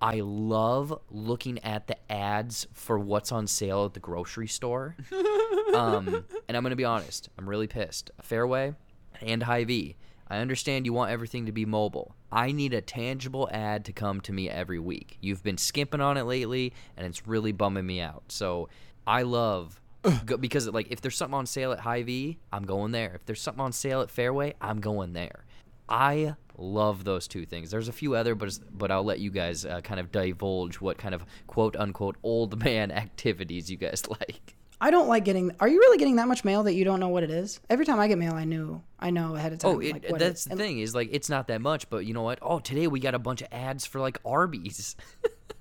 I 0.00 0.20
love 0.20 1.00
looking 1.10 1.58
at 1.64 1.86
the 1.86 1.96
ads 2.12 2.66
for 2.74 2.98
what's 2.98 3.32
on 3.32 3.46
sale 3.46 3.86
at 3.86 3.94
the 3.94 4.00
grocery 4.00 4.46
store. 4.46 4.94
um, 5.74 6.24
and 6.48 6.56
I'm 6.56 6.62
going 6.62 6.70
to 6.70 6.76
be 6.76 6.84
honest, 6.84 7.30
I'm 7.38 7.48
really 7.48 7.66
pissed. 7.66 8.10
A 8.18 8.22
Fairway 8.22 8.74
and 9.22 9.42
Hy-Vee. 9.42 9.96
I 10.28 10.38
understand 10.38 10.86
you 10.86 10.92
want 10.92 11.12
everything 11.12 11.46
to 11.46 11.52
be 11.52 11.64
mobile. 11.64 12.16
I 12.32 12.50
need 12.52 12.74
a 12.74 12.80
tangible 12.80 13.48
ad 13.52 13.84
to 13.84 13.92
come 13.92 14.20
to 14.22 14.32
me 14.32 14.50
every 14.50 14.80
week. 14.80 15.18
You've 15.20 15.44
been 15.44 15.58
skimping 15.58 16.00
on 16.00 16.16
it 16.16 16.24
lately, 16.24 16.72
and 16.96 17.06
it's 17.06 17.26
really 17.26 17.52
bumming 17.52 17.86
me 17.86 18.00
out. 18.00 18.24
So 18.28 18.68
I 19.06 19.22
love 19.22 19.80
go, 20.24 20.36
because 20.36 20.68
like 20.68 20.88
if 20.90 21.00
there's 21.00 21.16
something 21.16 21.34
on 21.34 21.46
sale 21.46 21.72
at 21.72 21.80
Hy-Vee, 21.80 22.38
I'm 22.52 22.64
going 22.64 22.92
there. 22.92 23.12
If 23.14 23.26
there's 23.26 23.40
something 23.40 23.60
on 23.60 23.72
sale 23.72 24.00
at 24.00 24.10
Fairway, 24.10 24.54
I'm 24.60 24.80
going 24.80 25.12
there. 25.12 25.44
I 25.88 26.34
love 26.58 27.04
those 27.04 27.28
two 27.28 27.46
things. 27.46 27.70
There's 27.70 27.88
a 27.88 27.92
few 27.92 28.14
other, 28.14 28.34
but 28.34 28.58
but 28.72 28.90
I'll 28.90 29.04
let 29.04 29.20
you 29.20 29.30
guys 29.30 29.64
uh, 29.64 29.80
kind 29.82 30.00
of 30.00 30.10
divulge 30.10 30.80
what 30.80 30.98
kind 30.98 31.14
of 31.14 31.24
quote 31.46 31.76
unquote 31.76 32.16
old 32.22 32.62
man 32.64 32.90
activities 32.92 33.70
you 33.70 33.76
guys 33.76 34.02
like. 34.20 34.55
I 34.80 34.90
don't 34.90 35.08
like 35.08 35.24
getting. 35.24 35.52
Are 35.58 35.68
you 35.68 35.78
really 35.78 35.98
getting 35.98 36.16
that 36.16 36.28
much 36.28 36.44
mail 36.44 36.64
that 36.64 36.74
you 36.74 36.84
don't 36.84 37.00
know 37.00 37.08
what 37.08 37.22
it 37.22 37.30
is? 37.30 37.60
Every 37.70 37.86
time 37.86 37.98
I 37.98 38.08
get 38.08 38.18
mail, 38.18 38.34
I 38.34 38.44
knew. 38.44 38.82
I 38.98 39.10
know 39.10 39.34
ahead 39.34 39.52
of 39.52 39.64
oh, 39.64 39.72
time. 39.72 39.76
Oh, 39.76 39.80
it, 39.80 40.10
like, 40.10 40.20
that's 40.20 40.44
the 40.44 40.56
thing 40.56 40.80
is 40.80 40.94
like 40.94 41.08
it's 41.12 41.30
not 41.30 41.48
that 41.48 41.60
much, 41.60 41.88
but 41.88 42.04
you 42.04 42.12
know 42.12 42.22
what? 42.22 42.38
Oh, 42.42 42.58
today 42.58 42.86
we 42.86 43.00
got 43.00 43.14
a 43.14 43.18
bunch 43.18 43.40
of 43.40 43.48
ads 43.52 43.86
for 43.86 44.00
like 44.00 44.18
Arby's. 44.24 44.96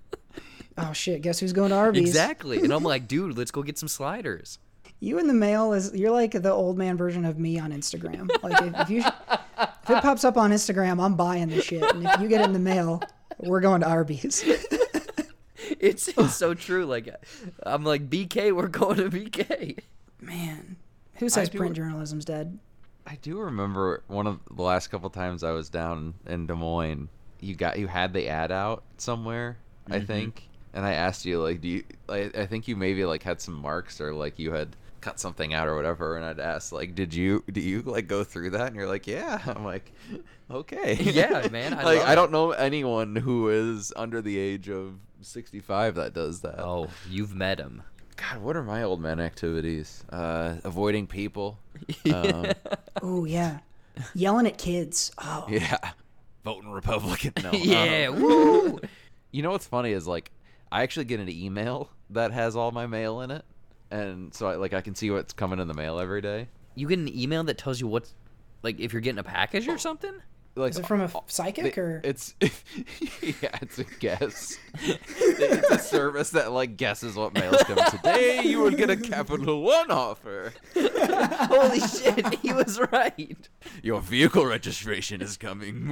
oh 0.77 0.91
shit! 0.91 1.21
Guess 1.21 1.39
who's 1.39 1.53
going 1.53 1.69
to 1.69 1.75
Arby's? 1.75 2.09
Exactly, 2.09 2.59
and 2.59 2.73
I'm 2.73 2.83
like, 2.83 3.07
dude, 3.07 3.37
let's 3.37 3.51
go 3.51 3.63
get 3.63 3.77
some 3.77 3.89
sliders. 3.89 4.59
You 4.99 5.19
in 5.19 5.27
the 5.27 5.33
mail 5.33 5.73
is 5.73 5.93
you're 5.93 6.11
like 6.11 6.31
the 6.31 6.51
old 6.51 6.77
man 6.77 6.97
version 6.97 7.25
of 7.25 7.39
me 7.39 7.59
on 7.59 7.71
Instagram. 7.71 8.29
Like 8.43 8.61
if, 8.61 8.79
if 8.81 8.89
you 8.89 8.99
if 8.99 9.89
it 9.89 10.01
pops 10.01 10.25
up 10.25 10.35
on 10.35 10.51
Instagram, 10.51 11.03
I'm 11.03 11.15
buying 11.15 11.49
the 11.49 11.61
shit, 11.61 11.83
and 11.83 12.05
if 12.05 12.19
you 12.19 12.27
get 12.27 12.41
it 12.41 12.45
in 12.45 12.53
the 12.53 12.59
mail, 12.59 13.01
we're 13.39 13.61
going 13.61 13.81
to 13.81 13.87
Arby's. 13.87 14.43
it's, 15.79 16.07
it's 16.07 16.35
so 16.35 16.53
true. 16.53 16.85
Like 16.85 17.09
I'm 17.63 17.83
like 17.83 18.09
BK, 18.09 18.53
we're 18.53 18.67
going 18.67 18.97
to 18.97 19.09
BK. 19.09 19.79
Man, 20.21 20.75
who 21.15 21.29
says 21.29 21.49
print 21.49 21.75
journalism's 21.75 22.25
dead? 22.25 22.59
I 23.07 23.17
do 23.21 23.39
remember 23.39 24.03
one 24.07 24.25
of 24.25 24.39
the 24.53 24.63
last 24.63 24.87
couple 24.87 25.09
times 25.09 25.43
I 25.43 25.51
was 25.51 25.69
down 25.69 26.15
in 26.25 26.47
Des 26.47 26.55
Moines. 26.55 27.09
You 27.39 27.55
got 27.55 27.77
you 27.77 27.87
had 27.87 28.13
the 28.13 28.27
ad 28.27 28.51
out 28.51 28.83
somewhere, 28.97 29.57
mm-hmm. 29.83 29.93
I 29.93 29.99
think, 29.99 30.49
and 30.73 30.85
I 30.85 30.93
asked 30.93 31.25
you 31.25 31.41
like, 31.41 31.61
do 31.61 31.67
you? 31.67 31.83
I, 32.09 32.31
I 32.35 32.45
think 32.47 32.67
you 32.67 32.75
maybe 32.75 33.05
like 33.05 33.21
had 33.21 33.39
some 33.39 33.53
marks 33.53 34.01
or 34.01 34.13
like 34.13 34.39
you 34.39 34.53
had 34.53 34.75
cut 35.05 35.19
something 35.19 35.53
out 35.53 35.67
or 35.67 35.75
whatever 35.75 36.17
and 36.17 36.25
i'd 36.25 36.39
ask 36.39 36.71
like 36.71 36.95
did 36.95 37.13
you 37.13 37.43
do 37.51 37.61
you 37.61 37.83
like 37.83 38.07
go 38.07 38.23
through 38.23 38.49
that 38.49 38.65
and 38.65 38.75
you're 38.75 38.87
like 38.87 39.05
yeah 39.05 39.39
i'm 39.55 39.63
like 39.63 39.91
okay 40.49 40.95
yeah 40.95 41.47
man 41.51 41.75
I 41.75 41.83
like 41.83 42.01
i 42.01 42.15
don't 42.15 42.31
know 42.31 42.53
anyone 42.53 43.15
who 43.15 43.49
is 43.49 43.93
under 43.95 44.19
the 44.19 44.35
age 44.35 44.67
of 44.67 44.95
65 45.25 45.95
that 45.95 46.13
does 46.13 46.41
that. 46.41 46.59
Oh 46.59 46.87
you've 47.09 47.33
met 47.33 47.59
him. 47.59 47.83
God 48.15 48.41
what 48.41 48.55
are 48.55 48.63
my 48.63 48.83
old 48.83 49.01
man 49.01 49.19
activities? 49.19 50.03
Uh 50.09 50.55
avoiding 50.63 51.07
people. 51.07 51.59
Um, 52.11 52.51
oh 53.01 53.25
yeah. 53.25 53.59
Yelling 54.13 54.47
at 54.47 54.57
kids. 54.57 55.11
Oh. 55.17 55.45
Yeah. 55.49 55.77
Voting 56.43 56.71
republican. 56.71 57.33
No. 57.43 57.51
Yeah. 57.53 58.07
Um, 58.09 58.21
woo 58.21 58.79
you 59.31 59.41
know 59.41 59.51
what's 59.51 59.67
funny 59.67 59.91
is 59.91 60.07
like 60.07 60.31
i 60.71 60.83
actually 60.83 61.05
get 61.05 61.19
an 61.19 61.29
email 61.29 61.89
that 62.09 62.31
has 62.31 62.55
all 62.55 62.71
my 62.71 62.87
mail 62.87 63.21
in 63.21 63.31
it 63.31 63.43
and 63.91 64.33
so 64.33 64.47
I 64.47 64.55
like 64.55 64.73
I 64.73 64.81
can 64.81 64.95
see 64.95 65.11
what's 65.11 65.33
coming 65.33 65.59
in 65.59 65.67
the 65.67 65.73
mail 65.73 65.99
every 65.99 66.21
day. 66.21 66.47
You 66.75 66.87
get 66.87 66.99
an 66.99 67.07
email 67.17 67.43
that 67.45 67.57
tells 67.57 67.79
you 67.79 67.87
what's 67.87 68.13
like 68.63 68.79
if 68.79 68.93
you're 68.93 69.01
getting 69.01 69.19
a 69.19 69.23
package 69.23 69.67
or 69.67 69.77
something. 69.77 70.13
Like, 70.57 70.71
Is 70.71 70.79
it 70.79 70.87
from 70.87 71.01
a 71.01 71.05
uh, 71.05 71.19
psychic 71.27 71.77
or 71.77 71.99
it's 72.03 72.33
yeah, 72.41 73.57
it's 73.61 73.77
a 73.77 73.83
guess. 73.99 74.57
it's 74.83 75.69
a 75.69 75.79
service 75.79 76.29
that 76.29 76.53
like 76.53 76.77
guesses 76.77 77.15
what 77.15 77.33
mail's 77.33 77.61
coming 77.63 77.83
today. 77.91 78.41
You 78.43 78.59
will 78.59 78.71
get 78.71 78.89
a 78.89 78.95
Capital 78.95 79.61
One 79.61 79.91
offer. 79.91 80.53
Holy 80.73 81.81
shit, 81.81 82.39
he 82.39 82.53
was 82.53 82.79
right. 82.91 83.49
Your 83.83 83.99
vehicle 83.99 84.45
registration 84.45 85.21
is 85.21 85.35
coming. 85.35 85.87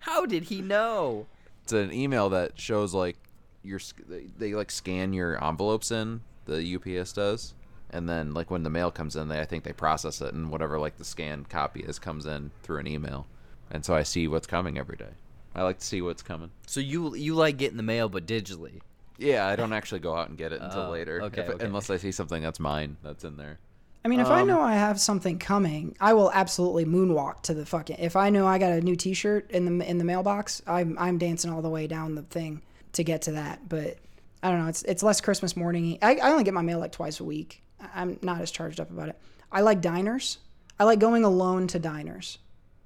How 0.00 0.24
did 0.26 0.44
he 0.44 0.62
know? 0.62 1.26
It's 1.64 1.72
an 1.72 1.92
email 1.92 2.28
that 2.30 2.58
shows 2.60 2.94
like 2.94 3.16
your 3.64 3.80
they, 4.08 4.26
they 4.38 4.54
like 4.54 4.70
scan 4.70 5.12
your 5.12 5.42
envelopes 5.42 5.90
in 5.90 6.20
the 6.46 6.76
UPS 6.76 7.12
does, 7.12 7.54
and 7.92 8.08
then 8.08 8.34
like 8.34 8.50
when 8.50 8.62
the 8.62 8.70
mail 8.70 8.90
comes 8.90 9.16
in, 9.16 9.28
they 9.28 9.40
I 9.40 9.44
think 9.44 9.64
they 9.64 9.72
process 9.72 10.20
it 10.20 10.34
and 10.34 10.50
whatever 10.50 10.78
like 10.78 10.96
the 10.96 11.04
scanned 11.04 11.48
copy 11.48 11.80
is 11.80 11.98
comes 11.98 12.26
in 12.26 12.50
through 12.62 12.78
an 12.78 12.86
email, 12.86 13.26
and 13.70 13.84
so 13.84 13.94
I 13.94 14.02
see 14.02 14.28
what's 14.28 14.46
coming 14.46 14.78
every 14.78 14.96
day. 14.96 15.14
I 15.54 15.62
like 15.62 15.78
to 15.78 15.86
see 15.86 16.00
what's 16.00 16.22
coming. 16.22 16.50
So 16.66 16.80
you 16.80 17.14
you 17.14 17.34
like 17.34 17.56
getting 17.56 17.76
the 17.76 17.82
mail, 17.82 18.08
but 18.08 18.26
digitally. 18.26 18.80
Yeah, 19.18 19.46
I 19.46 19.54
don't 19.54 19.72
actually 19.72 20.00
go 20.00 20.14
out 20.14 20.28
and 20.28 20.38
get 20.38 20.52
it 20.52 20.62
until 20.62 20.82
uh, 20.82 20.90
later. 20.90 21.22
Okay, 21.24 21.42
if, 21.42 21.50
okay, 21.50 21.66
Unless 21.66 21.90
I 21.90 21.98
see 21.98 22.10
something 22.10 22.42
that's 22.42 22.58
mine 22.58 22.96
that's 23.02 23.22
in 23.22 23.36
there. 23.36 23.58
I 24.02 24.08
mean, 24.08 24.20
if 24.20 24.28
um, 24.28 24.32
I 24.32 24.42
know 24.44 24.62
I 24.62 24.74
have 24.74 24.98
something 24.98 25.38
coming, 25.38 25.94
I 26.00 26.14
will 26.14 26.32
absolutely 26.32 26.86
moonwalk 26.86 27.42
to 27.42 27.54
the 27.54 27.66
fucking. 27.66 27.96
If 27.98 28.16
I 28.16 28.30
know 28.30 28.46
I 28.46 28.58
got 28.58 28.72
a 28.72 28.80
new 28.80 28.96
T-shirt 28.96 29.50
in 29.50 29.78
the 29.78 29.88
in 29.88 29.98
the 29.98 30.04
mailbox, 30.04 30.62
I'm 30.66 30.96
I'm 30.98 31.18
dancing 31.18 31.52
all 31.52 31.60
the 31.60 31.68
way 31.68 31.86
down 31.86 32.14
the 32.14 32.22
thing 32.22 32.62
to 32.92 33.04
get 33.04 33.22
to 33.22 33.32
that. 33.32 33.68
But 33.68 33.98
I 34.42 34.50
don't 34.50 34.60
know. 34.60 34.68
It's 34.68 34.82
it's 34.84 35.02
less 35.02 35.20
Christmas 35.20 35.54
morning. 35.54 35.98
I, 36.00 36.16
I 36.16 36.30
only 36.30 36.44
get 36.44 36.54
my 36.54 36.62
mail 36.62 36.78
like 36.78 36.92
twice 36.92 37.20
a 37.20 37.24
week. 37.24 37.62
I'm 37.94 38.18
not 38.22 38.40
as 38.40 38.50
charged 38.50 38.80
up 38.80 38.90
about 38.90 39.08
it. 39.08 39.18
I 39.50 39.60
like 39.62 39.80
diners. 39.80 40.38
I 40.78 40.84
like 40.84 40.98
going 40.98 41.24
alone 41.24 41.66
to 41.68 41.78
diners. 41.78 42.38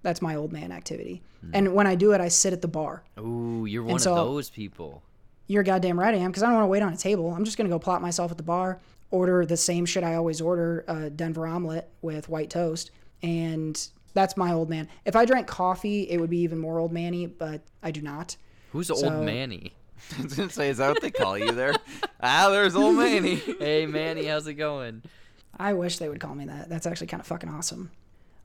That's 0.02 0.20
my 0.20 0.34
old 0.34 0.52
man 0.52 0.72
activity. 0.72 1.22
Mm. 1.44 1.50
And 1.54 1.74
when 1.74 1.86
I 1.86 1.94
do 1.94 2.12
it, 2.12 2.20
I 2.20 2.28
sit 2.28 2.52
at 2.52 2.60
the 2.62 2.68
bar. 2.68 3.02
Ooh, 3.18 3.66
you're 3.66 3.82
one 3.82 3.96
of 3.96 4.02
those 4.02 4.50
people. 4.50 5.02
You're 5.46 5.62
goddamn 5.62 5.98
right 5.98 6.14
I 6.14 6.18
am 6.18 6.30
because 6.30 6.42
I 6.42 6.46
don't 6.46 6.54
want 6.56 6.64
to 6.64 6.68
wait 6.68 6.82
on 6.82 6.92
a 6.92 6.96
table. 6.96 7.32
I'm 7.32 7.44
just 7.44 7.56
gonna 7.56 7.68
go 7.68 7.78
plop 7.78 8.00
myself 8.00 8.30
at 8.30 8.36
the 8.36 8.42
bar, 8.42 8.80
order 9.10 9.44
the 9.44 9.56
same 9.56 9.84
shit 9.84 10.02
I 10.02 10.14
always 10.14 10.40
order: 10.40 10.84
a 10.88 11.10
Denver 11.10 11.46
omelet 11.46 11.88
with 12.02 12.28
white 12.28 12.50
toast, 12.50 12.90
and 13.22 13.88
that's 14.14 14.36
my 14.36 14.52
old 14.52 14.70
man. 14.70 14.88
If 15.04 15.16
I 15.16 15.24
drank 15.24 15.46
coffee, 15.46 16.02
it 16.08 16.18
would 16.18 16.30
be 16.30 16.38
even 16.38 16.58
more 16.58 16.78
old 16.78 16.92
manny, 16.92 17.26
but 17.26 17.60
I 17.82 17.90
do 17.90 18.00
not. 18.00 18.36
Who's 18.72 18.88
so, 18.88 18.94
old 18.96 19.24
manny? 19.24 19.72
I 20.18 20.22
was 20.22 20.34
gonna 20.34 20.50
say, 20.50 20.68
is 20.68 20.78
that 20.78 20.88
what 20.88 21.02
they 21.02 21.10
call 21.10 21.38
you 21.38 21.52
there? 21.52 21.74
ah, 22.20 22.48
there's 22.50 22.76
old 22.76 22.96
Manny. 22.96 23.34
hey, 23.58 23.86
Manny, 23.86 24.24
how's 24.26 24.46
it 24.46 24.54
going? 24.54 25.02
I 25.56 25.72
wish 25.72 25.98
they 25.98 26.08
would 26.08 26.20
call 26.20 26.34
me 26.34 26.46
that. 26.46 26.68
That's 26.68 26.86
actually 26.86 27.06
kind 27.06 27.20
of 27.20 27.26
fucking 27.26 27.48
awesome. 27.48 27.90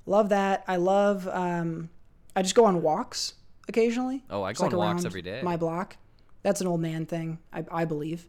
Love 0.06 0.30
that. 0.30 0.64
I 0.68 0.78
love. 0.78 1.28
Um, 1.28 1.90
I 2.36 2.42
just 2.42 2.56
go 2.56 2.66
on 2.66 2.82
walks 2.82 3.34
occasionally. 3.68 4.24
Oh, 4.30 4.44
I 4.44 4.54
go 4.54 4.66
like 4.66 4.74
on 4.74 4.80
walks 4.80 5.06
every 5.06 5.22
day. 5.22 5.42
My 5.44 5.58
block. 5.58 5.98
That's 6.42 6.62
an 6.62 6.68
old 6.68 6.82
man 6.82 7.06
thing. 7.06 7.40
I, 7.52 7.66
I 7.72 7.86
believe. 7.86 8.28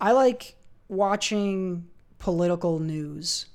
I 0.00 0.12
like 0.12 0.56
watching 0.88 1.88
political 2.18 2.78
news. 2.78 3.46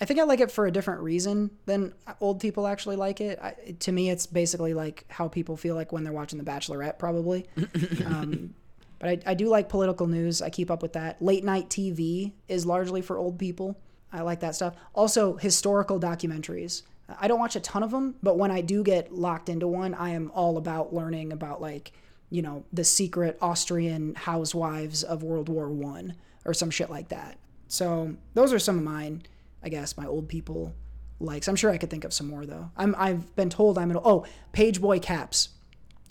I 0.00 0.04
think 0.04 0.18
I 0.18 0.24
like 0.24 0.40
it 0.40 0.50
for 0.50 0.66
a 0.66 0.72
different 0.72 1.00
reason 1.02 1.50
than 1.66 1.94
old 2.20 2.40
people 2.40 2.66
actually 2.66 2.96
like 2.96 3.20
it. 3.20 3.38
I, 3.40 3.52
to 3.80 3.92
me, 3.92 4.10
it's 4.10 4.26
basically 4.26 4.74
like 4.74 5.04
how 5.08 5.28
people 5.28 5.56
feel 5.56 5.76
like 5.76 5.92
when 5.92 6.02
they're 6.02 6.12
watching 6.12 6.38
The 6.38 6.44
Bachelorette, 6.44 6.98
probably. 6.98 7.46
um, 8.06 8.54
but 9.02 9.10
I, 9.26 9.32
I 9.32 9.34
do 9.34 9.48
like 9.48 9.68
political 9.68 10.06
news. 10.06 10.40
I 10.40 10.48
keep 10.48 10.70
up 10.70 10.80
with 10.80 10.92
that. 10.92 11.20
Late 11.20 11.42
night 11.42 11.68
TV 11.68 12.30
is 12.46 12.64
largely 12.64 13.02
for 13.02 13.18
old 13.18 13.36
people. 13.36 13.76
I 14.12 14.20
like 14.20 14.38
that 14.40 14.54
stuff. 14.54 14.76
Also, 14.94 15.34
historical 15.36 15.98
documentaries. 15.98 16.82
I 17.18 17.26
don't 17.26 17.40
watch 17.40 17.56
a 17.56 17.60
ton 17.60 17.82
of 17.82 17.90
them, 17.90 18.14
but 18.22 18.38
when 18.38 18.52
I 18.52 18.60
do 18.60 18.84
get 18.84 19.12
locked 19.12 19.48
into 19.48 19.66
one, 19.66 19.92
I 19.92 20.10
am 20.10 20.30
all 20.36 20.56
about 20.56 20.94
learning 20.94 21.32
about 21.32 21.60
like, 21.60 21.92
you 22.30 22.42
know, 22.42 22.64
the 22.72 22.84
secret 22.84 23.36
Austrian 23.42 24.14
housewives 24.14 25.02
of 25.02 25.24
World 25.24 25.48
War 25.48 25.68
One 25.68 26.14
or 26.44 26.54
some 26.54 26.70
shit 26.70 26.88
like 26.88 27.08
that. 27.08 27.38
So 27.66 28.14
those 28.34 28.52
are 28.52 28.60
some 28.60 28.78
of 28.78 28.84
mine, 28.84 29.24
I 29.64 29.68
guess, 29.68 29.96
my 29.96 30.06
old 30.06 30.28
people 30.28 30.74
likes. 31.18 31.48
I'm 31.48 31.56
sure 31.56 31.72
I 31.72 31.76
could 31.76 31.90
think 31.90 32.04
of 32.04 32.12
some 32.12 32.28
more 32.28 32.46
though. 32.46 32.70
I'm 32.76 32.94
I've 32.96 33.34
been 33.34 33.50
told 33.50 33.78
I'm 33.78 33.90
an 33.90 33.98
oh 34.04 34.26
page 34.52 34.80
boy 34.80 35.00
caps, 35.00 35.48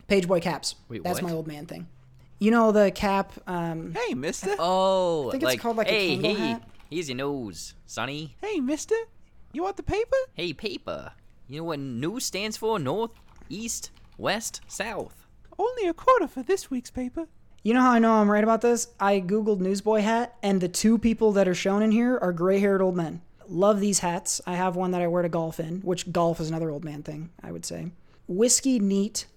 page 0.09 0.27
boy 0.27 0.41
caps. 0.41 0.75
Wait, 0.89 1.05
That's 1.05 1.21
what? 1.21 1.29
my 1.29 1.33
old 1.33 1.47
man 1.47 1.65
thing. 1.67 1.87
You 2.41 2.49
know 2.49 2.71
the 2.71 2.89
cap. 2.89 3.33
Um, 3.45 3.93
Hey, 3.93 4.15
mister. 4.15 4.55
Oh, 4.57 5.27
I 5.27 5.31
think 5.33 5.43
it's 5.43 5.47
like, 5.51 5.59
called, 5.59 5.77
like, 5.77 5.87
a 5.87 5.91
hey, 5.91 6.17
Kangol 6.17 6.21
hey, 6.23 6.33
hat. 6.33 6.63
here's 6.89 7.07
your 7.07 7.17
nose, 7.17 7.75
Sonny. 7.85 8.35
Hey, 8.41 8.59
mister. 8.59 8.95
You 9.53 9.61
want 9.61 9.77
the 9.77 9.83
paper? 9.83 10.17
Hey, 10.33 10.51
paper. 10.51 11.11
You 11.47 11.59
know 11.59 11.65
what 11.65 11.77
news 11.77 12.25
stands 12.25 12.57
for? 12.57 12.79
North, 12.79 13.11
east, 13.47 13.91
west, 14.17 14.61
south. 14.67 15.27
Only 15.59 15.87
a 15.87 15.93
quarter 15.93 16.27
for 16.27 16.41
this 16.41 16.71
week's 16.71 16.89
paper. 16.89 17.27
You 17.61 17.75
know 17.75 17.81
how 17.81 17.91
I 17.91 17.99
know 17.99 18.13
I'm 18.13 18.31
right 18.31 18.43
about 18.43 18.61
this? 18.61 18.87
I 18.99 19.19
googled 19.19 19.59
newsboy 19.59 19.99
hat, 19.99 20.35
and 20.41 20.61
the 20.61 20.67
two 20.67 20.97
people 20.97 21.33
that 21.33 21.47
are 21.47 21.53
shown 21.53 21.83
in 21.83 21.91
here 21.91 22.17
are 22.17 22.33
gray-haired 22.33 22.81
old 22.81 22.95
men. 22.95 23.21
Love 23.47 23.79
these 23.79 23.99
hats. 23.99 24.41
I 24.47 24.55
have 24.55 24.75
one 24.75 24.89
that 24.91 25.01
I 25.03 25.07
wear 25.07 25.21
to 25.21 25.29
golf 25.29 25.59
in, 25.59 25.81
which 25.81 26.11
golf 26.11 26.39
is 26.39 26.49
another 26.49 26.71
old 26.71 26.83
man 26.83 27.03
thing, 27.03 27.29
I 27.43 27.51
would 27.51 27.67
say. 27.67 27.91
Whiskey 28.27 28.79
neat. 28.79 29.27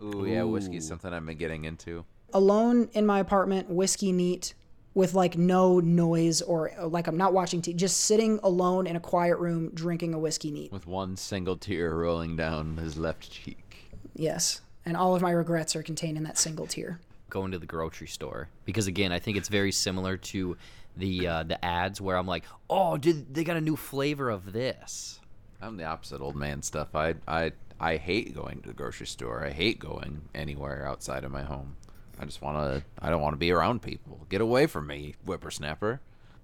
Ooh, 0.00 0.24
yeah, 0.28 0.44
whiskey's 0.44 0.86
something 0.86 1.12
I've 1.12 1.26
been 1.26 1.36
getting 1.36 1.64
into. 1.64 2.04
Alone 2.34 2.88
in 2.92 3.06
my 3.06 3.20
apartment, 3.20 3.68
whiskey 3.68 4.12
neat, 4.12 4.54
with 4.94 5.14
like 5.14 5.36
no 5.36 5.80
noise 5.80 6.42
or 6.42 6.70
like 6.82 7.06
I'm 7.06 7.16
not 7.16 7.32
watching 7.32 7.62
TV, 7.62 7.76
just 7.76 8.00
sitting 8.00 8.38
alone 8.42 8.86
in 8.86 8.96
a 8.96 9.00
quiet 9.00 9.38
room 9.38 9.70
drinking 9.74 10.14
a 10.14 10.18
whiskey 10.18 10.50
neat. 10.50 10.72
With 10.72 10.86
one 10.86 11.16
single 11.16 11.56
tear 11.56 11.94
rolling 11.94 12.36
down 12.36 12.76
his 12.76 12.96
left 12.96 13.30
cheek. 13.30 13.90
Yes. 14.14 14.60
And 14.84 14.96
all 14.96 15.14
of 15.14 15.22
my 15.22 15.30
regrets 15.30 15.76
are 15.76 15.82
contained 15.82 16.16
in 16.16 16.24
that 16.24 16.36
single 16.36 16.66
tear. 16.66 17.00
Going 17.30 17.52
to 17.52 17.58
the 17.58 17.66
grocery 17.66 18.08
store 18.08 18.48
because 18.64 18.86
again, 18.86 19.12
I 19.12 19.18
think 19.18 19.36
it's 19.36 19.48
very 19.48 19.72
similar 19.72 20.16
to 20.18 20.56
the 20.96 21.26
uh, 21.26 21.42
the 21.44 21.64
ads 21.64 22.00
where 22.00 22.16
I'm 22.16 22.26
like, 22.26 22.44
oh, 22.68 22.98
did 22.98 23.34
they 23.34 23.44
got 23.44 23.56
a 23.56 23.60
new 23.60 23.76
flavor 23.76 24.28
of 24.28 24.52
this? 24.52 25.20
I'm 25.62 25.76
the 25.76 25.84
opposite 25.84 26.20
old 26.20 26.36
man 26.36 26.62
stuff. 26.62 26.94
I 26.94 27.14
I 27.26 27.52
I 27.80 27.96
hate 27.96 28.34
going 28.34 28.60
to 28.62 28.68
the 28.68 28.74
grocery 28.74 29.06
store. 29.06 29.44
I 29.46 29.50
hate 29.50 29.78
going 29.78 30.22
anywhere 30.34 30.86
outside 30.86 31.24
of 31.24 31.32
my 31.32 31.42
home. 31.42 31.76
I 32.22 32.24
just 32.24 32.40
want 32.40 32.56
to 32.56 32.84
I 33.00 33.10
don't 33.10 33.20
want 33.20 33.32
to 33.32 33.38
be 33.38 33.50
around 33.50 33.82
people. 33.82 34.24
Get 34.28 34.40
away 34.40 34.66
from 34.66 34.86
me, 34.86 35.16
whippersnapper. 35.26 36.00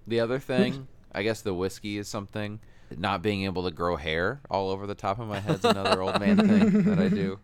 The 0.09 0.19
other 0.19 0.41
thing, 0.41 0.89
I 1.13 1.23
guess 1.23 1.41
the 1.41 1.55
whiskey 1.55 1.99
is 1.99 2.09
something. 2.09 2.59
Not 2.97 3.23
being 3.23 3.45
able 3.45 3.63
to 3.65 3.71
grow 3.71 3.95
hair 3.97 4.41
all 4.51 4.71
over 4.71 4.87
the 4.87 4.95
top 4.97 5.19
of 5.21 5.29
my 5.29 5.39
head's 5.39 5.65
another 5.65 6.03
old 6.03 6.19
man 6.19 6.37
thing 6.49 6.83
that 6.85 6.99
I 6.99 7.09
do. 7.09 7.39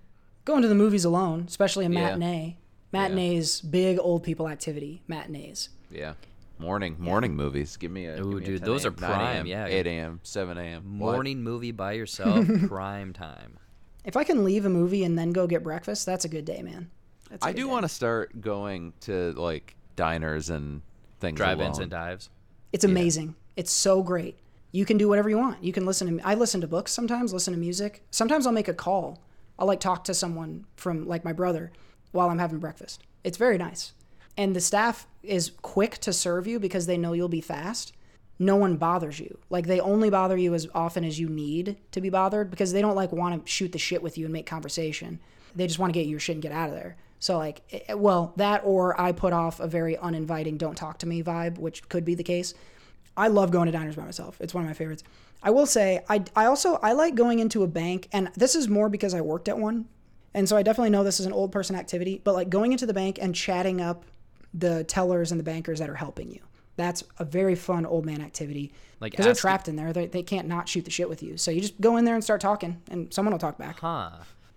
Going 0.45 0.63
to 0.63 0.69
the 0.69 0.75
movies 0.75 1.05
alone, 1.05 1.45
especially 1.47 1.87
a 1.87 1.91
Yeah. 1.91 2.01
matinee. 2.17 2.57
Matinees, 2.93 3.61
big 3.61 3.99
old 4.01 4.23
people 4.25 4.49
activity. 4.49 5.03
Matinees. 5.07 5.69
Yeah. 5.91 6.15
Morning 6.59 6.97
morning 6.99 7.37
movies. 7.37 7.77
Give 7.77 7.91
me 7.93 8.07
a 8.07 8.15
Ooh, 8.21 8.41
give 8.41 8.41
me 8.41 8.45
a 8.45 8.47
dude, 8.47 8.61
10 8.63 8.67
those 8.69 8.87
are 8.87 8.91
prime, 8.91 9.37
a.m., 9.39 9.47
yeah. 9.47 9.67
8 9.67 9.87
a.m., 9.87 10.21
7 10.23 10.57
a.m. 10.59 10.99
What? 10.99 11.13
Morning 11.13 11.43
movie 11.43 11.73
by 11.73 11.93
yourself, 11.93 12.47
prime 12.69 13.13
time. 13.13 13.59
If 14.05 14.17
I 14.17 14.25
can 14.25 14.45
leave 14.45 14.65
a 14.65 14.71
movie 14.71 15.05
and 15.05 15.17
then 15.19 15.31
go 15.33 15.47
get 15.47 15.63
breakfast, 15.63 16.05
that's 16.07 16.25
a 16.25 16.29
good 16.29 16.45
day, 16.45 16.63
man. 16.63 16.91
That's 17.31 17.45
a 17.45 17.49
I 17.49 17.53
do 17.53 17.69
want 17.69 17.85
to 17.85 17.89
start 17.89 18.41
going 18.41 18.93
to 19.03 19.33
like 19.33 19.77
diners 19.97 20.51
and 20.51 20.83
things. 21.21 21.37
Drive-ins 21.37 21.79
alone. 21.79 21.83
and 21.83 21.91
dives. 21.91 22.31
It's 22.73 22.85
amazing. 22.85 23.35
It's 23.57 23.73
so 23.73 24.03
great. 24.03 24.39
You 24.73 24.85
can 24.85 24.99
do 24.99 25.09
whatever 25.09 25.31
you 25.31 25.39
want. 25.39 25.63
You 25.63 25.73
can 25.73 25.87
listen 25.87 26.19
to. 26.19 26.27
I 26.27 26.35
listen 26.35 26.61
to 26.61 26.67
books 26.67 26.93
sometimes. 26.93 27.33
Listen 27.33 27.55
to 27.55 27.61
music. 27.61 28.03
Sometimes 28.11 28.47
I'll 28.47 28.53
make 28.53 28.69
a 28.69 28.75
call. 28.75 29.23
I'll 29.59 29.67
like 29.67 29.81
talk 29.81 30.05
to 30.05 30.15
someone 30.15 30.67
from 30.77 31.07
like 31.07 31.25
my 31.25 31.33
brother 31.33 31.73
while 32.11 32.29
I'm 32.29 32.39
having 32.41 32.59
breakfast. 32.59 33.03
It's 33.23 33.39
very 33.39 33.57
nice, 33.57 33.93
and 34.37 34.55
the 34.55 34.61
staff 34.61 35.07
is 35.23 35.53
quick 35.63 35.99
to 35.99 36.13
serve 36.13 36.47
you 36.47 36.59
because 36.59 36.87
they 36.87 36.99
know 36.99 37.13
you'll 37.13 37.29
be 37.29 37.41
fast. 37.41 37.93
No 38.39 38.57
one 38.57 38.77
bothers 38.77 39.21
you. 39.21 39.39
Like 39.49 39.67
they 39.67 39.79
only 39.79 40.11
bother 40.11 40.37
you 40.37 40.55
as 40.55 40.67
often 40.75 41.05
as 41.05 41.21
you 41.21 41.29
need 41.29 41.77
to 41.93 42.01
be 42.01 42.11
bothered 42.11 42.51
because 42.51 42.73
they 42.73 42.81
don't 42.83 42.97
like 42.97 43.13
want 43.13 43.47
to 43.47 43.51
shoot 43.51 43.71
the 43.71 43.79
shit 43.79 44.03
with 44.03 44.19
you 44.19 44.27
and 44.27 44.33
make 44.33 44.47
conversation. 44.47 45.21
They 45.55 45.69
just 45.69 45.79
want 45.79 45.95
to 45.95 45.99
get 45.99 46.09
your 46.09 46.19
shit 46.19 46.35
and 46.35 46.43
get 46.43 46.51
out 46.51 46.69
of 46.69 46.75
there. 46.75 46.97
So 47.25 47.39
like, 47.39 47.63
eh, 47.73 47.95
well, 47.95 48.35
that 48.37 48.61
or 48.67 49.01
I 49.01 49.13
put 49.13 49.33
off 49.33 49.59
a 49.59 49.67
very 49.67 49.97
uninviting 49.97 50.59
"don't 50.59 50.75
talk 50.75 50.99
to 50.99 51.07
me" 51.07 51.23
vibe, 51.23 51.57
which 51.57 51.89
could 51.89 52.05
be 52.05 52.15
the 52.15 52.23
case. 52.23 52.53
I 53.17 53.29
love 53.29 53.51
going 53.51 53.65
to 53.65 53.73
diners 53.73 53.97
by 53.97 54.05
myself. 54.05 54.37
It's 54.43 54.53
one 54.53 54.63
of 54.63 54.69
my 54.69 54.75
favorites. 54.75 55.03
I 55.43 55.51
will 55.51 55.65
say 55.65 56.05
I 56.11 56.23
I 56.37 56.45
also 56.45 56.75
I 56.83 56.93
like 56.93 57.15
going 57.15 57.39
into 57.39 57.63
a 57.63 57.67
bank 57.67 58.09
and 58.13 58.31
this 58.37 58.55
is 58.55 58.69
more 58.69 58.91
because 58.91 59.15
I 59.15 59.23
worked 59.23 59.49
at 59.49 59.57
one. 59.57 59.87
And 60.35 60.47
so 60.47 60.55
I 60.55 60.63
definitely 60.63 60.91
know 60.91 61.03
this 61.03 61.19
is 61.19 61.25
an 61.25 61.33
old 61.33 61.51
person 61.51 61.77
activity, 61.77 62.21
but 62.23 62.35
like 62.35 62.51
going 62.51 62.73
into 62.73 62.85
the 62.85 62.93
bank 62.93 63.19
and 63.23 63.35
chatting 63.35 63.81
up 63.81 64.05
the 64.53 64.85
tellers 64.85 65.31
and 65.31 65.41
the 65.41 65.45
bankers 65.45 65.79
that 65.79 65.89
are 65.89 65.95
helping 65.95 66.31
you. 66.31 66.41
That's 66.77 67.05
a 67.19 67.25
very 67.25 67.55
fun 67.55 67.87
old 67.87 68.05
man 68.05 68.21
activity. 68.21 68.71
Like 69.01 69.13
because 69.13 69.25
they're 69.25 69.35
trapped 69.35 69.67
in 69.69 69.77
there. 69.77 69.95
They, 69.95 70.09
they 70.09 70.23
can't 70.23 70.47
not 70.47 70.69
shoot 70.69 70.85
the 70.85 70.91
shit 70.91 71.09
with 71.09 71.23
you. 71.23 71.39
So 71.39 71.51
you 71.51 71.63
just 71.63 71.81
go 71.81 71.97
in 71.97 72.05
there 72.05 72.17
and 72.17 72.23
start 72.23 72.43
talking 72.43 72.83
and 72.91 73.15
someone 73.15 73.33
will 73.33 73.39
talk 73.39 73.57
back. 73.57 73.81
Huh. 73.81 74.11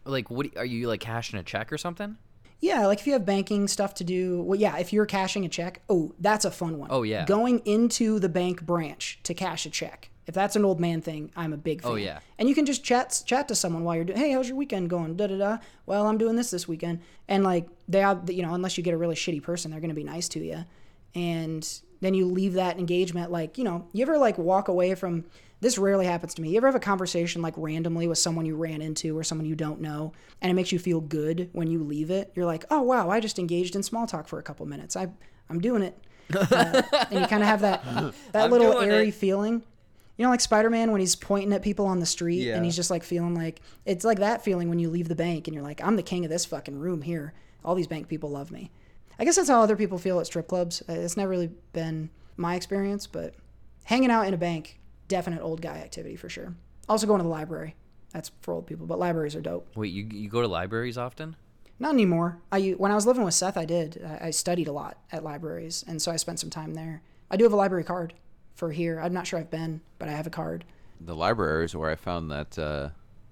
Like, 0.04 0.30
what 0.30 0.48
are 0.58 0.66
you 0.66 0.90
like 0.90 1.00
cashing 1.00 1.40
a 1.40 1.44
check 1.44 1.72
or 1.72 1.78
something? 1.78 2.18
Yeah, 2.60 2.88
like 2.88 3.00
if 3.00 3.08
you 3.08 3.14
have 3.14 3.26
banking 3.26 3.68
stuff 3.68 3.94
to 3.96 4.04
do, 4.04 4.42
well, 4.42 4.60
yeah, 4.60 4.78
if 4.78 4.92
you're 4.92 5.06
cashing 5.06 5.46
a 5.46 5.50
check, 5.50 5.82
oh, 5.90 6.14
that's 6.20 6.44
a 6.44 6.52
fun 6.52 6.80
one. 6.80 6.90
Oh, 6.92 7.04
yeah. 7.04 7.26
Going 7.26 7.60
into 7.66 8.20
the 8.20 8.30
bank 8.30 8.66
branch 8.66 9.20
to 9.24 9.34
cash 9.34 9.66
a 9.66 9.70
check. 9.70 10.10
If 10.26 10.34
that's 10.34 10.56
an 10.56 10.66
old 10.66 10.80
man 10.80 11.02
thing, 11.02 11.32
I'm 11.36 11.54
a 11.54 11.58
big 11.58 11.82
oh, 11.84 11.90
fan. 11.90 11.92
Oh, 11.94 11.96
yeah. 11.96 12.20
And 12.38 12.50
you 12.50 12.56
can 12.56 12.66
just 12.66 12.84
chat 12.84 13.22
chat 13.26 13.48
to 13.48 13.56
someone 13.56 13.84
while 13.84 13.96
you're 13.96 14.06
doing, 14.06 14.20
hey, 14.20 14.32
how's 14.32 14.48
your 14.48 14.58
weekend 14.58 14.90
going? 14.90 15.16
Da 15.16 15.28
da 15.28 15.38
da. 15.38 15.58
Well, 15.86 16.08
I'm 16.08 16.18
doing 16.18 16.36
this 16.36 16.52
this 16.52 16.68
weekend. 16.68 17.02
And 17.28 17.44
like, 17.44 17.68
they, 17.88 18.04
are, 18.04 18.22
you 18.28 18.42
know, 18.42 18.54
unless 18.54 18.78
you 18.78 18.84
get 18.84 18.94
a 18.94 18.98
really 18.98 19.16
shitty 19.16 19.42
person, 19.42 19.72
they're 19.72 19.80
going 19.80 19.90
to 19.90 19.96
be 19.96 20.04
nice 20.04 20.28
to 20.30 20.40
you. 20.44 20.66
And 21.16 21.68
then 22.02 22.14
you 22.14 22.26
leave 22.26 22.54
that 22.54 22.78
engagement, 22.78 23.32
like, 23.32 23.58
you 23.58 23.64
know, 23.64 23.88
you 23.94 24.02
ever 24.02 24.18
like 24.18 24.38
walk 24.38 24.68
away 24.68 24.96
from, 24.96 25.26
this 25.60 25.78
rarely 25.78 26.06
happens 26.06 26.34
to 26.36 26.42
me. 26.42 26.50
You 26.50 26.58
ever 26.58 26.68
have 26.68 26.76
a 26.76 26.80
conversation 26.80 27.42
like 27.42 27.54
randomly 27.58 28.08
with 28.08 28.18
someone 28.18 28.46
you 28.46 28.56
ran 28.56 28.82
into 28.82 29.18
or 29.18 29.24
someone 29.24 29.46
you 29.48 29.56
don't 29.56 29.82
know, 29.82 30.14
and 30.42 30.52
it 30.52 30.54
makes 30.54 30.72
you 30.72 30.80
feel 30.80 31.02
good 31.02 31.50
when 31.54 31.68
you 31.70 31.84
leave 31.84 32.12
it? 32.12 32.32
You're 32.36 32.46
like, 32.46 32.66
oh 32.70 32.82
wow, 32.82 33.10
I 33.10 33.20
just 33.20 33.40
engaged 33.40 33.76
in 33.76 33.84
small 33.84 34.06
talk 34.08 34.28
for 34.28 34.38
a 34.40 34.44
couple 34.44 34.66
minutes. 34.66 34.96
I 34.96 35.08
I'm 35.50 35.60
doing 35.60 35.82
it, 35.82 35.98
uh, 36.36 36.82
and 37.10 37.22
you 37.22 37.28
kind 37.28 37.42
of 37.42 37.48
have 37.50 37.62
that 37.62 37.84
that 38.34 38.46
I'm 38.46 38.52
little 38.52 38.80
airy 38.80 39.10
it. 39.10 39.14
feeling. 39.14 39.64
You 40.18 40.24
know, 40.26 40.32
like 40.32 40.42
Spider 40.42 40.70
Man 40.72 40.92
when 40.92 41.00
he's 41.00 41.16
pointing 41.16 41.54
at 41.54 41.62
people 41.62 41.86
on 41.86 42.00
the 42.00 42.06
street 42.08 42.42
Yeah. 42.42 42.56
and 42.56 42.66
he's 42.66 42.76
just 42.76 42.90
like 42.90 43.04
feeling 43.04 43.36
like 43.36 43.62
it's 43.86 44.04
like 44.04 44.18
that 44.20 44.44
feeling 44.44 44.68
when 44.68 44.80
you 44.80 44.90
leave 44.90 45.08
the 45.10 45.16
bank 45.16 45.48
and 45.48 45.54
you're 45.54 45.64
like, 45.64 45.80
I'm 45.84 45.96
the 45.96 46.02
king 46.04 46.26
of 46.26 46.32
this 46.32 46.44
fucking 46.44 46.78
room 46.78 47.04
here. 47.04 47.34
All 47.64 47.76
these 47.76 47.86
bank 47.86 48.08
people 48.08 48.32
love 48.32 48.50
me. 48.52 48.72
I 49.20 49.26
guess 49.26 49.36
that's 49.36 49.48
how 49.50 49.62
other 49.62 49.76
people 49.76 50.00
feel 50.00 50.20
at 50.20 50.26
strip 50.26 50.48
clubs. 50.48 50.82
Uh, 50.90 50.94
It's 50.94 51.18
never 51.18 51.30
really 51.30 51.52
been 51.72 52.10
my 52.36 52.56
experience, 52.56 53.06
but 53.06 53.36
hanging 53.84 54.10
out 54.10 54.28
in 54.28 54.34
a 54.34 54.38
bank, 54.38 54.80
definite 55.08 55.42
old 55.42 55.62
guy 55.62 55.78
activity 55.78 56.16
for 56.16 56.30
sure. 56.30 56.54
Also 56.90 57.08
going 57.08 57.20
to 57.20 57.24
the 57.24 57.30
library. 57.30 57.76
That's 58.12 58.32
for 58.42 58.54
old 58.54 58.68
people, 58.68 58.86
but 58.86 59.00
libraries 59.00 59.36
are 59.36 59.42
dope. 59.42 59.68
Wait, 59.76 59.92
you 59.92 60.08
you 60.12 60.30
go 60.30 60.42
to 60.42 60.48
libraries 60.48 60.98
often? 60.98 61.36
Not 61.80 61.94
anymore. 61.94 62.40
I 62.52 62.70
when 62.78 62.92
I 62.92 62.96
was 62.96 63.06
living 63.06 63.24
with 63.24 63.34
Seth, 63.34 63.58
I 63.58 63.66
did. 63.66 64.04
I, 64.04 64.28
I 64.28 64.30
studied 64.32 64.68
a 64.68 64.72
lot 64.72 64.98
at 65.12 65.24
libraries, 65.24 65.84
and 65.88 66.02
so 66.02 66.12
I 66.12 66.16
spent 66.16 66.40
some 66.40 66.50
time 66.50 66.74
there. 66.74 67.02
I 67.30 67.38
do 67.38 67.44
have 67.44 67.54
a 67.54 67.58
library 67.58 67.84
card 67.84 68.14
for 68.56 68.72
here. 68.72 69.00
I'm 69.00 69.14
not 69.14 69.28
sure 69.28 69.40
I've 69.40 69.52
been, 69.52 69.82
but 70.00 70.08
I 70.08 70.14
have 70.14 70.26
a 70.28 70.32
card. 70.32 70.64
The 71.00 71.16
library 71.16 71.66
is 71.66 71.76
where 71.76 71.92
I 71.92 71.96
found 71.96 72.32
that 72.32 72.58
uh, 72.58 72.90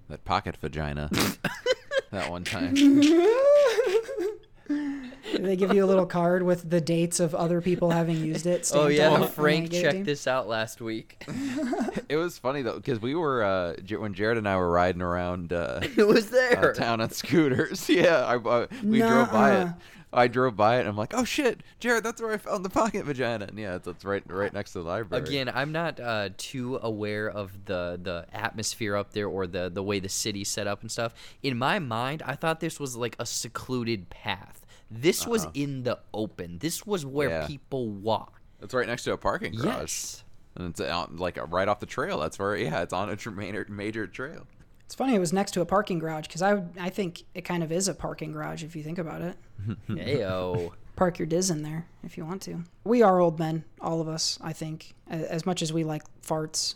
that 0.09 0.25
pocket 0.25 0.57
vagina 0.57 1.09
that 2.11 2.29
one 2.29 2.43
time. 2.43 2.75
they 4.67 5.55
give 5.55 5.73
you 5.73 5.83
a 5.83 5.87
little 5.87 6.05
card 6.05 6.43
with 6.43 6.69
the 6.69 6.81
dates 6.81 7.19
of 7.19 7.35
other 7.35 7.61
people 7.61 7.91
having 7.91 8.17
used 8.17 8.45
it. 8.45 8.69
Oh 8.73 8.87
yeah, 8.87 9.09
on 9.09 9.27
Frank 9.27 9.69
they 9.69 9.69
gave 9.69 9.79
it 9.79 9.81
to 9.81 9.81
checked 9.83 9.97
you. 9.99 10.03
this 10.05 10.27
out 10.27 10.47
last 10.47 10.81
week. 10.81 11.23
it 12.09 12.17
was 12.17 12.37
funny 12.37 12.61
though 12.61 12.75
because 12.75 13.01
we 13.01 13.15
were 13.15 13.43
uh, 13.43 13.75
when 13.97 14.13
Jared 14.13 14.37
and 14.37 14.47
I 14.47 14.57
were 14.57 14.69
riding 14.69 15.01
around. 15.01 15.53
Uh, 15.53 15.81
It 15.97 16.07
was 16.07 16.29
there. 16.29 16.71
uh, 16.71 16.73
town 16.73 17.01
on 17.01 17.09
scooters. 17.11 17.89
Yeah, 17.95 18.25
I, 18.25 18.35
uh, 18.35 18.67
we 18.83 18.99
drove 18.99 19.31
by 19.31 19.61
it. 19.61 19.67
I 20.15 20.27
drove 20.27 20.55
by 20.55 20.77
it. 20.77 20.79
and 20.81 20.89
I'm 20.89 20.95
like, 20.97 21.13
oh 21.13 21.23
shit, 21.23 21.61
Jared, 21.79 22.03
that's 22.03 22.21
where 22.21 22.31
I 22.33 22.37
found 22.37 22.63
the 22.65 22.69
pocket 22.69 23.05
vagina. 23.05 23.45
And 23.45 23.57
yeah, 23.59 23.75
it's, 23.75 23.87
it's 23.87 24.03
right 24.05 24.23
right 24.27 24.53
next 24.53 24.73
to 24.73 24.79
the 24.79 24.85
library. 24.87 25.23
Again, 25.23 25.49
I'm 25.53 25.71
not 25.71 25.99
uh, 25.99 26.29
too 26.37 26.79
aware 26.81 27.29
of 27.29 27.65
the 27.65 27.99
the 28.01 28.25
atmosphere 28.33 28.95
up 28.95 29.11
there 29.13 29.27
or 29.27 29.45
the 29.47 29.69
the 29.69 29.83
way 29.83 29.99
the 29.99 30.09
city's 30.09 30.49
set 30.49 30.67
up 30.67 30.81
and 30.81 30.91
stuff. 30.91 31.13
In 31.43 31.57
my 31.57 31.79
mind, 31.79 32.23
I 32.25 32.35
thought 32.35 32.59
this 32.59 32.79
was 32.79 32.95
like 32.95 33.15
a 33.19 33.25
secluded 33.25 34.09
path. 34.09 34.65
This 34.89 35.25
was 35.27 35.45
Uh-uh. 35.45 35.51
in 35.55 35.83
the 35.83 35.99
open. 36.13 36.59
This 36.59 36.85
was 36.85 37.05
where 37.05 37.29
Yeah. 37.29 37.47
people 37.47 37.89
walk. 37.89 38.39
it's 38.61 38.73
right 38.73 38.87
next 38.87 39.03
to 39.03 39.13
a 39.13 39.17
parking 39.17 39.53
garage. 39.55 39.65
Yes. 39.81 40.23
And 40.55 40.69
it's 40.69 40.79
out, 40.79 41.17
like 41.17 41.37
right 41.51 41.67
off 41.67 41.79
the 41.81 41.85
trail. 41.85 42.19
That's 42.19 42.39
where 42.39 42.55
yeah, 42.55 42.81
it's 42.81 42.93
on 42.93 43.09
a 43.09 43.31
major 43.31 43.65
major 43.69 44.07
trail. 44.07 44.47
It's 44.85 44.95
funny. 44.95 45.15
It 45.15 45.19
was 45.19 45.33
next 45.33 45.51
to 45.51 45.61
a 45.61 45.65
parking 45.65 45.99
garage 45.99 46.27
because 46.27 46.41
I 46.41 46.63
I 46.79 46.89
think 46.89 47.23
it 47.33 47.41
kind 47.41 47.63
of 47.63 47.71
is 47.71 47.87
a 47.87 47.93
parking 47.93 48.31
garage 48.31 48.63
if 48.63 48.75
you 48.75 48.83
think 48.83 48.97
about 48.97 49.21
it. 49.21 49.35
Ayo. 49.89 50.71
Park 50.95 51.19
your 51.19 51.25
diz 51.25 51.49
in 51.49 51.61
there 51.63 51.87
if 52.03 52.17
you 52.17 52.25
want 52.25 52.41
to. 52.43 52.63
We 52.85 53.01
are 53.01 53.19
old 53.19 53.37
men, 53.39 53.65
all 53.81 53.99
of 53.99 54.07
us. 54.07 54.39
I 54.41 54.53
think 54.53 54.93
as 55.09 55.45
much 55.45 55.61
as 55.61 55.73
we 55.73 55.83
like 55.83 56.03
farts, 56.21 56.75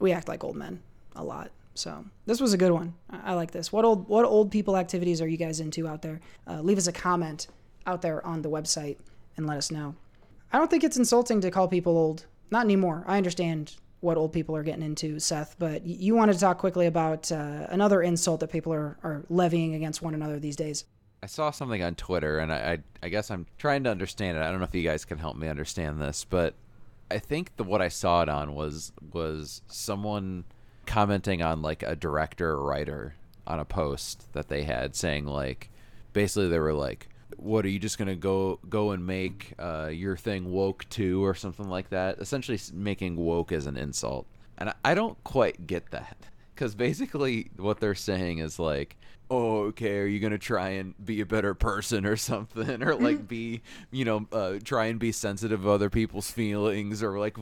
we 0.00 0.12
act 0.12 0.28
like 0.28 0.44
old 0.44 0.56
men 0.56 0.82
a 1.16 1.24
lot. 1.24 1.50
So 1.74 2.04
this 2.26 2.40
was 2.40 2.52
a 2.52 2.58
good 2.58 2.72
one. 2.72 2.94
I 3.10 3.30
I 3.30 3.34
like 3.34 3.52
this. 3.52 3.72
What 3.72 3.84
old 3.84 4.08
what 4.08 4.24
old 4.24 4.50
people 4.50 4.76
activities 4.76 5.22
are 5.22 5.28
you 5.28 5.36
guys 5.36 5.60
into 5.60 5.88
out 5.88 6.02
there? 6.02 6.20
Uh, 6.46 6.60
leave 6.60 6.78
us 6.78 6.86
a 6.88 6.92
comment 6.92 7.46
out 7.86 8.02
there 8.02 8.24
on 8.26 8.42
the 8.42 8.50
website 8.50 8.98
and 9.36 9.46
let 9.46 9.56
us 9.56 9.70
know. 9.70 9.94
I 10.52 10.58
don't 10.58 10.70
think 10.70 10.84
it's 10.84 10.96
insulting 10.96 11.40
to 11.40 11.50
call 11.50 11.66
people 11.68 11.96
old. 11.96 12.26
not 12.50 12.64
anymore. 12.64 13.04
I 13.06 13.16
understand 13.16 13.76
what 14.04 14.16
old 14.18 14.32
people 14.32 14.54
are 14.54 14.62
getting 14.62 14.82
into, 14.82 15.18
Seth, 15.18 15.56
but 15.58 15.84
you 15.86 16.14
wanted 16.14 16.34
to 16.34 16.38
talk 16.38 16.58
quickly 16.58 16.86
about 16.86 17.32
uh, 17.32 17.66
another 17.70 18.02
insult 18.02 18.40
that 18.40 18.52
people 18.52 18.72
are, 18.72 18.98
are 19.02 19.24
levying 19.28 19.74
against 19.74 20.02
one 20.02 20.14
another 20.14 20.38
these 20.38 20.56
days. 20.56 20.84
I 21.22 21.26
saw 21.26 21.50
something 21.50 21.82
on 21.82 21.94
Twitter, 21.94 22.38
and 22.38 22.52
I, 22.52 22.56
I, 22.56 22.78
I 23.04 23.08
guess 23.08 23.30
I'm 23.30 23.46
trying 23.56 23.84
to 23.84 23.90
understand 23.90 24.36
it. 24.36 24.42
I 24.42 24.50
don't 24.50 24.58
know 24.58 24.66
if 24.66 24.74
you 24.74 24.82
guys 24.82 25.06
can 25.06 25.16
help 25.16 25.36
me 25.36 25.48
understand 25.48 26.00
this, 26.00 26.24
but 26.24 26.54
I 27.10 27.18
think 27.18 27.56
the 27.56 27.64
what 27.64 27.80
I 27.80 27.88
saw 27.88 28.22
it 28.22 28.28
on 28.28 28.54
was 28.54 28.92
was 29.12 29.62
someone 29.68 30.44
commenting 30.84 31.40
on 31.40 31.62
like 31.62 31.82
a 31.82 31.96
director 31.96 32.50
or 32.50 32.62
writer 32.62 33.14
on 33.46 33.58
a 33.58 33.64
post 33.64 34.30
that 34.34 34.48
they 34.48 34.64
had 34.64 34.94
saying 34.94 35.24
like, 35.24 35.70
basically 36.12 36.48
they 36.48 36.58
were 36.58 36.74
like, 36.74 37.08
"What 37.38 37.64
are 37.64 37.68
you 37.68 37.78
just 37.78 37.98
gonna 37.98 38.16
go 38.16 38.58
go 38.68 38.90
and 38.92 39.06
make 39.06 39.54
uh, 39.58 39.90
your 39.92 40.16
thing 40.16 40.52
woke 40.52 40.88
too, 40.88 41.24
or 41.24 41.34
something 41.34 41.68
like 41.68 41.90
that?" 41.90 42.18
Essentially, 42.18 42.58
making 42.72 43.16
woke 43.16 43.52
as 43.52 43.66
an 43.66 43.76
insult, 43.76 44.26
and 44.58 44.70
I, 44.70 44.74
I 44.84 44.94
don't 44.94 45.22
quite 45.24 45.66
get 45.66 45.90
that 45.90 46.16
because 46.54 46.74
basically 46.74 47.50
what 47.56 47.80
they're 47.80 47.94
saying 47.94 48.38
is 48.38 48.58
like 48.58 48.96
oh 49.30 49.64
okay 49.64 49.98
are 49.98 50.06
you 50.06 50.20
gonna 50.20 50.38
try 50.38 50.68
and 50.70 50.94
be 51.04 51.20
a 51.20 51.26
better 51.26 51.54
person 51.54 52.06
or 52.06 52.16
something 52.16 52.82
or 52.86 52.94
like 52.94 53.26
be 53.26 53.62
you 53.90 54.04
know 54.04 54.26
uh, 54.32 54.54
try 54.62 54.86
and 54.86 54.98
be 54.98 55.10
sensitive 55.10 55.60
of 55.60 55.68
other 55.68 55.90
people's 55.90 56.30
feelings 56.30 57.02
or 57.02 57.18
like 57.18 57.36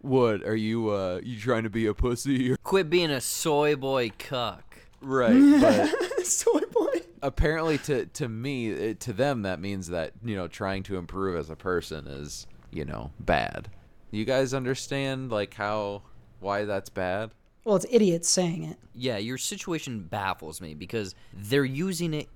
what 0.00 0.42
are 0.44 0.56
you 0.56 0.88
uh 0.90 1.20
you 1.22 1.38
trying 1.38 1.64
to 1.64 1.70
be 1.70 1.86
a 1.86 1.94
pussy 1.94 2.52
or 2.52 2.56
Quit 2.62 2.88
being 2.88 3.10
a 3.10 3.20
soy 3.20 3.74
boy 3.76 4.10
cuck. 4.18 4.78
right 5.00 5.60
but 5.60 5.92
Soy 6.26 6.60
boy. 6.72 6.85
Apparently 7.22 7.78
to 7.78 8.06
to 8.06 8.28
me 8.28 8.68
it, 8.68 9.00
to 9.00 9.12
them 9.12 9.42
that 9.42 9.60
means 9.60 9.88
that 9.88 10.12
you 10.24 10.36
know 10.36 10.48
trying 10.48 10.82
to 10.82 10.96
improve 10.96 11.36
as 11.36 11.50
a 11.50 11.56
person 11.56 12.06
is 12.06 12.46
you 12.70 12.84
know 12.84 13.10
bad 13.20 13.68
you 14.10 14.24
guys 14.24 14.52
understand 14.54 15.30
like 15.30 15.54
how 15.54 16.02
why 16.40 16.64
that's 16.64 16.90
bad 16.90 17.30
Well, 17.64 17.74
it's 17.74 17.86
idiots 17.90 18.28
saying 18.28 18.62
it. 18.62 18.76
Yeah, 18.94 19.16
your 19.18 19.38
situation 19.38 20.00
baffles 20.04 20.60
me 20.60 20.74
because 20.74 21.16
they're 21.34 21.64
using 21.64 22.14
it, 22.14 22.28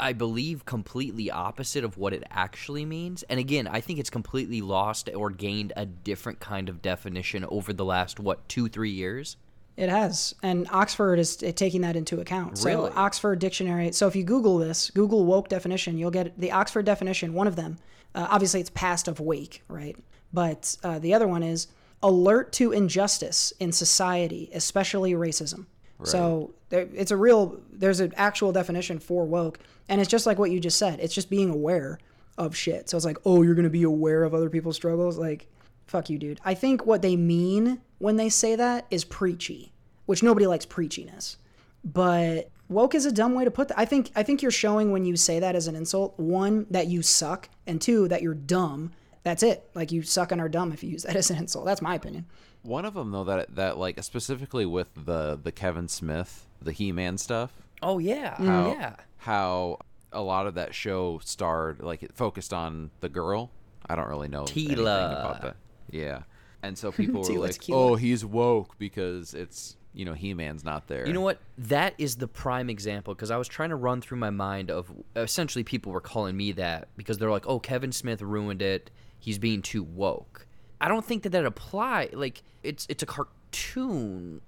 I 0.00 0.14
believe, 0.14 0.64
completely 0.64 1.30
opposite 1.30 1.84
of 1.84 1.98
what 1.98 2.14
it 2.14 2.22
actually 2.30 2.86
means. 2.86 3.22
And 3.24 3.38
again, 3.38 3.68
I 3.68 3.82
think 3.82 3.98
it's 3.98 4.08
completely 4.08 4.62
lost 4.62 5.10
or 5.14 5.28
gained 5.30 5.74
a 5.76 5.84
different 5.84 6.40
kind 6.40 6.70
of 6.70 6.80
definition 6.80 7.44
over 7.50 7.74
the 7.74 7.84
last, 7.84 8.18
what, 8.18 8.48
two, 8.48 8.68
three 8.68 8.92
years? 8.92 9.36
It 9.78 9.90
has, 9.90 10.34
and 10.42 10.66
Oxford 10.72 11.20
is 11.20 11.36
taking 11.36 11.82
that 11.82 11.94
into 11.94 12.20
account. 12.20 12.58
So 12.58 12.68
Really? 12.68 12.90
Oxford 12.96 13.38
Dictionary. 13.38 13.92
So 13.92 14.08
if 14.08 14.16
you 14.16 14.24
Google 14.24 14.58
this, 14.58 14.90
Google 14.90 15.24
woke 15.24 15.48
definition, 15.48 15.96
you'll 15.96 16.10
get 16.10 16.36
the 16.36 16.50
Oxford 16.50 16.84
definition. 16.84 17.32
One 17.32 17.46
of 17.46 17.54
them, 17.54 17.78
uh, 18.12 18.26
obviously, 18.28 18.58
it's 18.60 18.70
past 18.70 19.06
of 19.06 19.20
wake, 19.20 19.62
right? 19.68 19.96
But 20.32 20.76
uh, 20.82 20.98
the 20.98 21.14
other 21.14 21.28
one 21.28 21.44
is 21.44 21.68
alert 22.02 22.50
to 22.54 22.72
injustice 22.72 23.52
in 23.60 23.70
society, 23.70 24.50
especially 24.52 25.12
racism. 25.12 25.66
Right. 26.00 26.08
So 26.08 26.54
there, 26.70 26.88
it's 26.92 27.12
a 27.12 27.16
real. 27.16 27.60
There's 27.70 28.00
an 28.00 28.12
actual 28.16 28.50
definition 28.50 28.98
for 28.98 29.24
woke, 29.26 29.60
and 29.88 30.00
it's 30.00 30.10
just 30.10 30.26
like 30.26 30.40
what 30.40 30.50
you 30.50 30.58
just 30.58 30.76
said. 30.76 30.98
It's 30.98 31.14
just 31.14 31.30
being 31.30 31.50
aware 31.50 32.00
of 32.36 32.56
shit. 32.56 32.90
So 32.90 32.96
it's 32.96 33.06
like, 33.06 33.18
oh, 33.24 33.42
you're 33.42 33.54
gonna 33.54 33.70
be 33.70 33.84
aware 33.84 34.24
of 34.24 34.34
other 34.34 34.50
people's 34.50 34.74
struggles, 34.74 35.18
like. 35.18 35.46
Fuck 35.88 36.08
you, 36.10 36.18
dude. 36.18 36.40
I 36.44 36.54
think 36.54 36.86
what 36.86 37.02
they 37.02 37.16
mean 37.16 37.80
when 37.98 38.16
they 38.16 38.28
say 38.28 38.54
that 38.54 38.86
is 38.90 39.04
preachy, 39.04 39.72
which 40.06 40.22
nobody 40.22 40.46
likes 40.46 40.66
preachiness. 40.66 41.36
But 41.84 42.50
woke 42.68 42.94
is 42.94 43.06
a 43.06 43.12
dumb 43.12 43.34
way 43.34 43.44
to 43.44 43.50
put 43.50 43.68
that. 43.68 43.78
I 43.78 43.84
think 43.84 44.12
I 44.14 44.22
think 44.22 44.42
you're 44.42 44.50
showing 44.50 44.92
when 44.92 45.04
you 45.04 45.16
say 45.16 45.40
that 45.40 45.56
as 45.56 45.66
an 45.66 45.74
insult, 45.74 46.18
one 46.18 46.66
that 46.70 46.86
you 46.86 47.02
suck, 47.02 47.48
and 47.66 47.80
two 47.80 48.06
that 48.08 48.22
you're 48.22 48.34
dumb. 48.34 48.92
That's 49.24 49.42
it. 49.42 49.68
Like 49.74 49.90
you 49.90 50.02
suck 50.02 50.30
and 50.30 50.40
are 50.40 50.48
dumb 50.48 50.72
if 50.72 50.84
you 50.84 50.90
use 50.90 51.02
that 51.02 51.16
as 51.16 51.30
an 51.30 51.38
insult. 51.38 51.64
That's 51.64 51.82
my 51.82 51.94
opinion. 51.94 52.26
One 52.62 52.84
of 52.84 52.94
them 52.94 53.10
though 53.10 53.24
that 53.24 53.56
that 53.56 53.78
like 53.78 54.02
specifically 54.04 54.66
with 54.66 54.90
the 54.94 55.40
the 55.42 55.52
Kevin 55.52 55.88
Smith 55.88 56.46
the 56.60 56.72
He 56.72 56.92
Man 56.92 57.18
stuff. 57.18 57.52
Oh, 57.82 57.98
yeah. 57.98 58.34
How, 58.36 58.70
Yeah. 58.72 58.96
How 59.18 59.78
a 60.12 60.22
lot 60.22 60.46
of 60.46 60.54
that 60.54 60.74
show 60.74 61.20
starred 61.24 61.80
like 61.80 62.02
it 62.02 62.12
focused 62.14 62.52
on 62.52 62.90
the 63.00 63.08
girl. 63.08 63.50
I 63.86 63.94
don't 63.94 64.08
really 64.08 64.28
know 64.28 64.42
anything 64.42 64.76
Teela. 64.76 65.20
about 65.20 65.42
that. 65.42 65.56
Yeah, 65.90 66.22
and 66.62 66.76
so 66.76 66.92
people 67.00 67.22
were 67.22 67.38
like, 67.40 67.52
Tequila. 67.54 67.92
"Oh, 67.92 67.94
he's 67.96 68.24
woke 68.24 68.78
because 68.78 69.34
it's 69.34 69.76
you 69.94 70.04
know 70.04 70.14
He 70.14 70.34
Man's 70.34 70.64
not 70.64 70.86
there." 70.88 71.06
You 71.06 71.12
know 71.12 71.20
what? 71.20 71.38
That 71.56 71.94
is 71.98 72.16
the 72.16 72.28
prime 72.28 72.68
example 72.70 73.14
because 73.14 73.30
I 73.30 73.36
was 73.36 73.48
trying 73.48 73.70
to 73.70 73.76
run 73.76 74.00
through 74.00 74.18
my 74.18 74.30
mind 74.30 74.70
of 74.70 74.90
essentially 75.16 75.64
people 75.64 75.92
were 75.92 76.00
calling 76.00 76.36
me 76.36 76.52
that 76.52 76.88
because 76.96 77.18
they're 77.18 77.30
like, 77.30 77.46
"Oh, 77.46 77.58
Kevin 77.58 77.92
Smith 77.92 78.22
ruined 78.22 78.62
it. 78.62 78.90
He's 79.18 79.38
being 79.38 79.62
too 79.62 79.82
woke." 79.82 80.46
I 80.80 80.86
don't 80.88 81.04
think 81.04 81.24
that 81.24 81.30
that 81.30 81.44
apply. 81.44 82.10
Like 82.12 82.42
it's 82.62 82.86
it's 82.88 83.02
a 83.02 83.06
cartoon. 83.06 84.40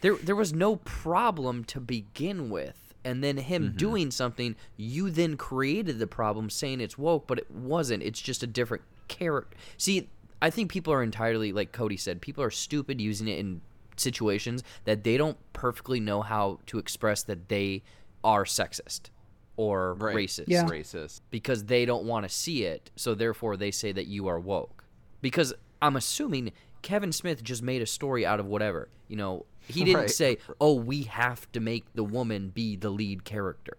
There 0.00 0.16
there 0.16 0.36
was 0.36 0.52
no 0.52 0.76
problem 0.76 1.64
to 1.64 1.80
begin 1.80 2.50
with, 2.50 2.94
and 3.04 3.22
then 3.24 3.36
him 3.38 3.68
Mm-hmm. 3.68 3.76
doing 3.76 4.10
something, 4.10 4.56
you 4.76 5.10
then 5.10 5.36
created 5.36 5.98
the 5.98 6.06
problem, 6.06 6.50
saying 6.50 6.80
it's 6.80 6.96
woke, 6.98 7.26
but 7.26 7.38
it 7.38 7.50
wasn't. 7.50 8.02
It's 8.02 8.20
just 8.20 8.42
a 8.42 8.46
different 8.46 8.82
character. 9.08 9.56
See, 9.76 10.08
I 10.42 10.50
think 10.50 10.70
people 10.70 10.92
are 10.92 11.02
entirely 11.02 11.52
like 11.52 11.72
Cody 11.72 11.96
said. 11.96 12.20
People 12.20 12.44
are 12.44 12.50
stupid 12.50 13.00
using 13.00 13.28
it 13.28 13.38
in 13.38 13.60
situations 13.96 14.62
that 14.84 15.04
they 15.04 15.16
don't 15.16 15.38
perfectly 15.52 16.00
know 16.00 16.20
how 16.22 16.58
to 16.66 16.78
express 16.78 17.22
that 17.24 17.48
they 17.48 17.82
are 18.22 18.44
sexist 18.44 19.10
or 19.56 19.94
Right. 19.94 20.16
racist 20.16 20.44
Yeah. 20.48 20.64
Racist. 20.66 21.20
because 21.30 21.64
they 21.66 21.84
don't 21.84 22.04
want 22.04 22.24
to 22.24 22.28
see 22.28 22.64
it. 22.64 22.90
So 22.96 23.14
therefore, 23.14 23.56
they 23.56 23.70
say 23.70 23.92
that 23.92 24.06
you 24.06 24.26
are 24.26 24.40
woke. 24.40 24.84
Because 25.20 25.54
I'm 25.80 25.96
assuming 25.96 26.52
Kevin 26.82 27.12
Smith 27.12 27.42
just 27.42 27.62
made 27.62 27.80
a 27.80 27.86
story 27.86 28.26
out 28.26 28.40
of 28.40 28.46
whatever. 28.46 28.88
You 29.08 29.16
know, 29.16 29.46
he 29.68 29.84
didn't 29.84 30.00
Right. 30.00 30.10
say, 30.10 30.38
"Oh, 30.60 30.74
we 30.74 31.02
have 31.04 31.50
to 31.52 31.60
make 31.60 31.84
the 31.94 32.04
woman 32.04 32.50
be 32.50 32.76
the 32.76 32.90
lead 32.90 33.24
character." 33.24 33.76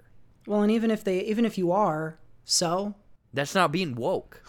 Well, 0.48 0.62
and 0.62 0.72
even 0.72 0.90
if 0.92 1.04
they 1.04 1.20
even 1.26 1.44
if 1.46 1.58
you 1.58 1.72
are, 1.72 2.18
so 2.44 2.96
That's 3.34 3.54
not 3.54 3.72
being 3.74 3.96
woke. 3.96 4.42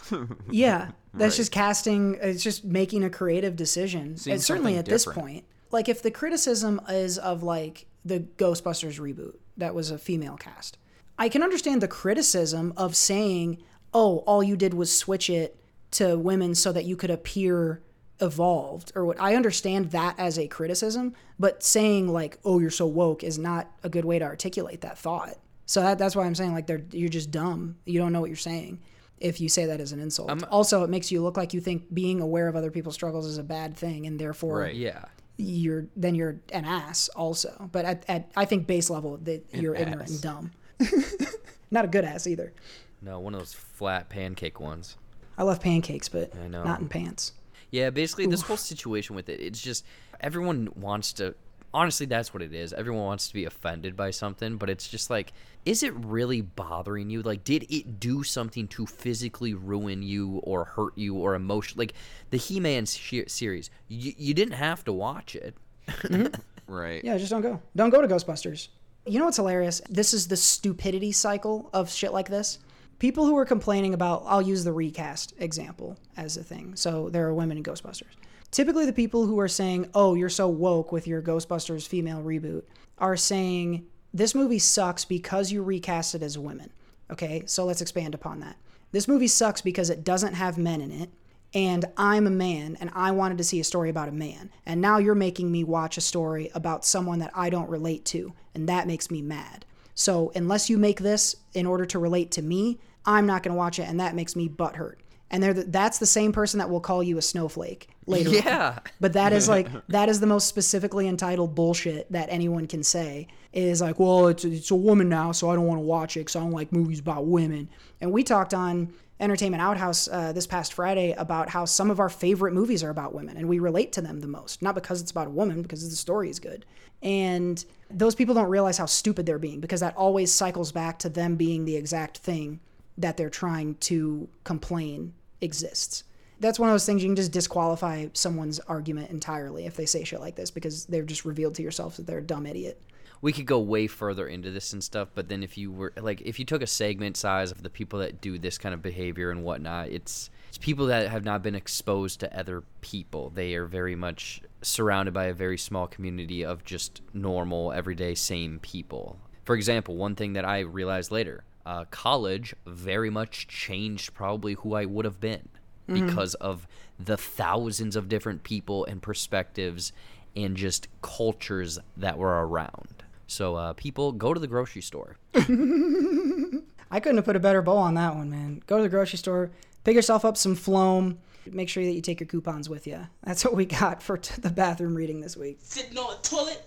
Yeah, 0.49 0.91
that's 1.17 1.33
Right. 1.33 1.37
just 1.37 1.51
casting. 1.51 2.17
It's 2.21 2.43
just 2.43 2.63
making 2.63 3.03
a 3.03 3.09
creative 3.09 3.55
decision. 3.55 4.17
Seeing 4.17 4.35
and 4.35 4.43
certainly 4.43 4.77
at 4.77 4.85
this 4.85 5.05
point, 5.05 5.45
like 5.71 5.89
if 5.89 6.01
the 6.01 6.11
criticism 6.11 6.79
is 6.89 7.17
of 7.17 7.43
like 7.43 7.85
the 8.05 8.21
Ghostbusters 8.37 8.99
reboot 8.99 9.35
that 9.57 9.75
was 9.75 9.91
a 9.91 9.97
female 9.97 10.37
cast, 10.37 10.77
I 11.17 11.29
can 11.29 11.43
understand 11.43 11.81
the 11.81 11.87
criticism 11.87 12.73
of 12.77 12.95
saying, 12.95 13.57
"Oh, 13.93 14.19
all 14.19 14.43
you 14.43 14.55
did 14.55 14.73
was 14.73 14.95
switch 14.97 15.29
it 15.29 15.57
to 15.91 16.17
women 16.17 16.53
so 16.55 16.71
that 16.71 16.85
you 16.85 16.95
could 16.95 17.09
appear 17.09 17.81
evolved." 18.19 18.91
Or 18.95 19.05
what 19.05 19.19
I 19.19 19.35
understand 19.35 19.91
that 19.91 20.15
as 20.17 20.37
a 20.39 20.47
criticism, 20.47 21.13
but 21.39 21.63
saying 21.63 22.07
like, 22.07 22.39
"Oh, 22.45 22.59
you're 22.59 22.69
so 22.69 22.87
woke" 22.87 23.23
is 23.23 23.37
not 23.37 23.71
a 23.83 23.89
good 23.89 24.05
way 24.05 24.19
to 24.19 24.25
articulate 24.25 24.81
that 24.81 24.97
thought. 24.97 25.37
So 25.65 25.81
that, 25.81 25.97
that's 25.97 26.15
why 26.15 26.25
I'm 26.25 26.35
saying 26.35 26.53
like 26.53 26.67
they're 26.67 26.83
you're 26.91 27.09
just 27.09 27.31
dumb. 27.31 27.75
You 27.85 27.99
don't 27.99 28.13
know 28.13 28.21
what 28.21 28.29
you're 28.29 28.37
saying 28.37 28.79
if 29.19 29.41
you 29.41 29.49
say 29.49 29.65
that 29.65 29.79
as 29.79 29.91
an 29.91 29.99
insult. 29.99 30.43
also, 30.51 30.83
it 30.83 30.89
makes 30.89 31.11
you 31.11 31.21
look 31.21 31.37
like 31.37 31.53
you 31.53 31.61
think 31.61 31.93
being 31.93 32.21
aware 32.21 32.47
of 32.47 32.55
other 32.55 32.71
people's 32.71 32.95
struggles 32.95 33.25
is 33.25 33.37
a 33.37 33.43
bad 33.43 33.75
thing, 33.75 34.05
and 34.05 34.19
therefore 34.19 34.59
Right. 34.59 34.75
Yeah. 34.75 35.05
you're 35.37 35.87
then 35.95 36.15
you're 36.15 36.39
an 36.53 36.65
ass 36.65 37.09
also. 37.09 37.69
But 37.71 37.85
at, 37.85 38.05
at 38.07 38.31
I 38.35 38.45
think 38.45 38.67
base 38.67 38.89
level 38.89 39.17
that 39.23 39.45
you're 39.53 39.75
ignorant 39.75 40.09
and 40.09 40.21
dumb. 40.21 40.51
Not 41.71 41.85
a 41.85 41.87
good 41.87 42.05
ass 42.05 42.27
either. 42.27 42.53
No, 43.01 43.19
one 43.19 43.33
of 43.33 43.39
those 43.39 43.53
flat 43.53 44.09
pancake 44.09 44.59
ones. 44.59 44.95
I 45.37 45.43
love 45.43 45.61
pancakes, 45.61 46.09
but 46.09 46.33
I 46.35 46.47
know. 46.47 46.63
not 46.63 46.79
in 46.79 46.89
pants. 46.89 47.33
Yeah, 47.69 47.89
basically 47.91 48.25
this 48.27 48.41
whole 48.41 48.57
situation 48.57 49.15
with 49.15 49.29
it, 49.29 49.39
it's 49.39 49.61
just 49.61 49.85
everyone 50.19 50.69
wants 50.75 51.13
to 51.13 51.35
honestly 51.73 52.05
that's 52.05 52.33
what 52.33 52.41
it 52.43 52.53
is. 52.53 52.73
Everyone 52.73 53.03
wants 53.03 53.27
to 53.27 53.33
be 53.33 53.45
offended 53.45 53.95
by 53.95 54.11
something, 54.11 54.57
but 54.57 54.69
it's 54.69 54.87
just 54.87 55.09
like 55.09 55.33
is 55.65 55.83
it 55.83 55.93
really 55.95 56.41
bothering 56.41 57.09
you? 57.09 57.21
Like 57.21 57.43
did 57.43 57.65
it 57.69 57.99
do 57.99 58.23
something 58.23 58.67
to 58.69 58.85
physically 58.85 59.53
ruin 59.53 60.01
you 60.01 60.39
or 60.43 60.63
hurt 60.65 60.97
you 60.97 61.15
or 61.15 61.35
emotion 61.35 61.77
like 61.77 61.93
the 62.29 62.37
He-Man 62.37 62.85
se- 62.85 63.27
series. 63.27 63.69
You, 63.87 64.13
you 64.17 64.33
didn't 64.33 64.53
have 64.53 64.83
to 64.85 64.93
watch 64.93 65.35
it. 65.35 65.55
Mm-hmm. 65.87 66.35
Right. 66.67 67.01
Yeah, 67.03 67.17
just 67.17 67.31
don't 67.31 67.41
go. 67.41 67.61
Don't 67.77 67.91
go 67.91 68.01
to 68.01 68.07
Ghostbusters. 68.09 68.67
You 69.05 69.19
know 69.19 69.25
what's 69.25 69.37
hilarious? 69.37 69.81
This 69.89 70.13
is 70.13 70.27
the 70.27 70.35
stupidity 70.35 71.13
cycle 71.13 71.69
of 71.71 71.89
shit 71.89 72.11
like 72.11 72.27
this. 72.27 72.59
People 72.99 73.25
who 73.25 73.37
are 73.37 73.45
complaining 73.45 73.93
about, 73.93 74.23
I'll 74.25 74.41
use 74.41 74.63
the 74.63 74.73
recast 74.73 75.33
example 75.39 75.97
as 76.17 76.35
a 76.35 76.43
thing. 76.43 76.75
So 76.75 77.09
there 77.09 77.25
are 77.25 77.33
women 77.33 77.57
in 77.57 77.63
Ghostbusters. 77.63 78.15
Typically, 78.51 78.85
the 78.85 78.93
people 78.93 79.25
who 79.25 79.39
are 79.39 79.47
saying, 79.47 79.89
oh, 79.93 80.15
you're 80.15 80.29
so 80.29 80.47
woke 80.47 80.91
with 80.91 81.07
your 81.07 81.21
Ghostbusters 81.21 81.87
female 81.87 82.21
reboot 82.21 82.63
are 82.97 83.17
saying, 83.17 83.85
this 84.13 84.33
movie 84.33 84.59
sucks 84.59 85.05
because 85.05 85.51
you 85.51 85.61
recast 85.61 86.15
it 86.15 86.23
as 86.23 86.37
women. 86.37 86.71
Okay, 87.11 87.43
so 87.45 87.65
let's 87.65 87.81
expand 87.81 88.15
upon 88.15 88.39
that. 88.39 88.57
This 88.91 89.07
movie 89.07 89.27
sucks 89.27 89.61
because 89.61 89.89
it 89.89 90.03
doesn't 90.03 90.33
have 90.33 90.57
men 90.57 90.81
in 90.81 90.91
it 90.91 91.09
and 91.53 91.85
I'm 91.95 92.27
a 92.27 92.31
man 92.31 92.77
and 92.79 92.91
I 92.93 93.11
wanted 93.11 93.37
to 93.37 93.43
see 93.43 93.59
a 93.59 93.63
story 93.63 93.89
about 93.89 94.09
a 94.09 94.13
man. 94.13 94.51
And 94.65 94.81
now 94.81 94.97
you're 94.97 95.15
making 95.15 95.51
me 95.51 95.63
watch 95.63 95.97
a 95.97 96.01
story 96.01 96.51
about 96.53 96.85
someone 96.85 97.19
that 97.19 97.31
I 97.33 97.49
don't 97.49 97.69
relate 97.69 98.05
to, 98.05 98.33
and 98.53 98.67
that 98.67 98.87
makes 98.87 99.09
me 99.09 99.21
mad. 99.21 99.65
So 99.95 100.31
unless 100.35 100.69
you 100.69 100.77
make 100.77 100.99
this 100.99 101.35
in 101.53 101.65
order 101.65 101.85
to 101.87 101.99
relate 101.99 102.31
to 102.31 102.41
me, 102.41 102.79
I'm 103.05 103.25
not 103.25 103.43
going 103.43 103.53
to 103.53 103.57
watch 103.57 103.79
it, 103.79 103.87
and 103.87 103.99
that 103.99 104.15
makes 104.15 104.35
me 104.35 104.49
butthurt. 104.49 104.95
And 105.29 105.43
they're 105.43 105.53
the, 105.53 105.63
that's 105.65 105.99
the 105.99 106.05
same 106.05 106.31
person 106.31 106.59
that 106.59 106.69
will 106.69 106.79
call 106.79 107.03
you 107.03 107.17
a 107.17 107.21
snowflake 107.21 107.89
later. 108.05 108.29
on. 108.29 108.35
Yeah. 108.35 108.79
But 108.99 109.13
that 109.13 109.33
is 109.33 109.49
like 109.49 109.67
that 109.89 110.09
is 110.09 110.19
the 110.19 110.27
most 110.27 110.47
specifically 110.47 111.07
entitled 111.07 111.55
bullshit 111.55 112.11
that 112.11 112.29
anyone 112.29 112.67
can 112.67 112.83
say. 112.83 113.27
Is 113.53 113.81
like, 113.81 113.99
well, 113.99 114.27
it's 114.27 114.45
it's 114.45 114.71
a 114.71 114.75
woman 114.75 115.09
now, 115.09 115.31
so 115.31 115.49
I 115.49 115.55
don't 115.55 115.65
want 115.65 115.79
to 115.79 115.85
watch 115.85 116.15
it 116.15 116.21
because 116.21 116.35
I 116.35 116.39
don't 116.39 116.51
like 116.51 116.71
movies 116.71 116.99
about 116.99 117.25
women. 117.25 117.69
And 118.01 118.11
we 118.11 118.23
talked 118.23 118.53
on 118.53 118.93
Entertainment 119.19 119.61
Outhouse 119.61 120.07
uh, 120.07 120.31
this 120.31 120.45
past 120.45 120.73
Friday 120.73 121.13
about 121.13 121.49
how 121.49 121.65
some 121.65 121.89
of 121.89 121.99
our 121.99 122.09
favorite 122.09 122.53
movies 122.53 122.83
are 122.83 122.91
about 122.91 123.13
women, 123.13 123.35
and 123.35 123.49
we 123.49 123.59
relate 123.59 123.91
to 123.93 124.01
them 124.01 124.19
the 124.19 124.27
most. 124.27 124.61
Not 124.61 124.75
because 124.75 125.01
it's 125.01 125.11
about 125.11 125.27
a 125.27 125.31
woman, 125.31 125.61
because 125.61 125.87
the 125.89 125.95
story 125.95 126.29
is 126.29 126.39
good. 126.39 126.65
And 127.01 127.63
those 127.89 128.15
people 128.15 128.35
don't 128.35 128.49
realize 128.49 128.77
how 128.77 128.85
stupid 128.85 129.25
they're 129.25 129.39
being 129.39 129.59
because 129.59 129.81
that 129.81 129.95
always 129.95 130.31
cycles 130.31 130.71
back 130.71 130.99
to 130.99 131.09
them 131.09 131.35
being 131.35 131.65
the 131.65 131.75
exact 131.75 132.17
thing 132.17 132.59
that 132.97 133.17
they're 133.17 133.29
trying 133.29 133.75
to 133.75 134.27
complain 134.43 135.13
exists. 135.41 136.03
That's 136.39 136.59
one 136.59 136.69
of 136.69 136.73
those 136.73 136.85
things 136.85 137.01
you 137.01 137.09
can 137.09 137.15
just 137.15 137.31
disqualify 137.31 138.07
someone's 138.13 138.59
argument 138.59 139.09
entirely 139.09 139.65
if 139.65 139.75
they 139.75 139.85
say 139.87 140.03
shit 140.03 140.19
like 140.19 140.35
this 140.35 140.51
because 140.51 140.85
they've 140.85 141.05
just 141.05 141.25
revealed 141.25 141.55
to 141.55 141.63
yourself 141.63 141.97
that 141.97 142.05
they're 142.05 142.19
a 142.19 142.23
dumb 142.23 142.45
idiot. 142.45 142.79
we 143.21 143.33
could 143.33 143.47
go 143.47 143.59
way 143.59 143.87
further 143.87 144.27
into 144.27 144.51
this 144.51 144.73
and 144.73 144.83
stuff 144.83 145.09
but 145.15 145.27
then 145.29 145.41
if 145.41 145.57
you 145.57 145.71
were 145.71 145.91
like 145.99 146.21
if 146.21 146.37
you 146.37 146.45
took 146.45 146.61
a 146.61 146.67
segment 146.67 147.17
size 147.17 147.51
of 147.51 147.63
the 147.63 147.69
people 147.69 147.97
that 147.99 148.21
do 148.21 148.37
this 148.37 148.59
kind 148.59 148.75
of 148.75 148.81
behavior 148.83 149.31
and 149.31 149.43
whatnot 149.43 149.87
it's 149.89 150.29
it's 150.49 150.59
people 150.59 150.85
that 150.85 151.09
have 151.09 151.25
not 151.25 151.41
been 151.41 151.55
exposed 151.55 152.19
to 152.19 152.39
other 152.39 152.63
people 152.81 153.31
they 153.33 153.55
are 153.55 153.65
very 153.65 153.95
much 153.95 154.39
surrounded 154.61 155.13
by 155.15 155.25
a 155.25 155.33
very 155.33 155.57
small 155.57 155.87
community 155.87 156.45
of 156.45 156.63
just 156.63 157.01
normal 157.13 157.71
everyday 157.73 158.13
same 158.13 158.59
people 158.59 159.17
for 159.45 159.55
example 159.55 159.95
one 159.95 160.13
thing 160.15 160.33
that 160.33 160.45
i 160.45 160.59
realized 160.59 161.11
later 161.11 161.43
uh, 161.67 161.83
college 161.91 162.55
very 162.65 163.09
much 163.09 163.47
changed 163.47 164.13
probably 164.13 164.53
who 164.61 164.73
i 164.73 164.85
would 164.85 165.05
have 165.05 165.19
been 165.19 165.49
Mhm. 165.89 166.07
because 166.07 166.33
of 166.35 166.67
the 166.99 167.17
thousands 167.17 167.95
of 167.95 168.07
different 168.09 168.43
people 168.43 168.85
and 168.85 169.01
perspectives 169.01 169.91
and 170.35 170.55
just 170.57 170.87
cultures 171.01 171.79
that 171.95 172.17
were 172.17 172.45
around. 172.47 173.03
So, 173.27 173.55
uh, 173.55 173.73
people 173.73 174.11
go 174.11 174.33
to 174.33 174.39
the 174.39 174.47
grocery 174.47 174.81
store. 174.81 175.17
I 175.35 176.99
couldn't 176.99 177.17
have 177.17 177.25
put 177.25 177.35
a 177.35 177.39
better 177.39 177.61
bow 177.61 177.77
on 177.77 177.93
that 177.95 178.15
one, 178.15 178.29
man. 178.29 178.61
Go 178.67 178.77
to 178.77 178.83
the 178.83 178.89
grocery 178.89 179.17
store, 179.17 179.51
pick 179.83 179.95
yourself 179.95 180.23
up 180.25 180.37
some 180.37 180.55
Floam. 180.55 181.19
Make 181.49 181.69
sure 181.69 181.83
that 181.85 181.93
you 181.93 182.01
take 182.01 182.19
your 182.19 182.27
coupons 182.27 182.67
with 182.69 182.85
you. 182.87 183.07
That's 183.23 183.43
what 183.45 183.55
we 183.55 183.65
got 183.65 184.03
for 184.03 184.17
t- 184.17 184.41
the 184.41 184.49
bathroom 184.49 184.93
reading 184.95 185.21
this 185.21 185.37
week. 185.37 185.59
Sitting 185.61 185.97
on 185.97 186.17
the 186.21 186.27
toilet. 186.27 186.61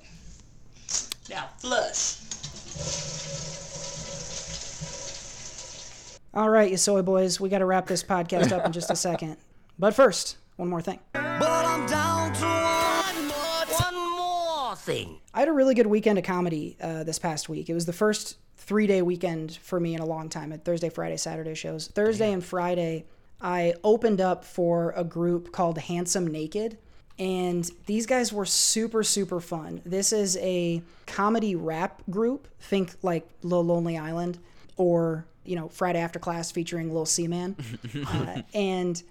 Now 1.29 1.49
flush. 1.59 2.17
All 6.33 6.49
right, 6.49 6.71
you 6.71 6.77
soy 6.77 7.03
boys, 7.03 7.41
we 7.41 7.49
got 7.49 7.59
to 7.59 7.65
wrap 7.65 7.89
this 7.89 8.05
podcast 8.05 8.53
up 8.53 8.65
in 8.65 8.71
just 8.71 8.89
a 8.89 8.95
second. 8.95 9.37
But 9.81 9.95
first, 9.95 10.37
one 10.55 10.69
more 10.69 10.81
thing. 10.81 11.01
But 11.13 11.43
I'm 11.43 11.87
down 11.87 12.33
to 12.35 12.45
one 12.45 13.27
more, 13.27 13.91
one 13.91 14.17
more 14.17 14.77
thing. 14.77 15.19
I 15.35 15.41
had 15.41 15.49
a 15.49 15.53
really 15.53 15.75
good 15.75 15.89
weekend 15.89 16.21
of 16.21 16.25
comedy 16.25 16.77
uh, 16.81 17.03
this 17.03 17.19
past 17.19 17.49
week. 17.49 17.69
It 17.69 17.75
was 17.75 17.85
the 17.85 17.93
first 17.93 18.37
three 18.55 18.87
day 18.87 19.03
weekend 19.03 19.59
for 19.61 19.81
me 19.81 19.93
in 19.93 20.01
a 20.01 20.07
long 20.07 20.29
time 20.29 20.53
at 20.53 20.65
Thursday, 20.65 20.89
Friday, 20.89 21.17
Saturday 21.17 21.57
shows. 21.57 21.89
Thursday 21.89 22.33
and 22.33 22.45
Friday, 22.45 23.07
I 23.41 23.75
opened 23.83 24.21
up 24.21 24.45
for 24.45 24.95
a 24.97 25.03
group 25.03 25.51
called 25.51 25.79
Handsome 25.79 26.29
Naked. 26.29 26.79
And 27.19 27.69
these 27.87 28.07
guys 28.07 28.33
were 28.33 28.47
super, 28.47 29.03
super 29.03 29.41
fun. 29.41 29.83
This 29.85 30.13
is 30.13 30.37
a 30.37 30.81
comedy 31.09 31.57
rap 31.57 32.03
group. 32.09 32.47
Think 32.61 32.93
like 33.03 33.29
Lil 33.43 33.65
Lonely 33.65 33.99
Island 33.99 34.39
or, 34.81 35.27
you 35.45 35.57
know, 35.57 35.69
Friday 35.69 35.99
After 35.99 36.19
Class 36.19 36.51
featuring 36.51 36.95
Lil 36.95 37.05
Seaman. 37.05 37.55
uh, 38.07 38.41
and 38.55 39.03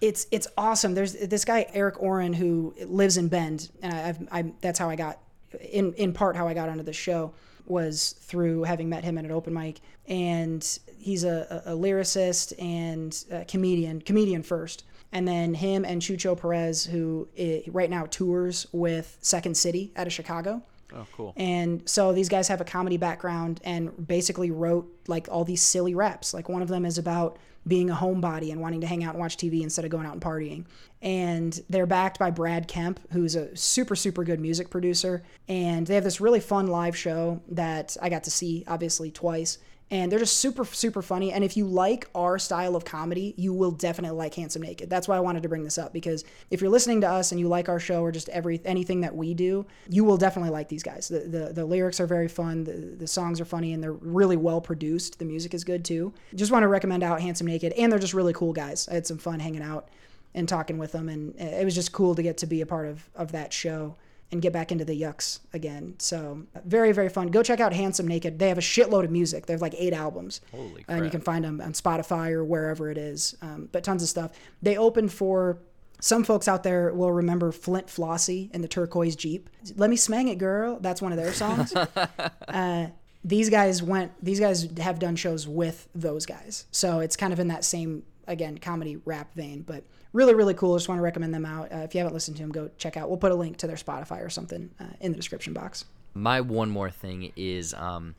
it's 0.00 0.26
it's 0.30 0.46
awesome. 0.56 0.94
There's 0.94 1.12
this 1.12 1.44
guy 1.44 1.66
Eric 1.74 2.02
Oren 2.02 2.32
who 2.32 2.74
lives 2.86 3.18
in 3.18 3.28
Bend, 3.28 3.70
and 3.82 3.92
I, 3.92 4.08
I've 4.08 4.28
I, 4.32 4.52
that's 4.62 4.78
how 4.78 4.88
I 4.88 4.96
got 4.96 5.18
in 5.60 5.92
in 5.94 6.12
part 6.14 6.36
how 6.36 6.48
I 6.48 6.54
got 6.54 6.70
onto 6.70 6.82
the 6.82 6.92
show 6.92 7.34
was 7.66 8.12
through 8.20 8.64
having 8.64 8.88
met 8.88 9.04
him 9.04 9.18
at 9.18 9.24
an 9.24 9.30
open 9.30 9.52
mic, 9.52 9.80
and 10.06 10.78
he's 10.98 11.24
a, 11.24 11.62
a, 11.66 11.72
a 11.72 11.76
lyricist 11.76 12.52
and 12.58 13.24
a 13.30 13.44
comedian, 13.44 14.00
comedian 14.00 14.42
first, 14.42 14.84
and 15.12 15.28
then 15.28 15.54
him 15.54 15.84
and 15.84 16.00
Chucho 16.00 16.38
Perez, 16.38 16.86
who 16.86 17.28
i 17.38 17.62
right 17.68 17.90
now 17.90 18.06
tours 18.06 18.66
with 18.72 19.18
Second 19.20 19.56
City 19.56 19.92
out 19.96 20.06
of 20.06 20.12
Chicago. 20.12 20.62
Oh, 20.92 21.06
cool. 21.16 21.32
And 21.36 21.88
so 21.88 22.12
these 22.12 22.28
guys 22.28 22.48
have 22.48 22.60
a 22.60 22.64
comedy 22.64 22.96
background 22.96 23.60
and 23.64 24.06
basically 24.06 24.50
wrote 24.50 24.90
like 25.06 25.28
all 25.30 25.44
these 25.44 25.62
silly 25.62 25.94
raps. 25.94 26.34
Like 26.34 26.48
one 26.48 26.62
of 26.62 26.68
them 26.68 26.84
is 26.84 26.98
about 26.98 27.38
being 27.66 27.90
a 27.90 27.94
homebody 27.94 28.52
and 28.52 28.60
wanting 28.60 28.80
to 28.82 28.86
hang 28.86 29.04
out 29.04 29.14
and 29.14 29.20
watch 29.20 29.36
TV 29.36 29.62
instead 29.62 29.84
of 29.84 29.90
going 29.90 30.06
out 30.06 30.12
and 30.12 30.22
partying. 30.22 30.64
And 31.00 31.58
they're 31.68 31.86
backed 31.86 32.18
by 32.18 32.30
Brad 32.30 32.68
Kemp, 32.68 33.00
who's 33.12 33.36
a 33.36 33.54
super, 33.56 33.96
super 33.96 34.22
good 34.24 34.40
music 34.40 34.70
producer. 34.70 35.22
And 35.48 35.86
they 35.86 35.94
have 35.94 36.04
this 36.04 36.20
really 36.20 36.40
fun 36.40 36.66
live 36.66 36.96
show 36.96 37.40
that 37.48 37.96
I 38.02 38.08
got 38.08 38.24
to 38.24 38.30
see, 38.30 38.64
obviously, 38.66 39.10
twice. 39.10 39.58
And 39.94 40.10
they're 40.10 40.18
just 40.18 40.38
super, 40.38 40.64
super 40.64 41.02
funny. 41.02 41.30
And 41.30 41.44
if 41.44 41.56
you 41.56 41.68
like 41.68 42.08
our 42.16 42.36
style 42.36 42.74
of 42.74 42.84
comedy, 42.84 43.32
you 43.36 43.52
will 43.54 43.70
definitely 43.70 44.18
like 44.18 44.34
Handsome 44.34 44.62
Naked. 44.62 44.90
That's 44.90 45.06
why 45.06 45.16
I 45.16 45.20
wanted 45.20 45.44
to 45.44 45.48
bring 45.48 45.62
this 45.62 45.78
up 45.78 45.92
because 45.92 46.24
if 46.50 46.60
you're 46.60 46.68
listening 46.68 47.00
to 47.02 47.08
us 47.08 47.30
and 47.30 47.38
you 47.38 47.46
like 47.46 47.68
our 47.68 47.78
show 47.78 48.02
or 48.02 48.10
just 48.10 48.28
every 48.30 48.60
anything 48.64 49.02
that 49.02 49.14
we 49.14 49.34
do, 49.34 49.64
you 49.88 50.02
will 50.02 50.16
definitely 50.16 50.50
like 50.50 50.68
these 50.68 50.82
guys. 50.82 51.06
The 51.06 51.20
the, 51.20 51.52
the 51.52 51.64
lyrics 51.64 52.00
are 52.00 52.08
very 52.08 52.26
fun, 52.26 52.64
the, 52.64 52.72
the 52.72 53.06
songs 53.06 53.40
are 53.40 53.44
funny, 53.44 53.72
and 53.72 53.80
they're 53.80 53.92
really 53.92 54.36
well 54.36 54.60
produced. 54.60 55.20
The 55.20 55.24
music 55.24 55.54
is 55.54 55.62
good 55.62 55.84
too. 55.84 56.12
Just 56.34 56.50
want 56.50 56.64
to 56.64 56.68
recommend 56.68 57.04
out 57.04 57.20
Handsome 57.20 57.46
Naked, 57.46 57.72
and 57.74 57.92
they're 57.92 58.00
just 58.00 58.14
really 58.14 58.32
cool 58.32 58.52
guys. 58.52 58.88
I 58.88 58.94
had 58.94 59.06
some 59.06 59.18
fun 59.18 59.38
hanging 59.38 59.62
out 59.62 59.90
and 60.34 60.48
talking 60.48 60.76
with 60.76 60.90
them, 60.90 61.08
and 61.08 61.36
it 61.36 61.64
was 61.64 61.76
just 61.76 61.92
cool 61.92 62.16
to 62.16 62.22
get 62.24 62.38
to 62.38 62.46
be 62.46 62.62
a 62.62 62.66
part 62.66 62.88
of 62.88 63.08
of 63.14 63.30
that 63.30 63.52
show 63.52 63.94
and 64.32 64.42
get 64.42 64.52
back 64.52 64.72
into 64.72 64.84
the 64.84 65.00
yucks 65.00 65.40
again. 65.52 65.94
So 65.98 66.42
very, 66.64 66.92
very 66.92 67.08
fun. 67.08 67.28
Go 67.28 67.42
check 67.42 67.60
out 67.60 67.72
Handsome 67.72 68.08
Naked. 68.08 68.38
They 68.38 68.48
have 68.48 68.58
a 68.58 68.62
shitload 68.62 69.04
of 69.04 69.10
music. 69.10 69.46
They 69.46 69.52
have 69.52 69.62
like 69.62 69.74
eight 69.78 69.92
albums. 69.92 70.40
Holy 70.50 70.84
And 70.88 71.04
you 71.04 71.10
can 71.10 71.20
find 71.20 71.44
them 71.44 71.60
on 71.60 71.72
Spotify 71.72 72.32
or 72.32 72.44
wherever 72.44 72.90
it 72.90 72.98
is. 72.98 73.36
Um, 73.42 73.68
but 73.70 73.84
tons 73.84 74.02
of 74.02 74.08
stuff. 74.08 74.32
They 74.60 74.76
opened 74.76 75.12
for 75.12 75.58
some 76.00 76.24
folks 76.24 76.48
out 76.48 76.62
there 76.62 76.92
will 76.92 77.12
remember 77.12 77.50
Flynt 77.52 77.88
Flossy 77.88 78.50
and 78.52 78.62
the 78.62 78.68
turquoise 78.68 79.16
Jeep. 79.16 79.48
Let 79.76 79.88
me 79.88 79.96
smang 79.96 80.30
it, 80.30 80.36
girl. 80.36 80.78
That's 80.80 81.00
one 81.00 81.12
of 81.12 81.18
their 81.18 81.32
songs. 81.32 81.74
uh, 82.48 82.88
these 83.24 83.48
guys 83.48 83.82
went. 83.82 84.12
These 84.22 84.38
guys 84.38 84.68
have 84.78 84.98
done 84.98 85.16
shows 85.16 85.48
with 85.48 85.88
those 85.94 86.26
guys, 86.26 86.66
so 86.70 87.00
it's 87.00 87.16
kind 87.16 87.32
of 87.32 87.40
in 87.40 87.48
that 87.48 87.64
same 87.64 88.02
again 88.26 88.58
comedy 88.58 88.96
rap 89.04 89.34
vein. 89.34 89.62
But 89.62 89.84
really, 90.12 90.34
really 90.34 90.54
cool. 90.54 90.76
Just 90.76 90.88
want 90.88 90.98
to 90.98 91.02
recommend 91.02 91.34
them 91.34 91.46
out. 91.46 91.72
Uh, 91.72 91.78
if 91.78 91.94
you 91.94 91.98
haven't 91.98 92.14
listened 92.14 92.36
to 92.38 92.42
them, 92.42 92.52
go 92.52 92.70
check 92.78 92.96
out. 92.96 93.08
We'll 93.08 93.18
put 93.18 93.32
a 93.32 93.36
link 93.36 93.56
to 93.58 93.66
their 93.66 93.76
Spotify 93.76 94.24
or 94.24 94.30
something 94.30 94.70
uh, 94.80 94.84
in 95.00 95.12
the 95.12 95.16
description 95.16 95.52
box. 95.52 95.84
My 96.14 96.40
one 96.40 96.70
more 96.70 96.90
thing 96.90 97.32
is 97.36 97.74
um, 97.74 98.14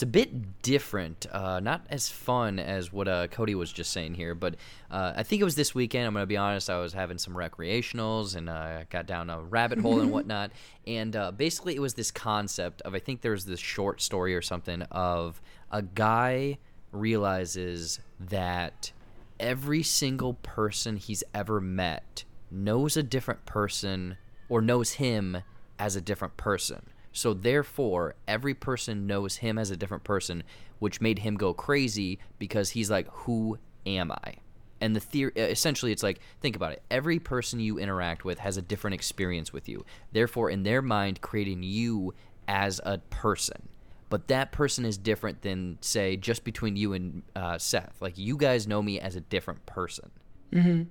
it's 0.00 0.02
a 0.02 0.06
bit 0.06 0.62
different, 0.62 1.26
uh, 1.30 1.60
not 1.60 1.84
as 1.90 2.08
fun 2.08 2.58
as 2.58 2.90
what 2.90 3.06
uh, 3.06 3.26
Cody 3.26 3.54
was 3.54 3.70
just 3.70 3.92
saying 3.92 4.14
here, 4.14 4.34
but 4.34 4.54
uh, 4.90 5.12
I 5.14 5.24
think 5.24 5.42
it 5.42 5.44
was 5.44 5.56
this 5.56 5.74
weekend. 5.74 6.06
I'm 6.06 6.14
going 6.14 6.22
to 6.22 6.26
be 6.26 6.38
honest, 6.38 6.70
I 6.70 6.78
was 6.78 6.94
having 6.94 7.18
some 7.18 7.34
recreationals 7.34 8.34
and 8.34 8.48
uh, 8.48 8.84
got 8.88 9.06
down 9.06 9.28
a 9.28 9.42
rabbit 9.42 9.78
hole 9.80 10.00
and 10.00 10.10
whatnot. 10.12 10.52
And 10.86 11.14
uh, 11.14 11.32
basically, 11.32 11.74
it 11.74 11.80
was 11.80 11.92
this 11.92 12.10
concept 12.10 12.80
of 12.80 12.94
I 12.94 12.98
think 12.98 13.20
there 13.20 13.32
was 13.32 13.44
this 13.44 13.60
short 13.60 14.00
story 14.00 14.34
or 14.34 14.40
something 14.40 14.80
of 14.90 15.42
a 15.70 15.82
guy 15.82 16.56
realizes 16.92 18.00
that 18.20 18.92
every 19.40 19.82
single 19.82 20.34
person 20.34 20.96
he's 20.96 21.24
ever 21.34 21.60
met 21.60 22.24
knows 22.50 22.96
a 22.96 23.02
different 23.02 23.46
person 23.46 24.16
or 24.48 24.60
knows 24.60 24.92
him 24.92 25.38
as 25.78 25.96
a 25.96 26.00
different 26.00 26.36
person. 26.36 26.82
So 27.12 27.34
therefore, 27.34 28.14
every 28.28 28.54
person 28.54 29.06
knows 29.06 29.36
him 29.36 29.58
as 29.58 29.70
a 29.70 29.76
different 29.76 30.04
person, 30.04 30.44
which 30.78 31.00
made 31.00 31.20
him 31.20 31.34
go 31.34 31.52
crazy 31.52 32.20
because 32.38 32.70
he's 32.70 32.90
like, 32.90 33.08
"Who 33.08 33.58
am 33.84 34.12
I?" 34.12 34.36
And 34.80 34.94
the 34.94 35.00
theory, 35.00 35.32
essentially, 35.36 35.92
it's 35.92 36.02
like, 36.02 36.20
think 36.40 36.56
about 36.56 36.72
it. 36.72 36.82
Every 36.90 37.18
person 37.18 37.60
you 37.60 37.78
interact 37.78 38.24
with 38.24 38.38
has 38.38 38.56
a 38.56 38.62
different 38.62 38.94
experience 38.94 39.52
with 39.52 39.68
you. 39.68 39.84
Therefore, 40.12 40.48
in 40.50 40.62
their 40.62 40.80
mind, 40.80 41.20
creating 41.20 41.62
you 41.62 42.14
as 42.48 42.80
a 42.84 42.98
person. 42.98 43.68
But 44.10 44.28
that 44.28 44.52
person 44.52 44.84
is 44.84 44.98
different 44.98 45.40
than, 45.42 45.78
say, 45.80 46.16
just 46.16 46.44
between 46.44 46.76
you 46.76 46.92
and 46.92 47.22
uh, 47.34 47.56
Seth. 47.58 47.96
Like, 48.00 48.18
you 48.18 48.36
guys 48.36 48.66
know 48.68 48.82
me 48.82 49.00
as 49.00 49.16
a 49.16 49.20
different 49.20 49.64
person 49.66 50.10
Mm-hmm. 50.52 50.82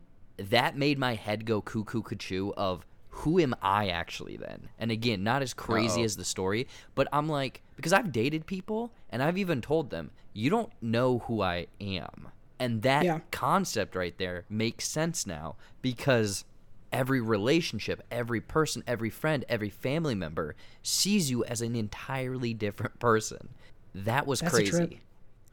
that 0.49 0.77
made 0.77 0.97
my 0.97 1.15
head 1.15 1.45
go 1.45 1.61
cuckoo 1.61 2.01
cuckoo 2.01 2.51
of 2.55 2.85
who 3.09 3.39
am 3.39 3.53
I 3.61 3.89
actually 3.89 4.37
then? 4.37 4.69
And 4.79 4.89
again, 4.89 5.21
not 5.23 5.41
as 5.41 5.53
crazy 5.53 5.99
Uh-oh. 6.01 6.05
as 6.05 6.15
the 6.15 6.23
story, 6.23 6.65
but 6.95 7.09
I'm 7.11 7.27
like 7.27 7.61
because 7.75 7.91
I've 7.91 8.13
dated 8.13 8.45
people 8.45 8.93
and 9.09 9.21
I've 9.21 9.37
even 9.37 9.59
told 9.61 9.89
them, 9.89 10.11
you 10.33 10.49
don't 10.49 10.71
know 10.81 11.19
who 11.19 11.41
I 11.41 11.67
am. 11.81 12.29
And 12.57 12.81
that 12.83 13.03
Yeah. 13.03 13.19
concept 13.31 13.95
right 13.95 14.17
there 14.17 14.45
makes 14.49 14.87
sense 14.87 15.27
now 15.27 15.57
because 15.81 16.45
every 16.91 17.21
relationship, 17.21 18.01
every 18.11 18.41
person, 18.41 18.83
every 18.87 19.09
friend, 19.09 19.45
every 19.49 19.69
family 19.69 20.15
member 20.15 20.55
sees 20.83 21.29
you 21.29 21.43
as 21.45 21.61
an 21.61 21.75
entirely 21.75 22.53
different 22.53 22.99
person. 22.99 23.49
That 23.95 24.27
was 24.27 24.39
That's 24.41 24.53
crazy. 24.53 24.99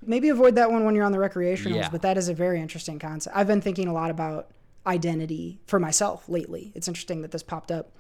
maybe 0.03 0.29
avoid 0.29 0.55
that 0.57 0.71
one 0.71 0.85
when 0.85 0.95
you're 0.95 1.05
on 1.05 1.13
the 1.13 1.19
recreationals, 1.19 1.75
Yeah. 1.75 1.89
but 1.91 2.03
that 2.03 2.17
is 2.19 2.29
a 2.29 2.35
very 2.35 2.61
interesting 2.61 2.99
concept. 2.99 3.37
I've 3.37 3.47
been 3.47 3.61
thinking 3.61 3.89
a 3.89 3.93
lot 3.93 4.11
about 4.11 4.49
identity 4.87 5.59
for 5.67 5.79
myself 5.81 6.29
lately. 6.29 6.73
It's 6.75 6.89
interesting 6.89 7.23
that 7.23 7.31
this 7.33 7.43
popped 7.43 7.71
up. 7.73 7.93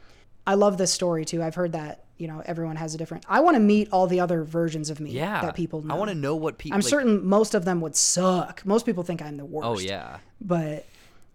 I 0.47 0.55
love 0.55 0.79
this 0.79 0.93
story 0.93 1.25
too. 1.25 1.43
I've 1.43 1.57
heard 1.57 1.73
that, 1.73 2.05
you 2.19 2.29
know, 2.29 2.41
everyone 2.47 2.77
has 2.77 2.95
a 2.95 2.99
different. 2.99 3.25
I 3.29 3.41
want 3.41 3.57
to 3.57 3.61
meet 3.61 3.89
all 3.91 4.07
the 4.07 4.21
other 4.21 4.45
versions 4.45 4.91
of 4.91 5.01
me 5.01 5.11
Yeah. 5.11 5.43
that 5.43 5.57
people 5.57 5.83
know. 5.83 5.95
I 5.95 5.99
want 5.99 6.11
to 6.11 6.15
know 6.15 6.37
what 6.37 6.59
people. 6.59 6.75
I'm 6.77 6.81
like- 6.83 6.89
certain 6.89 7.27
most 7.27 7.55
of 7.55 7.65
them 7.65 7.81
would 7.81 7.97
suck. 7.97 8.65
Most 8.65 8.87
people 8.87 9.03
think 9.03 9.21
I'm 9.21 9.37
the 9.37 9.43
oh, 9.43 9.47
worst. 9.47 9.67
Oh 9.67 9.79
yeah. 9.81 10.19
But 10.41 10.87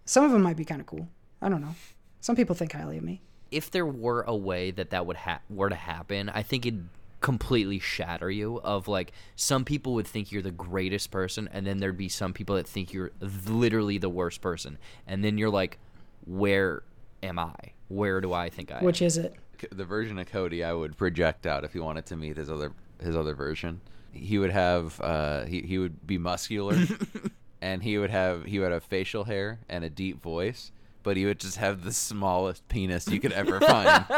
some 0.05 0.23
of 0.23 0.31
them 0.31 0.41
might 0.41 0.55
be 0.55 0.63
kind 0.63 0.79
of 0.79 0.87
cool. 0.87 1.09
I 1.41 1.49
don't 1.49 1.61
know. 1.61 1.75
Some 2.19 2.35
people 2.35 2.55
think 2.55 2.73
highly 2.73 2.97
of 2.97 3.03
me. 3.03 3.21
If 3.49 3.71
there 3.71 3.85
were 3.85 4.21
a 4.21 4.35
way 4.35 4.71
that 4.71 4.91
that 4.91 5.05
would 5.05 5.17
ha- 5.17 5.41
were 5.49 5.69
to 5.69 5.75
happen, 5.75 6.29
I 6.29 6.43
think 6.43 6.65
it'd 6.65 6.87
completely 7.19 7.79
shatter 7.79 8.29
you. 8.29 8.59
Of 8.59 8.87
like, 8.87 9.11
some 9.35 9.65
people 9.65 9.93
would 9.95 10.07
think 10.07 10.31
you're 10.31 10.41
the 10.41 10.51
greatest 10.51 11.11
person, 11.11 11.49
and 11.51 11.65
then 11.65 11.79
there'd 11.79 11.97
be 11.97 12.09
some 12.09 12.33
people 12.33 12.55
that 12.55 12.67
think 12.67 12.93
you're 12.93 13.11
literally 13.19 13.97
the 13.97 14.09
worst 14.09 14.41
person, 14.41 14.77
and 15.07 15.23
then 15.23 15.37
you're 15.37 15.49
like, 15.49 15.79
where 16.25 16.83
am 17.23 17.39
I? 17.39 17.55
Where 17.87 18.21
do 18.21 18.33
I 18.33 18.49
think 18.49 18.71
I 18.71 18.79
am? 18.79 18.85
Which 18.85 19.01
is 19.01 19.17
it? 19.17 19.35
The 19.71 19.85
version 19.85 20.17
of 20.17 20.27
Cody 20.27 20.63
I 20.63 20.73
would 20.73 20.97
project 20.97 21.45
out 21.45 21.63
if 21.63 21.73
he 21.73 21.79
wanted 21.79 22.05
to 22.07 22.15
meet 22.15 22.37
his 22.37 22.49
other 22.49 22.73
his 23.01 23.15
other 23.15 23.35
version. 23.35 23.81
He 24.11 24.37
would 24.37 24.51
have 24.51 24.99
uh, 25.01 25.45
he 25.45 25.61
he 25.61 25.77
would 25.77 26.05
be 26.05 26.17
muscular, 26.17 26.77
and 27.61 27.83
he 27.83 27.97
would 27.97 28.09
have 28.09 28.45
he 28.45 28.59
would 28.59 28.71
have 28.71 28.83
facial 28.83 29.25
hair 29.25 29.59
and 29.69 29.83
a 29.83 29.89
deep 29.89 30.21
voice, 30.21 30.71
but 31.03 31.17
he 31.17 31.25
would 31.25 31.39
just 31.39 31.57
have 31.57 31.83
the 31.83 31.91
smallest 31.91 32.67
penis 32.67 33.07
you 33.07 33.19
could 33.19 33.33
ever 33.33 33.59
find. 33.59 34.05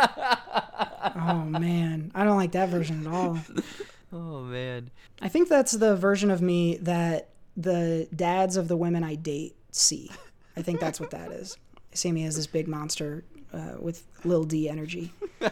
Oh 1.16 1.44
man, 1.44 2.12
I 2.16 2.24
don't 2.24 2.38
like 2.38 2.54
that 2.54 2.70
version 2.70 3.06
at 3.06 3.14
all. 3.14 3.38
Oh 4.16 4.42
man. 4.42 4.92
I 5.22 5.28
think 5.28 5.50
that's 5.50 5.72
the 5.72 5.96
version 5.96 6.30
of 6.30 6.40
me 6.42 6.78
that 6.78 7.30
the 7.58 8.08
dads 8.16 8.58
of 8.58 8.68
the 8.68 8.78
women 8.78 9.04
I 9.04 9.16
date 9.16 9.56
see. 9.72 10.12
I 10.56 10.62
think 10.62 10.80
that's 10.80 11.00
what 11.00 11.10
that 11.12 11.32
is. 11.32 11.58
They 11.92 11.96
see 11.96 12.12
me 12.12 12.26
as 12.26 12.36
this 12.36 12.46
big 12.46 12.68
monster 12.68 13.24
uh, 13.52 13.78
with 13.80 14.04
Lil 14.24 14.44
D 14.44 14.70
energy. 14.70 15.12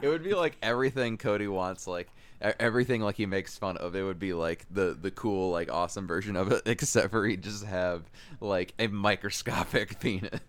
It 0.00 0.08
would 0.08 0.22
be 0.24 0.34
like 0.34 0.56
everything 0.62 1.18
Cody 1.18 1.48
wants, 1.48 1.86
like 1.86 2.08
everything 2.42 3.00
like 3.00 3.16
he 3.16 3.26
makes 3.26 3.56
fun 3.56 3.76
of. 3.76 3.94
It 3.94 4.02
would 4.02 4.18
be 4.18 4.32
like 4.34 4.66
the 4.70 4.96
the 5.00 5.10
cool, 5.10 5.50
like 5.50 5.70
awesome 5.72 6.06
version 6.06 6.36
of 6.36 6.50
it, 6.52 6.62
except 6.66 7.10
for 7.10 7.26
he 7.26 7.36
just 7.36 7.64
have 7.64 8.02
like 8.40 8.74
a 8.78 8.86
microscopic 8.88 10.00
penis. 10.00 10.40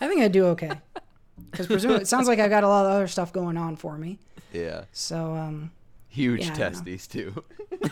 I 0.00 0.08
think 0.08 0.22
I 0.22 0.28
do 0.28 0.46
okay. 0.46 0.72
Because 1.50 1.66
presumably, 1.66 2.02
it 2.02 2.08
sounds 2.08 2.28
like 2.28 2.38
I 2.38 2.48
got 2.48 2.62
a 2.64 2.68
lot 2.68 2.86
of 2.86 2.92
other 2.92 3.08
stuff 3.08 3.32
going 3.32 3.56
on 3.56 3.76
for 3.76 3.98
me. 3.98 4.18
Yeah, 4.52 4.84
So, 4.92 5.34
um, 5.34 5.72
huge 6.08 6.46
Yeah, 6.46 6.54
testes 6.54 7.08
too. 7.08 7.42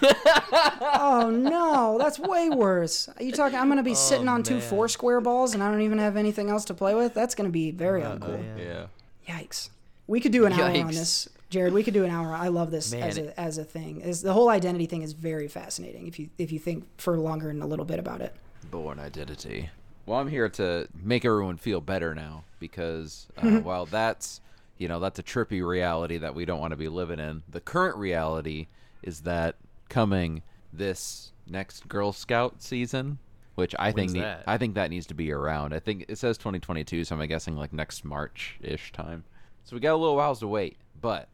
oh 0.94 1.28
no, 1.34 1.98
that's 1.98 2.20
way 2.20 2.50
worse. 2.50 3.08
Are 3.08 3.22
you 3.22 3.32
talking? 3.32 3.58
I'm 3.58 3.68
gonna 3.68 3.82
be 3.82 3.94
sitting 3.96 4.28
on 4.28 4.42
two 4.44 4.60
four 4.60 4.88
square 4.88 5.20
balls 5.20 5.54
and 5.54 5.62
I 5.62 5.70
don't 5.70 5.82
even 5.82 5.98
have 5.98 6.16
anything 6.16 6.50
else 6.50 6.64
to 6.66 6.74
play 6.74 6.94
with. 6.94 7.14
That's 7.14 7.34
gonna 7.34 7.48
be 7.48 7.72
very 7.72 8.02
uncool. 8.02 8.42
yeah. 8.56 8.86
Yikes. 9.28 9.70
We 10.06 10.20
could 10.20 10.32
do 10.32 10.46
an 10.46 10.52
hour 10.52 10.68
on 10.68 10.86
this, 10.88 11.28
Jared. 11.52 11.72
We 11.72 11.84
could 11.84 11.94
do 11.94 12.04
an 12.04 12.10
hour. 12.10 12.34
I 12.34 12.48
love 12.48 12.70
this 12.70 12.92
Man, 12.92 13.02
as 13.02 13.18
a 13.18 13.40
as 13.40 13.58
a 13.58 13.64
thing. 13.64 14.00
Is 14.00 14.22
the 14.22 14.32
whole 14.32 14.48
identity 14.48 14.86
thing 14.86 15.02
is 15.02 15.12
very 15.12 15.46
fascinating 15.46 16.08
if 16.08 16.18
you 16.18 16.30
if 16.38 16.50
you 16.50 16.58
think 16.58 16.86
for 16.98 17.16
longer 17.18 17.50
and 17.50 17.62
a 17.62 17.66
little 17.66 17.84
bit 17.84 17.98
about 17.98 18.20
it. 18.20 18.34
Bourne 18.70 18.98
Identity. 18.98 19.70
Well, 20.06 20.18
I'm 20.18 20.28
here 20.28 20.48
to 20.48 20.88
make 21.00 21.24
everyone 21.24 21.58
feel 21.58 21.80
better 21.80 22.14
now 22.14 22.44
because 22.58 23.28
uh, 23.36 23.48
while 23.60 23.86
that's 23.86 24.40
you 24.78 24.88
know 24.88 24.98
that's 24.98 25.18
a 25.18 25.22
trippy 25.22 25.64
reality 25.64 26.18
that 26.18 26.34
we 26.34 26.44
don't 26.44 26.58
want 26.58 26.72
to 26.72 26.76
be 26.76 26.88
living 26.88 27.20
in. 27.20 27.42
The 27.48 27.60
current 27.60 27.96
reality 27.96 28.66
is 29.02 29.20
that 29.20 29.56
coming 29.88 30.42
this 30.72 31.32
next 31.46 31.86
Girl 31.86 32.12
Scout 32.12 32.62
season, 32.62 33.18
which 33.56 33.74
I 33.78 33.92
think 33.92 33.96
When's 34.08 34.14
ne- 34.14 34.20
that? 34.20 34.44
I 34.46 34.56
think 34.56 34.74
that 34.74 34.90
needs 34.90 35.06
to 35.08 35.14
be 35.14 35.30
around. 35.30 35.74
I 35.74 35.80
think 35.80 36.06
it 36.08 36.16
says 36.16 36.38
2022, 36.38 37.04
so 37.04 37.14
I'm 37.14 37.26
guessing 37.28 37.56
like 37.56 37.72
next 37.72 38.04
March 38.04 38.58
ish 38.62 38.90
time. 38.92 39.24
So 39.64 39.76
we 39.76 39.80
got 39.80 39.94
a 39.94 39.96
little 39.96 40.16
whiles 40.16 40.40
to 40.40 40.48
wait, 40.48 40.78
but 41.00 41.28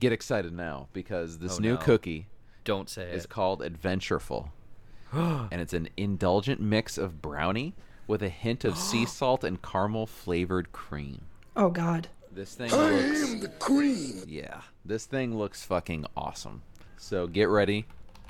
get 0.00 0.12
excited 0.12 0.52
now 0.52 0.88
because 0.92 1.38
this 1.38 1.56
Oh, 1.56 1.60
new 1.60 1.72
no. 1.74 1.76
cookie 1.78 2.28
Don't 2.64 2.88
say 2.88 3.10
is 3.10 3.24
it. 3.24 3.30
called 3.30 3.60
Adventureful. 3.60 4.50
and 5.12 5.60
it's 5.60 5.72
an 5.72 5.88
indulgent 5.96 6.60
mix 6.60 6.98
of 6.98 7.22
brownie 7.22 7.74
with 8.06 8.22
a 8.22 8.28
hint 8.28 8.64
of 8.64 8.76
sea 8.76 9.04
salt 9.06 9.44
and 9.44 9.60
caramel 9.62 10.06
flavored 10.06 10.72
cream. 10.72 11.22
Oh 11.56 11.70
God. 11.70 12.08
This 12.30 12.54
thing 12.54 12.70
looks 12.70 13.30
am 13.30 13.40
the 13.40 13.48
cream. 13.58 14.22
Yeah. 14.28 14.60
This 14.84 15.06
thing 15.06 15.36
looks 15.36 15.64
fucking 15.64 16.06
awesome. 16.16 16.62
So 16.96 17.26
get 17.26 17.48
ready 17.48 17.86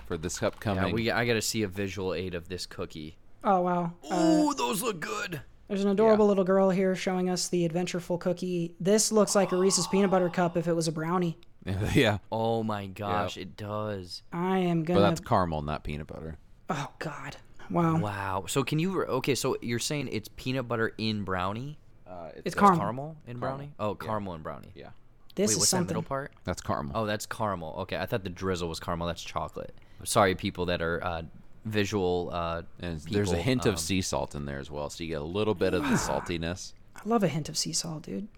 for 0.07 0.16
this 0.16 0.43
upcoming 0.43 0.87
Yeah, 0.89 0.93
we. 0.93 1.11
I 1.11 1.27
gotta 1.27 1.43
see 1.43 1.62
a 1.62 1.69
visual 1.69 2.14
aid 2.14 2.35
of 2.35 2.49
this 2.49 2.64
cookie. 2.64 3.16
Oh 3.45 3.61
wow. 3.61 3.93
Uh, 4.11 4.14
Ooh, 4.16 4.55
those 4.55 4.83
look 4.83 5.01
good. 5.01 5.41
there's 5.69 5.85
an 5.85 5.91
adorable 5.91 6.27
little 6.27 6.45
girl 6.45 6.71
here 6.71 6.95
showing 6.95 7.29
us 7.29 7.49
the 7.49 7.69
adventureful 7.69 8.19
cookie. 8.19 8.75
This 8.81 9.12
looks 9.12 9.35
like 9.35 9.53
a 9.53 9.57
Reese's 9.57 9.87
peanut 9.89 10.11
butter 10.11 10.29
cup 10.31 10.57
if 10.57 10.66
it 10.69 10.73
was 10.75 10.89
a 10.89 10.93
brownie. 10.93 11.39
yeah. 11.95 12.19
Oh 12.33 12.62
my 12.62 12.87
gosh, 12.87 13.37
it 13.37 13.57
does. 13.57 14.23
I 14.33 14.59
am 14.59 14.83
But 14.83 14.89
gonna. 14.95 15.01
that's 15.01 15.21
caramel, 15.21 15.62
not 15.62 15.85
peanut 15.85 16.07
butter. 16.07 16.37
oh 16.71 16.89
God. 16.99 17.37
Wow. 17.71 17.99
Wow. 17.99 18.45
So 18.49 18.62
can 18.64 18.79
you? 18.79 19.03
Okay, 19.05 19.35
so 19.35 19.57
you're 19.61 19.79
saying 19.79 20.09
it's 20.11 20.29
peanut 20.37 20.66
butter 20.69 20.93
in 20.99 21.25
brownie? 21.25 21.79
Uh, 22.07 22.29
It's 22.37 22.43
That's 22.45 22.55
caramel. 22.55 22.79
caramel 22.81 23.16
in 23.27 23.39
brownie? 23.39 23.73
Oh, 23.79 23.95
caramel 23.95 24.35
in 24.35 24.43
brownie. 24.43 24.73
Yeah. 24.75 24.89
This 25.35 25.51
Wait, 25.51 25.53
is 25.53 25.59
what's 25.59 25.69
something. 25.69 25.87
that 25.89 25.91
middle 25.93 26.03
part? 26.03 26.33
That's 26.45 26.62
caramel. 26.62 26.93
Oh, 26.97 27.05
that's 27.05 27.27
caramel. 27.27 27.75
Okay, 27.81 27.97
I 27.99 28.07
thought 28.07 28.25
the 28.25 28.31
drizzle 28.31 28.69
was 28.71 28.81
caramel. 28.81 29.07
That's 29.07 29.23
chocolate. 29.23 29.75
Sorry, 30.05 30.35
people 30.35 30.64
that 30.66 30.81
are 30.81 31.05
uh, 31.05 31.23
visual. 31.66 32.31
Uh, 32.33 32.62
and 32.81 32.99
there's 33.01 33.29
a 33.31 33.33
people, 33.35 33.45
hint 33.45 33.66
um, 33.66 33.75
of 33.75 33.79
sea 33.79 34.01
salt 34.01 34.35
in 34.35 34.47
there 34.47 34.59
as 34.59 34.71
well, 34.71 34.89
so 34.89 35.05
you 35.05 35.11
get 35.11 35.21
a 35.21 35.25
little 35.25 35.55
bit 35.55 35.75
of 35.75 35.83
the 35.83 35.89
saltiness. 35.97 36.73
I 36.97 37.01
love 37.05 37.23
a 37.23 37.29
hint 37.29 37.49
of 37.51 37.59
sea 37.59 37.75
salt, 37.75 38.03
dude. 38.05 38.29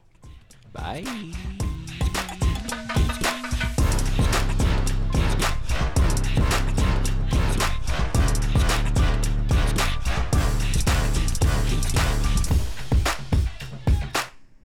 Bye. 0.73 1.05